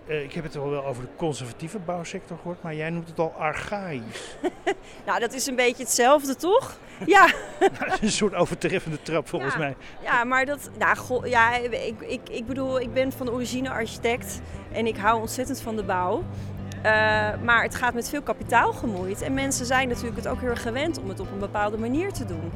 Eh, 0.07 0.23
ik 0.23 0.33
heb 0.33 0.45
het 0.45 0.57
al 0.57 0.71
wel 0.71 0.85
over 0.87 1.03
de 1.03 1.09
conservatieve 1.17 1.79
bouwsector 1.79 2.37
gehoord, 2.37 2.63
maar 2.63 2.75
jij 2.75 2.91
noemt 2.91 3.09
het 3.09 3.19
al 3.19 3.33
archaïs. 3.39 4.37
Nou, 5.07 5.21
dat 5.21 5.33
is 5.33 5.47
een 5.47 5.57
beetje 5.57 5.83
hetzelfde, 5.83 6.37
toch? 6.37 6.77
Ja, 7.07 7.27
dat 7.61 7.93
is 7.93 8.01
een 8.01 8.11
soort 8.11 8.35
overtreffende 8.35 9.03
trap 9.03 9.29
volgens 9.29 9.53
Ja. 9.53 9.59
mij. 9.59 9.77
ja 10.03 10.25
maar 10.25 10.47
dat... 10.47 10.71
Nou, 10.79 10.97
goh, 10.97 11.27
ja, 11.27 11.57
ik, 11.57 12.01
ik, 12.01 12.29
ik 12.29 12.47
bedoel, 12.47 12.81
ik 12.81 12.93
ben 12.93 13.13
van 13.13 13.31
origine 13.31 13.71
architect. 13.71 14.41
En 14.73 14.87
ik 14.87 14.97
hou 14.97 15.21
ontzettend 15.21 15.61
van 15.61 15.77
de 15.77 15.83
bouw. 15.85 16.25
Eh, 16.83 16.93
maar 17.43 17.63
het 17.63 17.75
gaat 17.75 17.95
met 17.95 18.09
veel 18.09 18.23
kapitaal 18.23 18.73
gemoeid. 18.73 19.23
En 19.23 19.35
mensen 19.35 19.67
zijn 19.67 19.89
natuurlijk 19.89 20.17
het 20.17 20.29
ook 20.29 20.41
heel 20.41 20.49
erg 20.49 20.63
gewend 20.63 21.01
om 21.01 21.09
het 21.09 21.21
op 21.21 21.33
een 21.33 21.39
bepaalde 21.39 21.79
manier 21.79 22.13
te 22.13 22.25
doen. 22.25 22.51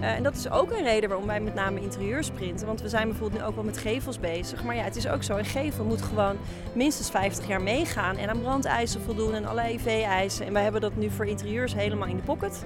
Eh, 0.00 0.14
en 0.14 0.22
dat 0.22 0.34
is 0.34 0.50
ook 0.50 0.70
een 0.70 0.82
reden 0.82 1.08
waarom 1.08 1.26
wij 1.26 1.40
met 1.40 1.54
name 1.54 1.80
interieurs 1.80 2.30
printen. 2.30 2.66
Want 2.66 2.82
we 2.82 2.88
zijn 2.88 3.08
bijvoorbeeld 3.08 3.40
nu 3.40 3.46
ook 3.46 3.54
wel 3.54 3.64
met 3.64 3.78
gevels 3.78 4.20
bezig. 4.20 4.64
Maar 4.64 4.76
ja, 4.76 4.82
het 4.82 4.96
is 4.96 5.08
ook 5.08 5.22
zo. 5.22 5.36
Een 5.36 5.44
gevel 5.44 5.84
moet 5.84 6.02
gewoon 6.02 6.36
minstens 6.72 7.10
50 7.10 7.46
jaar 7.46 7.62
meegaan. 7.62 8.16
En 8.16 8.28
aan 8.28 8.40
brandeisen 8.40 9.00
voldoen 9.00 9.34
en 9.34 9.46
alle 9.46 9.62
EV-eisen. 9.62 10.46
En 10.46 10.52
wij 10.52 10.62
hebben 10.62 10.80
dat 10.80 10.96
nu 10.96 11.10
voor 11.10 11.26
interieurs 11.26 11.74
helemaal 11.74 12.08
in 12.08 12.16
de 12.16 12.22
pocket. 12.22 12.64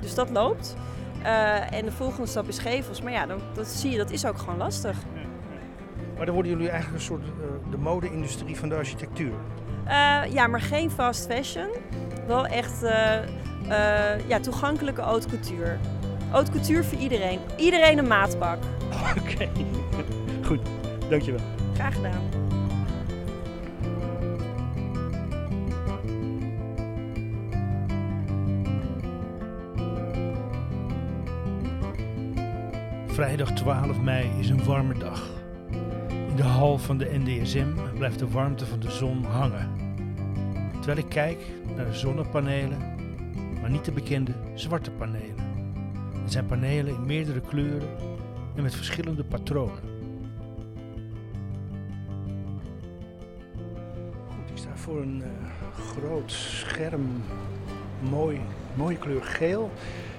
Dus 0.00 0.14
dat 0.14 0.30
loopt. 0.30 0.76
Eh, 1.22 1.72
en 1.72 1.84
de 1.84 1.92
volgende 1.92 2.26
stap 2.26 2.48
is 2.48 2.58
gevels. 2.58 3.02
Maar 3.02 3.12
ja, 3.12 3.26
dan, 3.26 3.40
dat 3.54 3.66
zie 3.66 3.90
je, 3.90 3.96
dat 3.96 4.10
is 4.10 4.26
ook 4.26 4.38
gewoon 4.38 4.56
lastig. 4.56 4.96
Maar 6.16 6.26
dan 6.26 6.34
worden 6.34 6.52
jullie 6.52 6.68
eigenlijk 6.68 7.00
een 7.00 7.06
soort 7.06 7.24
de 7.70 7.78
mode-industrie 7.78 8.56
van 8.56 8.68
de 8.68 8.74
architectuur. 8.74 9.32
Eh, 9.86 10.32
ja, 10.32 10.46
maar 10.46 10.60
geen 10.60 10.90
fast 10.90 11.26
fashion. 11.26 11.68
Wel 12.26 12.46
echt 12.46 12.82
eh, 12.82 13.18
eh, 13.68 14.28
ja, 14.28 14.40
toegankelijke 14.40 15.00
haute 15.00 15.28
couture. 15.28 15.76
Haute 16.30 16.50
couture 16.50 16.84
voor 16.84 16.98
iedereen. 16.98 17.40
Iedereen 17.56 17.98
een 17.98 18.06
maatpak. 18.06 18.58
Oké, 19.18 19.48
goed. 20.44 20.60
Dankjewel. 21.08 21.40
Graag 21.74 21.94
gedaan. 21.94 22.22
Vrijdag 33.06 33.52
12 33.52 34.00
mei 34.00 34.30
is 34.38 34.48
een 34.48 34.64
warme 34.64 34.94
dag. 34.94 35.30
In 36.28 36.36
de 36.36 36.42
hal 36.42 36.78
van 36.78 36.98
de 36.98 37.10
NDSM 37.12 37.68
blijft 37.98 38.18
de 38.18 38.30
warmte 38.30 38.66
van 38.66 38.80
de 38.80 38.90
zon 38.90 39.24
hangen. 39.24 39.73
Terwijl 40.84 41.06
ik 41.06 41.12
kijk 41.12 41.38
naar 41.76 41.86
de 41.86 41.94
zonnepanelen, 41.94 42.78
maar 43.60 43.70
niet 43.70 43.84
de 43.84 43.92
bekende 43.92 44.32
zwarte 44.54 44.90
panelen. 44.90 45.34
Het 46.22 46.32
zijn 46.32 46.46
panelen 46.46 46.94
in 46.94 47.06
meerdere 47.06 47.40
kleuren 47.40 47.88
en 48.54 48.62
met 48.62 48.74
verschillende 48.74 49.24
patronen. 49.24 49.78
Goed, 54.26 54.50
ik 54.50 54.56
sta 54.56 54.68
voor 54.74 55.00
een 55.00 55.22
eh, 55.22 55.78
groot 55.78 56.32
scherm, 56.32 57.22
mooi, 58.10 58.40
mooie 58.74 58.98
kleur 58.98 59.22
geel. 59.22 59.70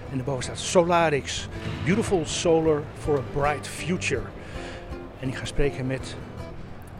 En 0.09 0.15
daarboven 0.15 0.43
staat 0.43 0.59
Solarix, 0.59 1.47
Beautiful 1.83 2.25
Solar 2.25 2.81
for 2.97 3.17
a 3.17 3.23
Bright 3.33 3.67
Future. 3.67 4.25
En 5.19 5.27
ik 5.27 5.35
ga 5.35 5.45
spreken 5.45 5.87
met 5.87 6.15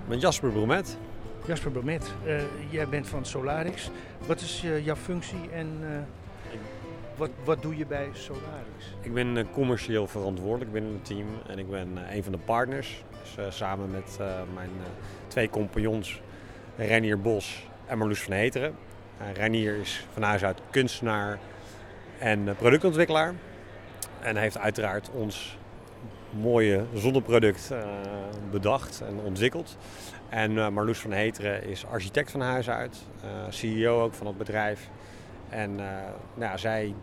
ben 0.08 0.20
Jasper 0.20 0.50
Bromet. 0.50 0.98
Jasper 1.48 1.72
Bromet. 1.72 2.14
Eh, 2.26 2.42
jij 2.70 2.88
bent 2.88 3.08
van 3.08 3.26
Solarix. 3.26 3.90
Wat 4.28 4.42
is 4.42 4.64
eh, 4.66 4.86
jouw 4.86 4.96
functie 4.96 5.50
en 5.54 5.78
eh, 5.82 5.98
wat, 7.16 7.30
wat 7.44 7.62
doe 7.62 7.78
je 7.78 7.86
bij 7.86 8.10
Solarix? 8.14 8.96
Ik 9.02 9.14
ben 9.14 9.48
commercieel 9.52 10.08
verantwoordelijk 10.08 10.72
binnen 10.72 10.94
het 10.94 11.06
team 11.06 11.28
en 11.48 11.60
ik 11.60 11.70
ben 11.70 11.98
een 12.12 12.24
van 12.24 12.32
de 12.32 12.38
partners. 12.38 13.04
Dus, 13.36 13.58
samen 13.58 13.92
met 13.92 14.18
mijn 14.54 14.70
twee 15.28 15.50
compagnons, 15.50 16.22
Renier 16.78 17.22
Bos 17.22 17.68
en 17.86 17.98
Marloes 17.98 18.22
van 18.22 18.34
Heteren. 18.34 18.76
Uh, 19.22 19.34
Renier 19.34 19.76
is 19.76 20.06
van 20.14 20.22
huis 20.22 20.44
uit 20.44 20.62
kunstenaar 20.70 21.40
en 22.20 22.56
productontwikkelaar. 22.58 23.34
En 24.20 24.38
heeft 24.38 24.58
uiteraard 24.58 25.10
ons 25.12 25.58
mooie 26.30 26.84
zonneproduct 26.94 27.74
bedacht 28.52 29.02
en 29.08 29.20
ontwikkeld. 29.20 29.78
En 30.30 30.58
eh, 30.58 30.70
Marloes 30.70 31.00
van 31.00 31.12
Heteren 31.12 31.64
is 31.64 31.86
architect 31.86 32.32
van 32.32 32.42
huis 32.42 32.70
uit, 32.70 33.06
eh, 33.22 33.30
CEO 33.50 34.02
ook 34.02 34.14
van 34.14 34.28
het 34.28 34.38
bedrijf. 34.38 34.90
En 35.50 35.80
eh, 35.80 35.86
nou, 36.34 36.58
zij 36.58 36.94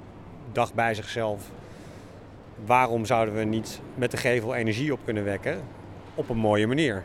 dacht 0.53 0.75
bij 0.75 0.95
zichzelf, 0.95 1.51
waarom 2.65 3.05
zouden 3.05 3.35
we 3.35 3.45
niet 3.45 3.81
met 3.95 4.11
de 4.11 4.17
gevel 4.17 4.55
energie 4.55 4.93
op 4.93 5.01
kunnen 5.05 5.25
wekken 5.25 5.63
op 6.15 6.29
een 6.29 6.37
mooie 6.37 6.67
manier? 6.67 7.05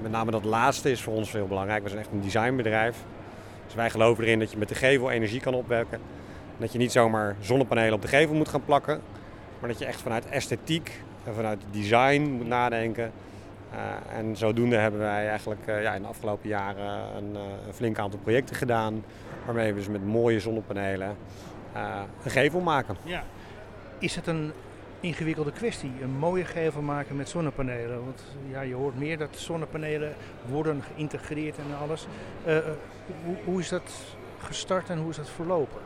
Met 0.00 0.10
name 0.10 0.30
dat 0.30 0.44
laatste 0.44 0.90
is 0.90 1.02
voor 1.02 1.14
ons 1.14 1.32
heel 1.32 1.46
belangrijk. 1.46 1.82
We 1.82 1.88
zijn 1.88 2.00
echt 2.00 2.12
een 2.12 2.20
designbedrijf. 2.20 2.96
Dus 3.64 3.74
wij 3.74 3.90
geloven 3.90 4.24
erin 4.24 4.38
dat 4.38 4.50
je 4.50 4.56
met 4.56 4.68
de 4.68 4.74
gevel 4.74 5.10
energie 5.10 5.40
kan 5.40 5.54
opwekken. 5.54 6.00
Dat 6.58 6.72
je 6.72 6.78
niet 6.78 6.92
zomaar 6.92 7.36
zonnepanelen 7.40 7.94
op 7.94 8.02
de 8.02 8.08
gevel 8.08 8.34
moet 8.34 8.48
gaan 8.48 8.64
plakken. 8.64 9.00
Maar 9.60 9.68
dat 9.68 9.78
je 9.78 9.84
echt 9.84 10.00
vanuit 10.00 10.28
esthetiek 10.28 11.02
en 11.24 11.34
vanuit 11.34 11.60
design 11.70 12.22
moet 12.22 12.48
nadenken. 12.48 13.12
Uh, 13.74 14.18
en 14.18 14.36
zodoende 14.36 14.76
hebben 14.76 15.00
wij 15.00 15.28
eigenlijk 15.28 15.60
uh, 15.66 15.82
ja, 15.82 15.94
in 15.94 16.02
de 16.02 16.08
afgelopen 16.08 16.48
jaren 16.48 17.16
een, 17.16 17.30
uh, 17.34 17.40
een, 17.66 17.72
flink 17.74 17.98
aantal 17.98 18.18
projecten 18.18 18.56
gedaan. 18.56 19.04
Waarmee 19.44 19.72
we 19.72 19.78
dus 19.78 19.88
met 19.88 20.06
mooie 20.06 20.40
zonnepanelen 20.40 21.16
een 22.24 22.30
gevel 22.30 22.60
maken. 22.60 22.96
Ja. 23.02 23.24
Is 23.98 24.14
het 24.14 24.26
een 24.26 24.52
ingewikkelde 25.00 25.52
kwestie, 25.52 25.92
een 26.02 26.18
mooie 26.18 26.44
gevel 26.44 26.82
maken 26.82 27.16
met 27.16 27.28
zonnepanelen? 27.28 28.04
Want 28.04 28.24
ja, 28.50 28.60
je 28.60 28.74
hoort 28.74 28.98
meer 28.98 29.18
dat 29.18 29.36
zonnepanelen 29.36 30.14
worden 30.48 30.82
geïntegreerd 30.82 31.56
en 31.58 31.78
alles. 31.82 32.06
Hoe, 33.24 33.36
hoe, 33.44 33.60
is 33.60 33.68
dat 33.68 33.92
gestart 34.38 34.90
en 34.90 34.98
hoe 34.98 35.10
is 35.10 35.16
dat 35.16 35.28
verlopen? 35.28 35.80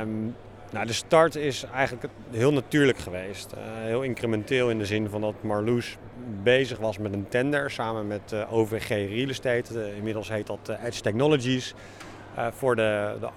Um, 0.00 0.34
nou, 0.70 0.86
de 0.86 0.92
start 0.92 1.34
is 1.34 1.64
eigenlijk 1.74 2.12
heel 2.30 2.52
natuurlijk 2.52 2.98
geweest. 2.98 3.52
Uh, 3.52 3.60
heel 3.62 4.02
incrementeel 4.02 4.70
in 4.70 4.78
de 4.78 4.86
zin 4.86 5.08
van 5.08 5.20
dat 5.20 5.34
Marloes 5.40 5.96
bezig 6.42 6.78
was 6.78 6.98
met 6.98 7.12
een 7.12 7.28
tender 7.28 7.70
samen 7.70 8.06
met 8.06 8.32
uh, 8.32 8.52
OVG 8.52 8.88
Real 8.88 9.28
Estate. 9.28 9.74
Uh, 9.74 9.96
inmiddels 9.96 10.28
heet 10.28 10.46
dat 10.46 10.76
Edge 10.84 11.00
Technologies. 11.00 11.74
voor 12.50 12.76
de, 12.76 13.16
de, 13.20 13.28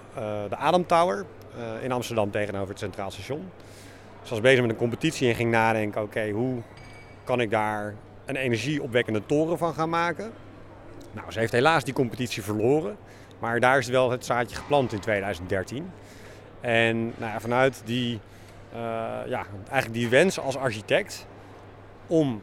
de 0.48 0.56
Adam 0.56 0.86
Tower 0.86 1.24
in 1.82 1.92
Amsterdam 1.92 2.30
tegenover 2.30 2.68
het 2.68 2.78
Centraal 2.78 3.10
Station. 3.10 3.50
Ze 4.22 4.30
was 4.30 4.40
bezig 4.40 4.60
met 4.60 4.70
een 4.70 4.76
competitie 4.76 5.28
en 5.28 5.34
ging 5.34 5.50
nadenken: 5.50 6.02
oké, 6.02 6.30
hoe 6.30 6.62
kan 7.24 7.40
ik 7.40 7.50
daar 7.50 7.94
een 8.24 8.36
energieopwekkende 8.36 9.26
toren 9.26 9.58
van 9.58 9.74
gaan 9.74 9.90
maken? 9.90 10.32
Nou, 11.12 11.32
ze 11.32 11.38
heeft 11.38 11.52
helaas 11.52 11.84
die 11.84 11.94
competitie 11.94 12.42
verloren. 12.42 12.96
Maar 13.38 13.60
daar 13.60 13.78
is 13.78 13.88
wel 13.88 14.10
het 14.10 14.24
zaadje 14.24 14.56
geplant 14.56 14.92
in 14.92 15.00
2013. 15.00 15.90
En 16.64 17.04
nou 17.16 17.32
ja, 17.32 17.40
vanuit 17.40 17.82
die, 17.84 18.20
uh, 18.72 18.78
ja, 19.26 19.46
eigenlijk 19.70 19.92
die 19.92 20.08
wens 20.08 20.40
als 20.40 20.56
architect 20.56 21.26
om 22.06 22.42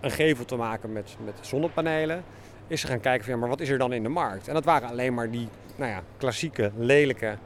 een 0.00 0.10
gevel 0.10 0.44
te 0.44 0.56
maken 0.56 0.92
met, 0.92 1.16
met 1.24 1.34
zonnepanelen, 1.40 2.24
is 2.66 2.80
ze 2.80 2.86
gaan 2.86 3.00
kijken 3.00 3.24
van 3.24 3.34
ja, 3.34 3.40
maar 3.40 3.48
wat 3.48 3.60
is 3.60 3.68
er 3.68 3.78
dan 3.78 3.92
in 3.92 4.02
de 4.02 4.08
markt? 4.08 4.48
En 4.48 4.54
dat 4.54 4.64
waren 4.64 4.88
alleen 4.88 5.14
maar 5.14 5.30
die 5.30 5.48
nou 5.76 5.90
ja, 5.90 6.02
klassieke, 6.16 6.70
lelijke 6.76 7.36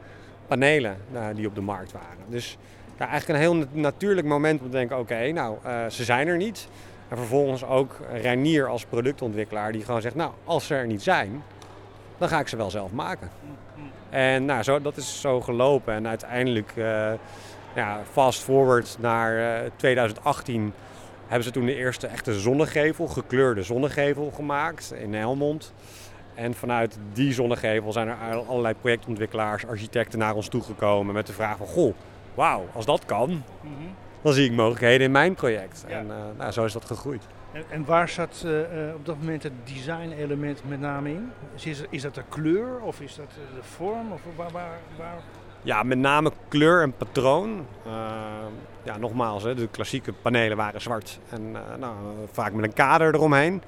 panelen 0.47 0.97
uh, 1.13 1.25
die 1.35 1.47
op 1.47 1.55
de 1.55 1.61
markt 1.61 1.91
waren. 1.91 2.23
Dus 2.27 2.57
eigenlijk 2.97 3.29
een 3.29 3.45
heel 3.45 3.65
natuurlijk 3.71 4.27
moment 4.27 4.59
om 4.59 4.65
te 4.65 4.77
denken, 4.77 4.99
oké, 4.99 5.31
nou, 5.31 5.57
uh, 5.65 5.87
ze 5.87 6.03
zijn 6.03 6.27
er 6.27 6.37
niet. 6.37 6.67
En 7.07 7.17
vervolgens 7.17 7.63
ook 7.63 7.95
Reinier 8.11 8.67
als 8.67 8.85
productontwikkelaar 8.85 9.71
die 9.71 9.83
gewoon 9.83 10.01
zegt, 10.01 10.15
nou, 10.15 10.31
als 10.43 10.67
ze 10.67 10.75
er 10.75 10.87
niet 10.87 11.03
zijn, 11.03 11.43
dan 12.17 12.29
ga 12.29 12.39
ik 12.39 12.47
ze 12.47 12.57
wel 12.57 12.69
zelf 12.69 12.91
maken. 12.91 13.29
En 14.09 14.45
nou, 14.45 14.63
zo, 14.63 14.81
dat 14.81 14.97
is 14.97 15.21
zo 15.21 15.41
gelopen. 15.41 15.93
En 15.93 16.07
uiteindelijk, 16.07 16.71
uh, 16.75 17.11
ja, 17.75 18.01
fast 18.11 18.41
forward 18.41 18.97
naar 18.99 19.63
uh, 19.63 19.69
2018, 19.75 20.73
hebben 21.27 21.43
ze 21.43 21.51
toen 21.51 21.65
de 21.65 21.75
eerste 21.75 22.07
echte 22.07 22.39
zonnegevel, 22.39 23.07
gekleurde 23.07 23.63
zonnegevel 23.63 24.31
gemaakt 24.35 24.93
in 25.01 25.13
Helmond. 25.13 25.73
En 26.35 26.53
vanuit 26.53 26.97
die 27.13 27.33
zonnegevel 27.33 27.91
zijn 27.91 28.07
er 28.07 28.45
allerlei 28.47 28.73
projectontwikkelaars, 28.73 29.67
architecten 29.67 30.19
naar 30.19 30.35
ons 30.35 30.47
toegekomen 30.47 31.13
met 31.13 31.27
de 31.27 31.33
vraag 31.33 31.57
van, 31.57 31.67
goh, 31.67 31.93
wauw, 32.33 32.67
als 32.73 32.85
dat 32.85 33.05
kan, 33.05 33.29
mm 33.29 33.43
-hmm. 33.61 33.95
dan 34.21 34.33
zie 34.33 34.45
ik 34.45 34.51
mogelijkheden 34.51 35.05
in 35.05 35.11
mijn 35.11 35.35
project. 35.35 35.85
Ja. 35.87 35.97
En 35.97 36.05
uh, 36.05 36.15
nou, 36.37 36.51
zo 36.51 36.65
is 36.65 36.73
dat 36.73 36.85
gegroeid. 36.85 37.27
En, 37.51 37.63
en 37.69 37.85
waar 37.85 38.09
zat 38.09 38.43
uh, 38.45 38.59
op 38.95 39.05
dat 39.05 39.17
moment 39.17 39.43
het 39.43 39.53
design-element 39.63 40.61
met 40.67 40.79
name 40.79 41.09
in? 41.09 41.31
Is, 41.55 41.83
is 41.89 42.01
dat 42.01 42.15
de 42.15 42.23
kleur 42.29 42.79
of 42.81 43.01
is 43.01 43.15
dat 43.15 43.31
de 43.55 43.63
vorm? 43.63 44.11
Of 44.11 44.21
waar, 44.35 44.51
waar? 44.51 45.17
Ja, 45.61 45.83
met 45.83 45.97
name 45.97 46.31
kleur 46.47 46.81
en 46.81 46.93
patroon. 46.93 47.65
Ja, 48.83 48.97
nogmaals, 48.97 49.43
hè, 49.43 49.55
de 49.55 49.67
klassieke 49.67 50.13
panelen 50.13 50.57
waren 50.57 50.81
zwart 50.81 51.19
en 51.29 51.51
nou, 51.51 51.95
vaak 52.31 52.53
met 52.53 52.65
een 52.65 52.73
kader 52.73 53.15
eromheen. 53.15 53.61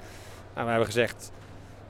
Nou, 0.54 0.64
we 0.64 0.70
hebben 0.70 0.86
gezegd, 0.86 1.32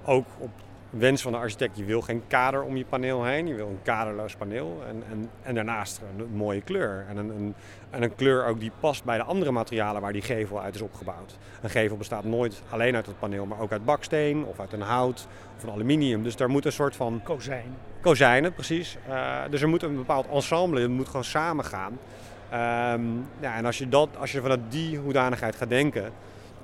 ook 0.05 0.27
op 0.39 0.51
wens 0.93 1.23
van 1.23 1.33
de 1.33 1.39
architect, 1.39 1.77
je 1.77 1.85
wil 1.85 2.01
geen 2.01 2.23
kader 2.27 2.63
om 2.63 2.77
je 2.77 2.85
paneel 2.85 3.25
heen. 3.25 3.47
Je 3.47 3.55
wil 3.55 3.69
een 3.69 3.83
kaderloos 3.83 4.37
paneel. 4.37 4.83
En, 4.89 5.03
en, 5.11 5.31
en 5.43 5.55
daarnaast 5.55 6.01
een, 6.19 6.27
mooie 6.33 6.61
kleur. 6.61 7.05
En 7.09 7.17
een, 7.17 7.29
een, 7.29 7.55
en 7.91 8.03
een 8.03 8.15
kleur 8.15 8.47
ook 8.47 8.61
die 8.61 8.73
past 8.81 9.05
bij 9.05 9.17
de 9.17 9.23
andere 9.23 9.51
materialen 9.51 10.03
waar 10.03 10.13
die 10.13 10.23
gevel 10.23 10.61
uit 10.61 10.75
is 10.75 10.81
opgebouwd. 10.81 11.39
Een 11.63 11.71
gevel 11.71 11.97
bestaat 11.97 12.25
nooit 12.25 12.63
alleen 12.71 12.95
uit 12.95 13.07
het 13.07 13.19
paneel, 13.19 13.47
maar 13.47 13.61
ook 13.61 13.73
uit 13.73 13.85
baksteen 13.85 14.45
of 14.45 14.61
uit 14.61 14.73
een 14.73 14.81
hout 14.81 15.27
of 15.57 15.63
een 15.63 15.71
aluminium. 15.71 16.23
Dus 16.23 16.37
daar 16.37 16.51
moet 16.51 16.65
een 16.65 16.73
soort 16.73 16.97
van... 16.97 17.21
Kozijn. 17.25 17.77
Kozijnen, 18.01 18.55
precies. 18.55 18.97
Uh, 19.09 19.37
dus 19.51 19.63
er 19.63 19.69
moet 19.69 19.83
een 19.83 19.97
bepaald 19.97 20.29
ensemble, 20.29 20.81
het 20.81 20.91
moet 20.91 21.07
gewoon 21.07 21.25
samen 21.25 21.65
gaan. 21.65 21.99
Um, 22.95 23.27
ja, 23.41 23.57
en 23.57 23.65
als 23.65 23.79
je, 23.79 23.89
dat, 23.89 24.09
als 24.19 24.33
je 24.33 24.41
vanuit 24.41 24.61
die 24.69 24.99
hoedanigheid 24.99 25.57
gaat 25.57 25.69
denken, 25.69 26.13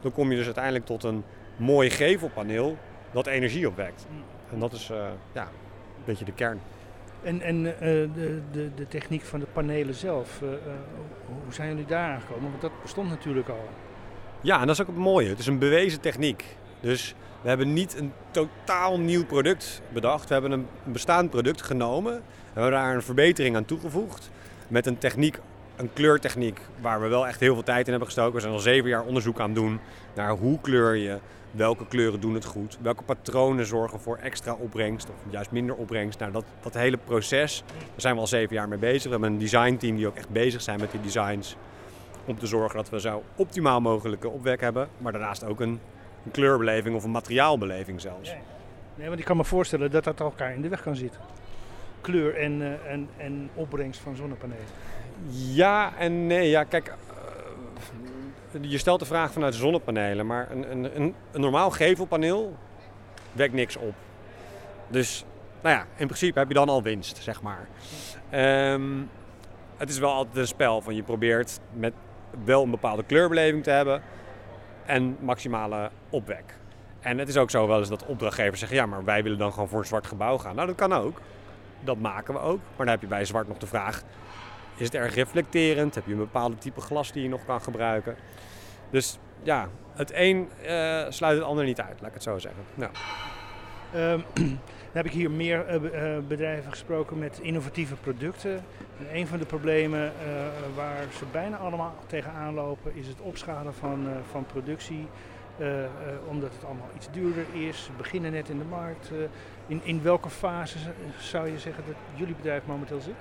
dan 0.01 0.13
kom 0.13 0.31
je 0.31 0.37
dus 0.37 0.45
uiteindelijk 0.45 0.87
tot 0.87 1.05
een 1.05 1.25
mooi 1.57 1.91
gevelpaneel 1.91 2.77
dat 3.25 3.27
energie 3.27 3.69
opwekt. 3.69 4.07
En 4.53 4.59
dat 4.59 4.73
is 4.73 4.91
uh, 4.91 4.97
ja, 5.33 5.43
een 5.43 6.05
beetje 6.05 6.25
de 6.25 6.33
kern. 6.33 6.61
En, 7.23 7.41
en 7.41 7.65
uh, 7.65 7.73
de, 7.81 8.41
de, 8.53 8.71
de 8.75 8.89
techniek 8.89 9.23
van 9.23 9.41
de 9.41 9.47
panelen 9.53 9.95
zelf, 9.95 10.41
uh, 10.43 10.49
hoe 11.45 11.53
zijn 11.53 11.69
jullie 11.69 11.87
daar 11.87 12.15
aangekomen? 12.15 12.51
Want 12.51 12.63
dat 12.63 12.83
bestond 12.83 13.09
natuurlijk 13.09 13.49
al. 13.49 13.69
Ja, 14.41 14.61
en 14.61 14.67
dat 14.67 14.75
is 14.75 14.81
ook 14.81 14.87
het 14.87 14.97
mooie. 14.97 15.29
Het 15.29 15.39
is 15.39 15.47
een 15.47 15.59
bewezen 15.59 16.01
techniek. 16.01 16.45
Dus 16.81 17.15
we 17.43 17.49
hebben 17.49 17.73
niet 17.73 17.99
een 17.99 18.13
totaal 18.31 19.01
nieuw 19.01 19.25
product 19.25 19.83
bedacht. 19.93 20.27
We 20.29 20.33
hebben 20.33 20.53
een 20.53 20.67
bestaand 20.85 21.31
product 21.31 21.63
genomen. 21.63 22.13
We 22.13 22.61
hebben 22.61 22.73
daar 22.73 22.95
een 22.95 23.03
verbetering 23.03 23.57
aan 23.57 23.65
toegevoegd. 23.65 24.31
Met 24.69 24.87
een 24.87 24.99
techniek, 24.99 25.39
een 25.77 25.93
kleurtechniek, 25.93 26.61
waar 26.81 27.01
we 27.01 27.09
wel 27.09 27.27
echt 27.27 27.41
heel 27.41 27.55
veel 27.55 27.63
tijd 27.63 27.85
in 27.85 27.91
hebben 27.91 28.09
gestoken. 28.09 28.35
We 28.35 28.41
zijn 28.41 28.53
al 28.53 28.59
zeven 28.59 28.89
jaar 28.89 29.05
onderzoek 29.05 29.41
aan 29.41 29.51
het 29.51 29.55
doen 29.55 29.81
naar 30.15 30.31
hoe 30.31 30.61
kleur 30.61 30.97
je 30.97 31.19
welke 31.51 31.87
kleuren 31.87 32.21
doen 32.21 32.35
het 32.35 32.45
goed, 32.45 32.79
welke 32.83 33.03
patronen 33.03 33.67
zorgen 33.67 34.01
voor 34.01 34.17
extra 34.17 34.53
opbrengst 34.53 35.09
of 35.09 35.33
juist 35.33 35.51
minder 35.51 35.75
opbrengst. 35.75 36.19
Nou, 36.19 36.33
dat, 36.33 36.45
dat 36.61 36.75
hele 36.75 36.97
proces, 36.97 37.65
daar 37.67 37.87
zijn 37.97 38.15
we 38.15 38.21
al 38.21 38.27
zeven 38.27 38.55
jaar 38.55 38.69
mee 38.69 38.79
bezig. 38.79 39.03
We 39.03 39.11
hebben 39.11 39.33
een 39.33 39.39
designteam 39.39 39.97
die 39.97 40.07
ook 40.07 40.17
echt 40.17 40.29
bezig 40.29 40.63
zijn 40.63 40.81
met 40.81 40.91
die 40.91 41.01
designs 41.01 41.57
om 42.25 42.39
te 42.39 42.47
zorgen 42.47 42.77
dat 42.77 42.89
we 42.89 43.01
zo 43.01 43.23
optimaal 43.37 43.81
mogelijke 43.81 44.29
opwek 44.29 44.61
hebben, 44.61 44.89
maar 44.99 45.13
daarnaast 45.13 45.45
ook 45.45 45.61
een, 45.61 45.81
een 46.25 46.31
kleurbeleving 46.31 46.97
of 46.97 47.05
een 47.05 47.11
materiaalbeleving 47.11 48.01
zelfs. 48.01 48.35
Nee, 48.95 49.09
want 49.09 49.19
ik 49.19 49.25
kan 49.25 49.37
me 49.37 49.45
voorstellen 49.45 49.91
dat 49.91 50.05
dat 50.05 50.21
elkaar 50.21 50.55
in 50.55 50.63
de 50.63 50.69
weg 50.69 50.83
kan 50.83 50.97
zitten. 50.97 51.21
Kleur 52.01 52.37
en, 52.37 52.61
uh, 52.61 52.93
en, 52.93 53.09
en 53.17 53.51
opbrengst 53.55 54.01
van 54.01 54.17
zonnepanelen. 54.17 54.65
Ja 55.31 55.93
en 55.99 56.27
nee. 56.27 56.49
Ja, 56.51 56.65
kijk, 56.65 56.95
je 58.61 58.79
stelt 58.79 59.01
de 59.01 59.07
vraag 59.07 59.33
vanuit 59.33 59.55
zonnepanelen, 59.55 60.27
maar 60.27 60.51
een, 60.51 60.71
een, 60.71 61.15
een, 61.33 61.41
normaal 61.41 61.71
gevelpaneel 61.71 62.57
wekt 63.33 63.53
niks 63.53 63.77
op. 63.77 63.95
Dus 64.89 65.25
nou 65.61 65.77
ja, 65.77 65.87
in 65.97 66.07
principe 66.07 66.39
heb 66.39 66.49
je 66.49 66.55
dan 66.55 66.69
al 66.69 66.83
winst, 66.83 67.17
zeg 67.17 67.43
maar. 67.43 67.69
Um, 68.73 69.11
het 69.77 69.89
is 69.89 69.99
wel 69.99 70.13
altijd 70.13 70.37
een 70.37 70.47
spel 70.47 70.81
van 70.81 70.95
je 70.95 71.03
probeert 71.03 71.61
met 71.73 71.93
wel 72.45 72.63
een 72.63 72.71
bepaalde 72.71 73.03
kleurbeleving 73.03 73.63
te 73.63 73.71
hebben 73.71 74.03
en 74.87 75.17
maximale 75.21 75.91
opwek. 76.11 76.57
En 77.01 77.19
het 77.19 77.29
is 77.29 77.37
ook 77.37 77.51
zo 77.51 77.67
wel 77.67 77.79
eens 77.79 77.89
dat 77.89 78.07
opdrachtgevers 78.07 78.61
zeggen, 78.61 78.79
ja, 78.79 78.87
maar 78.87 79.05
wij 79.05 79.23
willen 79.23 79.39
dan 79.39 79.53
gewoon 79.53 79.69
voor 79.69 79.79
een 79.79 79.87
zwart 79.87 80.07
gebouw 80.07 80.39
gaan. 80.39 80.55
Nou, 80.55 80.67
dat 80.67 80.77
kan 80.77 80.93
ook. 80.93 81.21
Dat 81.81 81.99
maken 81.99 82.35
we 82.35 82.41
ook. 82.41 82.59
Maar 82.59 82.87
dan 82.87 82.89
heb 82.89 83.01
je 83.01 83.07
bij 83.07 83.25
zwart 83.25 83.49
nog 83.49 83.59
de 83.59 83.67
vraag, 83.67 84.03
is 84.81 84.87
het 84.87 84.95
erg 84.95 85.15
reflecterend? 85.15 85.95
Heb 85.95 86.07
je 86.07 86.13
een 86.13 86.19
bepaalde 86.19 86.59
type 86.59 86.81
glas 86.81 87.13
die 87.13 87.23
je 87.23 87.29
nog 87.29 87.45
kan 87.45 87.61
gebruiken? 87.61 88.17
Dus 88.91 89.19
ja, 89.43 89.69
het 89.93 90.13
een 90.15 90.49
uh, 90.63 91.05
sluit 91.09 91.37
het 91.37 91.47
ander 91.47 91.65
niet 91.65 91.81
uit, 91.81 92.01
laat 92.01 92.09
ik 92.09 92.15
het 92.15 92.23
zo 92.23 92.39
zeggen. 92.39 92.63
Ja. 92.75 92.91
Um, 94.13 94.25
dan 94.35 94.59
heb 94.93 95.07
ik 95.07 95.13
hier 95.13 95.31
meer 95.31 95.83
uh, 95.83 96.19
bedrijven 96.29 96.71
gesproken 96.71 97.19
met 97.19 97.39
innovatieve 97.43 97.95
producten. 97.95 98.65
En 98.99 99.17
een 99.17 99.27
van 99.27 99.39
de 99.39 99.45
problemen 99.45 100.13
waar 100.75 101.07
ze 101.19 101.25
bijna 101.33 101.57
allemaal 101.57 101.95
tegenaan 102.07 102.55
lopen 102.55 102.97
is 102.97 103.07
het 103.07 103.21
opschalen 103.21 103.75
van, 103.75 104.09
van 104.31 104.47
productie. 104.47 105.07
omdat 106.29 106.53
het 106.53 106.65
allemaal 106.65 106.91
iets 106.97 107.09
duurder 107.11 107.45
is. 107.53 107.91
Beginnen 107.97 108.33
net 108.33 108.49
in 108.49 108.59
de 108.59 108.65
markt. 108.65 109.11
in, 109.67 109.81
in 109.85 110.03
welke 110.03 110.31
fase 110.31 110.79
zou 111.19 111.51
je 111.51 111.59
zeggen 111.59 111.85
dat 111.87 111.97
jullie 112.15 112.35
bedrijf 112.35 112.63
momenteel 112.67 113.01
zit? 113.01 113.17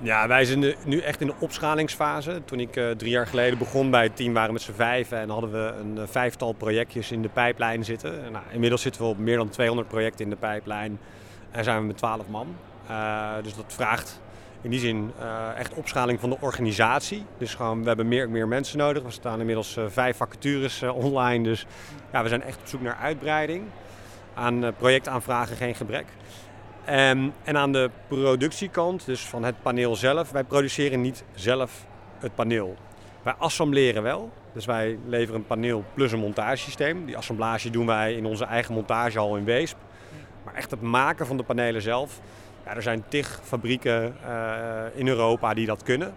Ja, 0.00 0.28
wij 0.28 0.44
zijn 0.44 0.74
nu 0.84 0.98
echt 0.98 1.20
in 1.20 1.26
de 1.26 1.34
opschalingsfase. 1.38 2.42
Toen 2.44 2.60
ik 2.60 2.76
uh, 2.76 2.90
drie 2.90 3.10
jaar 3.10 3.26
geleden 3.26 3.58
begon 3.58 3.90
bij 3.90 4.02
het 4.02 4.16
team 4.16 4.32
waren 4.32 4.46
we 4.46 4.52
met 4.52 4.62
z'n 4.62 4.72
vijven 4.72 5.18
en 5.18 5.30
hadden 5.30 5.52
we 5.52 5.74
een 5.80 5.96
uh, 5.96 6.02
vijftal 6.06 6.52
projectjes 6.52 7.10
in 7.10 7.22
de 7.22 7.28
pijplijn 7.28 7.84
zitten. 7.84 8.32
Nou, 8.32 8.44
inmiddels 8.50 8.82
zitten 8.82 9.02
we 9.02 9.08
op 9.08 9.18
meer 9.18 9.36
dan 9.36 9.48
200 9.48 9.88
projecten 9.88 10.24
in 10.24 10.30
de 10.30 10.36
pijplijn 10.36 10.98
en 11.50 11.64
zijn 11.64 11.80
we 11.80 11.86
met 11.86 11.96
12 11.96 12.28
man. 12.28 12.56
Uh, 12.90 13.30
dus 13.42 13.54
dat 13.54 13.64
vraagt 13.66 14.20
in 14.62 14.70
die 14.70 14.80
zin 14.80 15.12
echt 15.56 15.74
opschaling 15.74 16.20
van 16.20 16.30
de 16.30 16.36
organisatie. 16.40 17.24
Dus 17.38 17.54
gewoon, 17.54 17.80
we 17.80 17.86
hebben 17.88 18.08
meer 18.08 18.24
en 18.24 18.30
meer 18.30 18.48
mensen 18.48 18.78
nodig. 18.78 19.02
We 19.02 19.10
staan 19.10 19.40
inmiddels 19.40 19.78
vijf 19.88 20.16
vacatures 20.16 20.82
online, 20.82 21.44
dus 21.44 21.66
ja, 22.12 22.22
we 22.22 22.28
zijn 22.28 22.42
echt 22.42 22.60
op 22.60 22.66
zoek 22.66 22.80
naar 22.80 22.98
uitbreiding. 23.02 23.64
Aan 24.34 24.74
projectaanvragen 24.78 25.56
geen 25.56 25.74
gebrek. 25.74 26.06
Um, 26.90 27.32
en 27.44 27.56
aan 27.56 27.72
de 27.72 27.90
productiekant, 28.08 29.06
dus 29.06 29.20
van 29.20 29.44
het 29.44 29.62
paneel 29.62 29.96
zelf, 29.96 30.30
wij 30.30 30.44
produceren 30.44 31.00
niet 31.00 31.24
zelf 31.34 31.86
het 32.18 32.34
paneel. 32.34 32.76
Wij 33.22 33.34
assembleren 33.38 34.02
wel. 34.02 34.30
Dus 34.52 34.66
wij 34.66 34.98
leveren 35.06 35.40
een 35.40 35.46
paneel 35.46 35.84
plus 35.94 36.12
een 36.12 36.18
montagesysteem. 36.18 37.04
Die 37.06 37.16
assemblage 37.16 37.70
doen 37.70 37.86
wij 37.86 38.14
in 38.14 38.26
onze 38.26 38.44
eigen 38.44 38.74
montagehal 38.74 39.36
in 39.36 39.44
Weesp. 39.44 39.76
Maar 40.44 40.54
echt 40.54 40.70
het 40.70 40.80
maken 40.80 41.26
van 41.26 41.36
de 41.36 41.42
panelen 41.42 41.82
zelf. 41.82 42.20
Ja, 42.64 42.74
er 42.74 42.82
zijn 42.82 43.04
tig 43.08 43.40
fabrieken 43.42 44.16
uh, 44.26 44.82
in 44.94 45.08
Europa 45.08 45.54
die 45.54 45.66
dat 45.66 45.82
kunnen. 45.82 46.14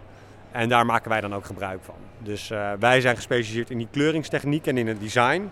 En 0.50 0.68
daar 0.68 0.86
maken 0.86 1.10
wij 1.10 1.20
dan 1.20 1.34
ook 1.34 1.44
gebruik 1.44 1.80
van. 1.82 1.94
Dus 2.18 2.50
uh, 2.50 2.72
wij 2.78 3.00
zijn 3.00 3.16
gespecialiseerd 3.16 3.70
in 3.70 3.78
die 3.78 3.88
kleuringstechniek 3.90 4.66
en 4.66 4.78
in 4.78 4.86
het 4.86 5.00
design. 5.00 5.50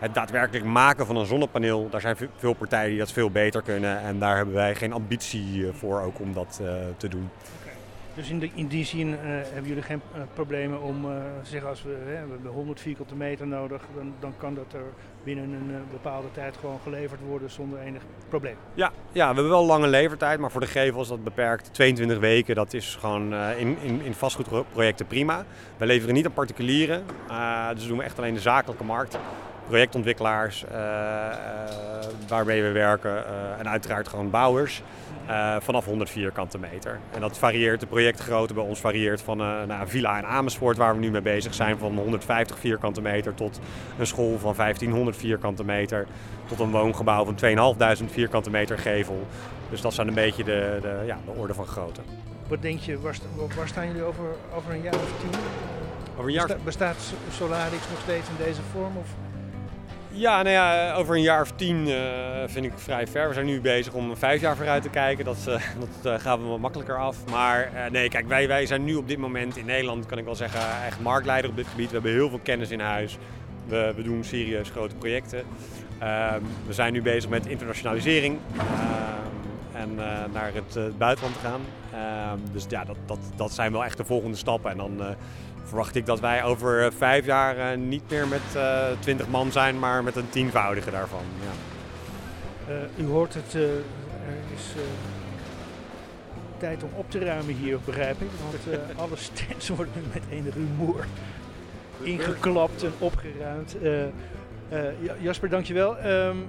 Het 0.00 0.14
daadwerkelijk 0.14 0.64
maken 0.64 1.06
van 1.06 1.16
een 1.16 1.26
zonnepaneel, 1.26 1.88
daar 1.90 2.00
zijn 2.00 2.16
veel 2.36 2.52
partijen 2.52 2.90
die 2.90 2.98
dat 2.98 3.12
veel 3.12 3.30
beter 3.30 3.62
kunnen. 3.62 4.00
En 4.00 4.18
daar 4.18 4.36
hebben 4.36 4.54
wij 4.54 4.74
geen 4.74 4.92
ambitie 4.92 5.66
eh, 5.66 5.74
voor 5.74 6.00
ook 6.00 6.20
om 6.20 6.32
dat 6.32 6.58
uh, 6.62 6.68
te 6.96 7.08
doen. 7.08 7.30
Dus 8.14 8.30
in, 8.30 8.38
de, 8.38 8.50
in 8.54 8.66
die 8.66 8.84
zin 8.84 9.08
uh, 9.08 9.16
hebben 9.24 9.66
jullie 9.66 9.82
geen 9.82 10.00
uh, 10.14 10.22
problemen 10.34 10.82
om 10.82 11.04
uh, 11.04 11.12
zeggen 11.42 11.68
als 11.68 11.82
we, 11.82 11.96
we 12.04 12.10
hebben 12.10 12.52
100 12.52 12.80
vierkante 12.80 13.14
meter 13.14 13.46
nodig, 13.46 13.82
dan, 13.94 14.12
dan 14.20 14.34
kan 14.36 14.54
dat 14.54 14.72
er 14.72 14.84
binnen 15.24 15.52
een 15.52 15.84
bepaalde 15.90 16.28
tijd 16.32 16.56
gewoon 16.56 16.78
geleverd 16.82 17.20
worden 17.20 17.50
zonder 17.50 17.78
enig 17.78 18.02
probleem. 18.28 18.56
Ja, 18.74 18.92
ja, 19.12 19.28
we 19.28 19.34
hebben 19.34 19.48
wel 19.48 19.66
lange 19.66 19.88
levertijd, 19.88 20.38
maar 20.38 20.50
voor 20.50 20.60
de 20.60 20.66
gevels 20.66 21.08
dat 21.08 21.24
beperkt 21.24 21.74
22 21.74 22.18
weken. 22.18 22.54
Dat 22.54 22.72
is 22.72 22.96
gewoon 23.00 23.34
in, 23.34 23.78
in, 23.82 24.00
in 24.02 24.14
vastgoedprojecten 24.14 25.06
prima. 25.06 25.44
We 25.76 25.86
leveren 25.86 26.14
niet 26.14 26.26
aan 26.26 26.32
particulieren, 26.32 27.04
dus 27.74 27.86
doen 27.86 27.98
we 27.98 28.04
echt 28.04 28.18
alleen 28.18 28.34
de 28.34 28.40
zakelijke 28.40 28.84
markt. 28.84 29.18
Projectontwikkelaars 29.70 30.64
waarmee 32.28 32.62
we 32.62 32.70
werken 32.70 33.24
en 33.58 33.68
uiteraard 33.68 34.08
gewoon 34.08 34.30
bouwers. 34.30 34.82
Vanaf 35.60 35.84
100 35.84 36.10
vierkante 36.10 36.58
meter. 36.58 36.98
En 37.14 37.20
dat 37.20 37.38
varieert, 37.38 37.80
de 37.80 37.86
projectgrootte 37.86 38.54
bij 38.54 38.62
ons 38.62 38.80
varieert 38.80 39.22
van 39.22 39.40
uh, 39.40 39.46
nou, 39.46 39.80
een 39.80 39.88
villa 39.88 40.18
in 40.18 40.26
Amersfoort, 40.26 40.76
waar 40.76 40.94
we 40.94 41.00
nu 41.00 41.10
mee 41.10 41.20
bezig 41.20 41.54
zijn, 41.54 41.78
van 41.78 41.96
150 41.96 42.58
vierkante 42.58 43.00
meter 43.00 43.34
tot 43.34 43.60
een 43.98 44.06
school 44.06 44.38
van 44.38 44.54
1500 44.56 45.16
vierkante 45.16 45.64
meter, 45.64 46.06
tot 46.46 46.60
een 46.60 46.70
woongebouw 46.70 47.24
van 47.24 47.34
2500 47.34 48.18
vierkante 48.18 48.50
meter 48.50 48.78
gevel. 48.78 49.26
Dus 49.70 49.80
dat 49.80 49.94
zijn 49.94 50.08
een 50.08 50.14
beetje 50.14 50.44
de, 50.44 50.78
de, 50.80 51.02
ja, 51.06 51.18
de 51.24 51.30
orde 51.30 51.54
van 51.54 51.66
grootte. 51.66 52.00
Wat 52.48 52.62
denk 52.62 52.80
je, 52.80 53.00
waar, 53.00 53.16
waar 53.56 53.68
staan 53.68 53.86
jullie 53.86 54.02
over, 54.02 54.24
over 54.54 54.72
een 54.72 54.82
jaar 54.82 54.94
of 54.94 55.12
tien? 55.20 55.40
Over 56.12 56.24
een 56.24 56.32
jaar... 56.32 56.46
Besta 56.46 56.64
bestaat 56.64 57.12
Solarix 57.30 57.88
nog 57.90 58.00
steeds 58.02 58.28
in 58.28 58.44
deze 58.44 58.60
vorm? 58.72 58.96
Of? 58.96 59.29
Ja, 60.12 60.42
nou 60.42 60.54
ja, 60.54 60.94
over 60.94 61.14
een 61.14 61.22
jaar 61.22 61.40
of 61.40 61.52
tien 61.56 61.88
uh, 61.88 61.96
vind 62.46 62.64
ik 62.64 62.72
vrij 62.76 63.06
ver. 63.06 63.28
We 63.28 63.34
zijn 63.34 63.46
nu 63.46 63.60
bezig 63.60 63.92
om 63.92 64.16
vijf 64.16 64.40
jaar 64.40 64.56
vooruit 64.56 64.82
te 64.82 64.88
kijken. 64.88 65.24
Dat, 65.24 65.36
uh, 65.48 65.54
dat 66.02 66.12
uh, 66.12 66.20
gaan 66.20 66.42
we 66.42 66.48
wat 66.48 66.58
makkelijker 66.58 66.98
af. 66.98 67.16
Maar 67.30 67.72
nee, 67.90 68.08
kijk, 68.08 68.28
wij, 68.28 68.48
wij 68.48 68.66
zijn 68.66 68.84
nu 68.84 68.94
op 68.94 69.08
dit 69.08 69.18
moment 69.18 69.56
in 69.56 69.64
Nederland, 69.64 70.06
kan 70.06 70.18
ik 70.18 70.24
wel 70.24 70.34
zeggen, 70.34 70.60
echt 70.86 71.00
marktleider 71.00 71.50
op 71.50 71.56
dit 71.56 71.66
gebied. 71.66 71.86
We 71.86 71.92
hebben 71.92 72.12
heel 72.12 72.28
veel 72.28 72.40
kennis 72.42 72.70
in 72.70 72.80
huis. 72.80 73.18
We, 73.66 73.92
we 73.96 74.02
doen 74.02 74.24
serieus 74.24 74.70
grote 74.70 74.94
projecten. 74.94 75.42
Ehm, 75.98 76.40
we 76.66 76.72
zijn 76.72 76.92
nu 76.92 77.02
bezig 77.02 77.30
met 77.30 77.46
internationalisering 77.46 78.38
ehm, 78.56 79.82
en 79.82 79.94
naar 80.32 80.52
het 80.54 80.98
buitenland 80.98 81.34
te 81.34 81.46
gaan. 81.46 81.60
Ehm, 81.92 82.52
dus 82.52 82.66
ja, 82.68 82.84
dat, 82.84 82.96
dat, 83.06 83.18
dat 83.36 83.52
zijn 83.52 83.72
wel 83.72 83.84
echt 83.84 83.96
de 83.96 84.04
volgende 84.04 84.36
stappen. 84.36 84.70
En 84.70 84.76
dan 84.76 85.16
verwacht 85.64 85.94
ik 85.94 86.06
dat 86.06 86.20
wij 86.20 86.44
over 86.44 86.84
eh, 86.84 86.90
vijf 86.96 87.26
jaar 87.26 87.56
eh, 87.56 87.78
niet 87.78 88.02
meer 88.10 88.28
met 88.28 88.40
uh, 88.56 88.84
twintig 88.98 89.28
man 89.28 89.52
zijn, 89.52 89.78
maar 89.78 90.02
met 90.02 90.16
een 90.16 90.30
tienvoudige 90.30 90.90
daarvan. 90.90 91.22
Ja. 91.40 92.74
Uh, 92.74 93.06
u 93.06 93.08
hoort 93.08 93.34
het, 93.34 93.54
er 93.54 93.82
is 94.54 94.74
tijd 96.58 96.82
om 96.82 96.90
op 96.94 97.10
te 97.10 97.18
ruimen 97.18 97.54
hier, 97.54 97.78
begrijp 97.84 98.20
ik. 98.20 98.28
Want 98.42 98.80
alle 99.02 99.16
stands 99.16 99.68
worden 99.68 100.04
met 100.12 100.22
een 100.30 100.50
rumoer 100.54 101.04
ingeklapt 102.02 102.82
en 102.82 102.92
opgeruimd. 102.98 103.76
Jasper, 105.20 105.48
dankjewel. 105.48 106.06
Um, 106.06 106.46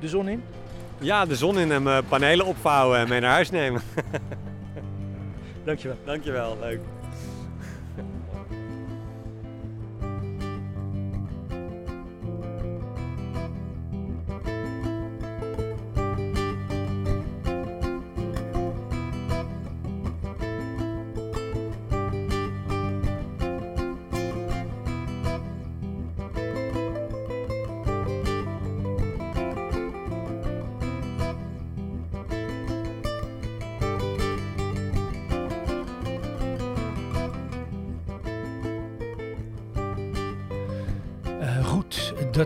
de 0.00 0.08
zon 0.08 0.28
in? 0.28 0.42
Ja, 0.98 1.26
de 1.26 1.36
zon 1.36 1.58
in 1.58 1.72
en 1.72 1.82
mijn 1.82 2.04
panelen 2.04 2.46
opvouwen 2.46 2.98
en 2.98 3.08
mee 3.08 3.20
naar 3.20 3.32
huis 3.32 3.50
nemen. 3.50 3.82
dankjewel. 5.64 5.96
Dankjewel, 6.04 6.58
leuk. 6.60 6.80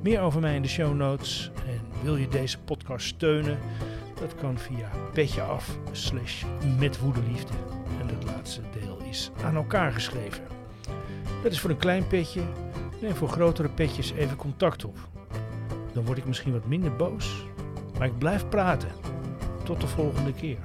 Meer 0.02 0.20
over 0.20 0.40
mij 0.40 0.54
in 0.54 0.62
de 0.62 0.68
show 0.68 0.96
notes. 0.96 1.50
En 1.66 1.80
wil 2.02 2.16
je 2.16 2.28
deze 2.28 2.58
podcast 2.58 3.06
steunen? 3.06 3.58
Dat 4.20 4.34
kan 4.34 4.58
via 4.58 4.90
petje 5.12 5.42
af 5.42 5.78
slash. 5.92 6.44
En 8.00 8.08
het 8.08 8.24
laatste 8.24 8.60
deel 8.80 8.98
is 9.10 9.30
aan 9.44 9.56
elkaar 9.56 9.92
geschreven. 9.92 10.44
Dat 11.42 11.52
is 11.52 11.60
voor 11.60 11.70
een 11.70 11.76
klein 11.76 12.06
petje. 12.06 12.42
En 13.02 13.16
voor 13.16 13.28
grotere 13.28 13.68
petjes 13.68 14.12
even 14.12 14.36
contact 14.36 14.84
op. 14.84 14.96
Dan 15.92 16.04
word 16.04 16.18
ik 16.18 16.26
misschien 16.26 16.52
wat 16.52 16.66
minder 16.66 16.96
boos. 16.96 17.44
Maar 17.98 18.06
ik 18.06 18.18
blijf 18.18 18.48
praten. 18.48 18.90
Tot 19.64 19.80
de 19.80 19.86
volgende 19.86 20.32
keer. 20.32 20.58